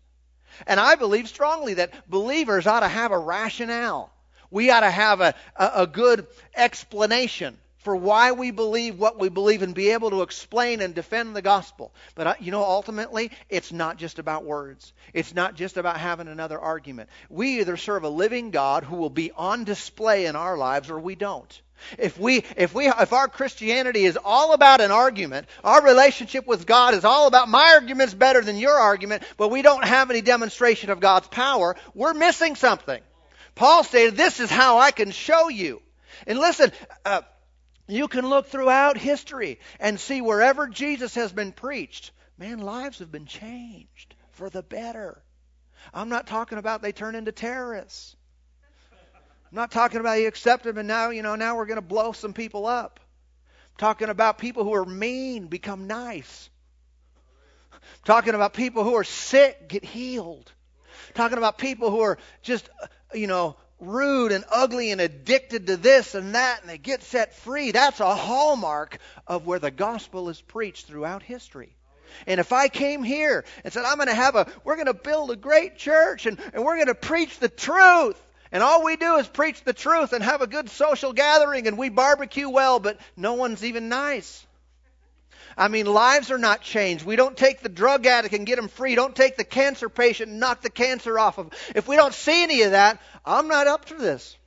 And 0.67 0.79
I 0.79 0.95
believe 0.95 1.29
strongly 1.29 1.75
that 1.75 2.09
believers 2.09 2.67
ought 2.67 2.81
to 2.81 2.87
have 2.87 3.11
a 3.11 3.19
rationale. 3.19 4.11
We 4.51 4.71
ought 4.71 4.81
to 4.81 4.91
have 4.91 5.21
a, 5.21 5.35
a, 5.55 5.71
a 5.75 5.87
good 5.87 6.27
explanation 6.55 7.57
for 7.79 7.95
why 7.95 8.33
we 8.33 8.51
believe 8.51 8.99
what 8.99 9.19
we 9.19 9.29
believe 9.29 9.61
and 9.61 9.73
be 9.73 9.91
able 9.91 10.09
to 10.09 10.21
explain 10.21 10.81
and 10.81 10.93
defend 10.93 11.35
the 11.35 11.41
gospel. 11.41 11.93
But 12.15 12.27
uh, 12.27 12.33
you 12.39 12.51
know, 12.51 12.63
ultimately, 12.63 13.31
it's 13.49 13.71
not 13.71 13.97
just 13.97 14.19
about 14.19 14.43
words. 14.43 14.93
It's 15.13 15.33
not 15.33 15.55
just 15.55 15.77
about 15.77 15.97
having 15.97 16.27
another 16.27 16.59
argument. 16.59 17.09
We 17.29 17.59
either 17.59 17.77
serve 17.77 18.03
a 18.03 18.09
living 18.09 18.51
God 18.51 18.83
who 18.83 18.97
will 18.97 19.09
be 19.09 19.31
on 19.31 19.63
display 19.63 20.25
in 20.25 20.35
our 20.35 20.57
lives 20.57 20.89
or 20.89 20.99
we 20.99 21.15
don't. 21.15 21.61
If 21.97 22.19
we 22.19 22.43
if 22.57 22.73
we 22.73 22.89
if 22.89 23.13
our 23.13 23.29
Christianity 23.29 24.03
is 24.03 24.17
all 24.23 24.53
about 24.53 24.81
an 24.81 24.91
argument, 24.91 25.47
our 25.63 25.81
relationship 25.81 26.45
with 26.45 26.65
God 26.65 26.93
is 26.93 27.05
all 27.05 27.27
about 27.27 27.47
my 27.47 27.71
argument's 27.75 28.13
better 28.13 28.41
than 28.41 28.57
your 28.57 28.73
argument, 28.73 29.23
but 29.37 29.49
we 29.49 29.61
don't 29.61 29.85
have 29.85 30.09
any 30.09 30.21
demonstration 30.21 30.89
of 30.89 30.99
God's 30.99 31.27
power, 31.27 31.77
we're 31.93 32.13
missing 32.13 32.57
something. 32.57 33.01
Paul 33.55 33.85
stated, 33.85 34.17
"This 34.17 34.41
is 34.41 34.49
how 34.49 34.79
I 34.79 34.91
can 34.91 35.11
show 35.11 35.47
you." 35.47 35.81
And 36.27 36.37
listen, 36.37 36.73
uh, 37.05 37.21
you 37.91 38.07
can 38.07 38.27
look 38.27 38.47
throughout 38.47 38.97
history 38.97 39.59
and 39.79 39.99
see 39.99 40.21
wherever 40.21 40.67
Jesus 40.67 41.15
has 41.15 41.31
been 41.31 41.51
preached, 41.51 42.11
man, 42.37 42.59
lives 42.59 42.99
have 42.99 43.11
been 43.11 43.25
changed 43.25 44.15
for 44.31 44.49
the 44.49 44.63
better. 44.63 45.21
I'm 45.93 46.09
not 46.09 46.27
talking 46.27 46.57
about 46.57 46.81
they 46.81 46.91
turn 46.91 47.15
into 47.15 47.31
terrorists. 47.31 48.15
I'm 49.51 49.55
not 49.55 49.71
talking 49.71 49.99
about 49.99 50.19
you 50.19 50.27
accept 50.27 50.63
them 50.63 50.77
and 50.77 50.87
now, 50.87 51.09
you 51.09 51.23
know, 51.23 51.35
now 51.35 51.55
we're 51.57 51.65
going 51.65 51.77
to 51.77 51.81
blow 51.81 52.11
some 52.11 52.33
people 52.33 52.67
up. 52.67 52.99
I'm 53.71 53.77
talking 53.79 54.09
about 54.09 54.37
people 54.37 54.63
who 54.63 54.73
are 54.73 54.85
mean 54.85 55.47
become 55.47 55.87
nice. 55.87 56.49
I'm 57.73 57.79
talking 58.05 58.35
about 58.35 58.53
people 58.53 58.83
who 58.83 58.95
are 58.95 59.03
sick 59.03 59.67
get 59.67 59.83
healed. 59.83 60.51
I'm 61.07 61.13
talking 61.15 61.37
about 61.39 61.57
people 61.57 61.89
who 61.89 62.01
are 62.01 62.19
just, 62.43 62.69
you 63.13 63.25
know, 63.25 63.55
rude 63.79 64.31
and 64.31 64.43
ugly 64.51 64.91
and 64.91 65.01
addicted 65.01 65.67
to 65.67 65.77
this 65.77 66.15
and 66.15 66.35
that 66.35 66.61
and 66.61 66.69
they 66.69 66.77
get 66.77 67.03
set 67.03 67.33
free. 67.35 67.71
That's 67.71 67.99
a 67.99 68.15
hallmark 68.15 68.97
of 69.27 69.45
where 69.45 69.59
the 69.59 69.71
gospel 69.71 70.29
is 70.29 70.41
preached 70.41 70.87
throughout 70.87 71.23
history. 71.23 71.75
And 72.27 72.39
if 72.39 72.51
I 72.51 72.67
came 72.67 73.03
here 73.03 73.45
and 73.63 73.71
said, 73.71 73.85
I'm 73.85 73.97
going 73.97 74.07
to 74.07 74.15
have 74.15 74.35
a, 74.35 74.47
we're 74.63 74.75
going 74.75 74.87
to 74.87 74.93
build 74.93 75.31
a 75.31 75.35
great 75.35 75.77
church 75.77 76.25
and, 76.25 76.39
and 76.53 76.63
we're 76.63 76.75
going 76.75 76.87
to 76.87 76.95
preach 76.95 77.39
the 77.39 77.49
truth. 77.49 78.21
And 78.51 78.63
all 78.63 78.83
we 78.83 78.95
do 78.95 79.17
is 79.17 79.27
preach 79.27 79.63
the 79.63 79.73
truth 79.73 80.13
and 80.13 80.23
have 80.23 80.41
a 80.41 80.47
good 80.47 80.69
social 80.69 81.13
gathering 81.13 81.67
and 81.67 81.77
we 81.77 81.89
barbecue 81.89 82.49
well, 82.49 82.79
but 82.79 82.99
no 83.15 83.35
one's 83.35 83.63
even 83.63 83.89
nice. 83.89 84.45
I 85.59 85.67
mean, 85.67 85.87
lives 85.87 86.31
are 86.31 86.37
not 86.37 86.61
changed. 86.61 87.05
We 87.05 87.17
don't 87.17 87.35
take 87.35 87.59
the 87.59 87.67
drug 87.67 88.05
addict 88.05 88.33
and 88.33 88.45
get 88.45 88.57
him 88.57 88.69
free. 88.69 88.95
Don't 88.95 89.13
take 89.13 89.35
the 89.35 89.43
cancer 89.43 89.89
patient 89.89 90.31
and 90.31 90.39
knock 90.39 90.61
the 90.61 90.69
cancer 90.69 91.19
off 91.19 91.37
of. 91.37 91.47
Him. 91.47 91.51
If 91.75 91.85
we 91.85 91.97
don't 91.97 92.13
see 92.13 92.43
any 92.43 92.61
of 92.61 92.71
that, 92.71 93.01
I'm 93.25 93.49
not 93.49 93.67
up 93.67 93.83
to 93.85 93.95
this. 93.95 94.37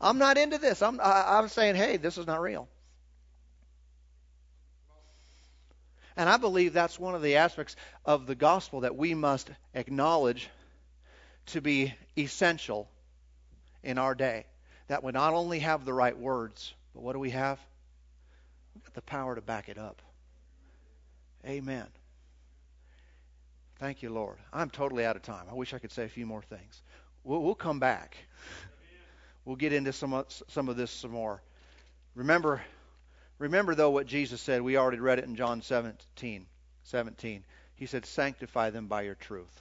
I'm 0.00 0.18
not 0.18 0.36
into 0.36 0.58
this. 0.58 0.82
I'm, 0.82 0.98
I, 1.00 1.38
I'm 1.38 1.46
saying, 1.46 1.76
hey, 1.76 1.96
this 1.96 2.18
is 2.18 2.26
not 2.26 2.40
real. 2.40 2.68
And 6.16 6.28
I 6.28 6.38
believe 6.38 6.72
that's 6.72 6.98
one 6.98 7.14
of 7.14 7.22
the 7.22 7.36
aspects 7.36 7.76
of 8.04 8.26
the 8.26 8.34
gospel 8.34 8.80
that 8.80 8.96
we 8.96 9.14
must 9.14 9.48
acknowledge 9.74 10.50
to 11.46 11.60
be 11.60 11.94
essential 12.18 12.88
in 13.84 13.96
our 13.96 14.16
day. 14.16 14.46
That 14.88 15.04
we 15.04 15.12
not 15.12 15.34
only 15.34 15.60
have 15.60 15.84
the 15.84 15.94
right 15.94 16.18
words, 16.18 16.74
but 16.94 17.04
what 17.04 17.12
do 17.12 17.20
we 17.20 17.30
have? 17.30 17.60
We've 18.74 18.82
got 18.82 18.94
the 18.94 19.02
power 19.02 19.36
to 19.36 19.40
back 19.40 19.68
it 19.68 19.78
up. 19.78 20.02
Amen. 21.46 21.86
Thank 23.78 24.02
you, 24.02 24.10
Lord. 24.10 24.36
I'm 24.52 24.70
totally 24.70 25.04
out 25.04 25.16
of 25.16 25.22
time. 25.22 25.46
I 25.50 25.54
wish 25.54 25.74
I 25.74 25.78
could 25.78 25.90
say 25.90 26.04
a 26.04 26.08
few 26.08 26.24
more 26.24 26.42
things. 26.42 26.82
We'll, 27.24 27.42
we'll 27.42 27.56
come 27.56 27.80
back. 27.80 28.16
We'll 29.44 29.56
get 29.56 29.72
into 29.72 29.92
some 29.92 30.14
uh, 30.14 30.22
some 30.48 30.68
of 30.68 30.76
this 30.76 30.92
some 30.92 31.10
more. 31.10 31.42
Remember, 32.14 32.62
remember 33.38 33.74
though 33.74 33.90
what 33.90 34.06
Jesus 34.06 34.40
said. 34.40 34.62
We 34.62 34.76
already 34.76 35.00
read 35.00 35.18
it 35.18 35.24
in 35.24 35.34
John 35.34 35.62
17. 35.62 36.46
17. 36.84 37.44
He 37.74 37.86
said, 37.86 38.06
"Sanctify 38.06 38.70
them 38.70 38.86
by 38.86 39.02
your 39.02 39.16
truth." 39.16 39.60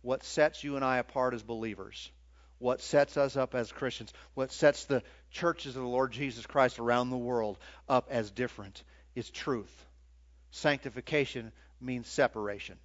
What 0.00 0.24
sets 0.24 0.64
you 0.64 0.76
and 0.76 0.84
I 0.84 0.96
apart 0.96 1.34
as 1.34 1.42
believers, 1.42 2.10
what 2.58 2.80
sets 2.80 3.18
us 3.18 3.36
up 3.36 3.54
as 3.54 3.70
Christians, 3.70 4.14
what 4.32 4.50
sets 4.52 4.84
the 4.84 5.02
churches 5.30 5.76
of 5.76 5.82
the 5.82 5.88
Lord 5.88 6.12
Jesus 6.12 6.46
Christ 6.46 6.78
around 6.78 7.10
the 7.10 7.18
world 7.18 7.58
up 7.88 8.06
as 8.10 8.30
different 8.30 8.82
is 9.14 9.28
truth. 9.28 9.84
Sanctification 10.56 11.52
means 11.82 12.08
separation. 12.08 12.78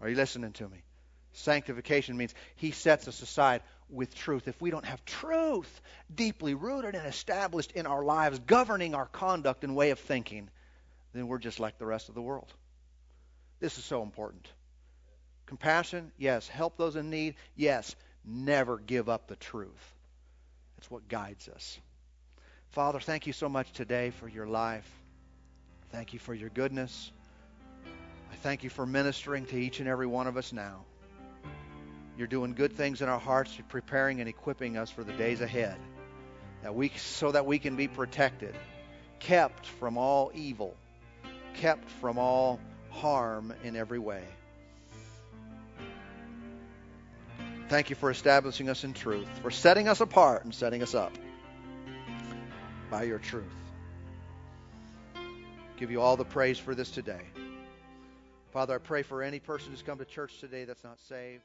Are 0.00 0.08
you 0.08 0.14
listening 0.14 0.52
to 0.52 0.68
me? 0.68 0.84
Sanctification 1.32 2.16
means 2.16 2.32
He 2.54 2.70
sets 2.70 3.08
us 3.08 3.20
aside 3.22 3.62
with 3.90 4.14
truth. 4.14 4.46
If 4.46 4.60
we 4.62 4.70
don't 4.70 4.84
have 4.84 5.04
truth 5.04 5.80
deeply 6.14 6.54
rooted 6.54 6.94
and 6.94 7.08
established 7.08 7.72
in 7.72 7.86
our 7.86 8.04
lives, 8.04 8.38
governing 8.38 8.94
our 8.94 9.06
conduct 9.06 9.64
and 9.64 9.74
way 9.74 9.90
of 9.90 9.98
thinking, 9.98 10.48
then 11.12 11.26
we're 11.26 11.38
just 11.38 11.58
like 11.58 11.78
the 11.78 11.86
rest 11.86 12.08
of 12.08 12.14
the 12.14 12.22
world. 12.22 12.52
This 13.58 13.76
is 13.76 13.84
so 13.84 14.04
important. 14.04 14.48
Compassion, 15.46 16.12
yes. 16.18 16.46
Help 16.46 16.76
those 16.76 16.94
in 16.94 17.10
need, 17.10 17.34
yes. 17.56 17.96
Never 18.24 18.78
give 18.78 19.08
up 19.08 19.26
the 19.26 19.36
truth. 19.36 19.94
That's 20.76 20.88
what 20.88 21.08
guides 21.08 21.48
us. 21.48 21.80
Father, 22.68 23.00
thank 23.00 23.26
you 23.26 23.32
so 23.32 23.48
much 23.48 23.72
today 23.72 24.10
for 24.10 24.28
your 24.28 24.46
life. 24.46 24.88
Thank 25.94 26.12
you 26.12 26.18
for 26.18 26.34
your 26.34 26.48
goodness. 26.48 27.12
I 28.32 28.34
thank 28.42 28.64
you 28.64 28.68
for 28.68 28.84
ministering 28.84 29.46
to 29.46 29.56
each 29.56 29.78
and 29.78 29.88
every 29.88 30.08
one 30.08 30.26
of 30.26 30.36
us 30.36 30.52
now. 30.52 30.84
You're 32.18 32.26
doing 32.26 32.54
good 32.54 32.72
things 32.72 33.00
in 33.00 33.08
our 33.08 33.20
hearts. 33.20 33.56
You're 33.56 33.68
preparing 33.68 34.18
and 34.18 34.28
equipping 34.28 34.76
us 34.76 34.90
for 34.90 35.04
the 35.04 35.12
days 35.12 35.40
ahead, 35.40 35.76
that 36.64 36.74
we 36.74 36.90
so 36.96 37.30
that 37.30 37.46
we 37.46 37.60
can 37.60 37.76
be 37.76 37.86
protected, 37.86 38.56
kept 39.20 39.66
from 39.66 39.96
all 39.96 40.32
evil, 40.34 40.74
kept 41.54 41.88
from 41.88 42.18
all 42.18 42.58
harm 42.90 43.54
in 43.62 43.76
every 43.76 44.00
way. 44.00 44.24
Thank 47.68 47.88
you 47.90 47.94
for 47.94 48.10
establishing 48.10 48.68
us 48.68 48.82
in 48.82 48.94
truth, 48.94 49.28
for 49.42 49.52
setting 49.52 49.86
us 49.86 50.00
apart 50.00 50.42
and 50.42 50.52
setting 50.52 50.82
us 50.82 50.96
up 50.96 51.12
by 52.90 53.04
your 53.04 53.20
truth. 53.20 53.44
Give 55.76 55.90
you 55.90 56.00
all 56.00 56.16
the 56.16 56.24
praise 56.24 56.58
for 56.58 56.74
this 56.74 56.90
today. 56.90 57.22
Father, 58.52 58.74
I 58.74 58.78
pray 58.78 59.02
for 59.02 59.22
any 59.22 59.40
person 59.40 59.70
who's 59.70 59.82
come 59.82 59.98
to 59.98 60.04
church 60.04 60.38
today 60.38 60.64
that's 60.64 60.84
not 60.84 61.00
saved. 61.00 61.42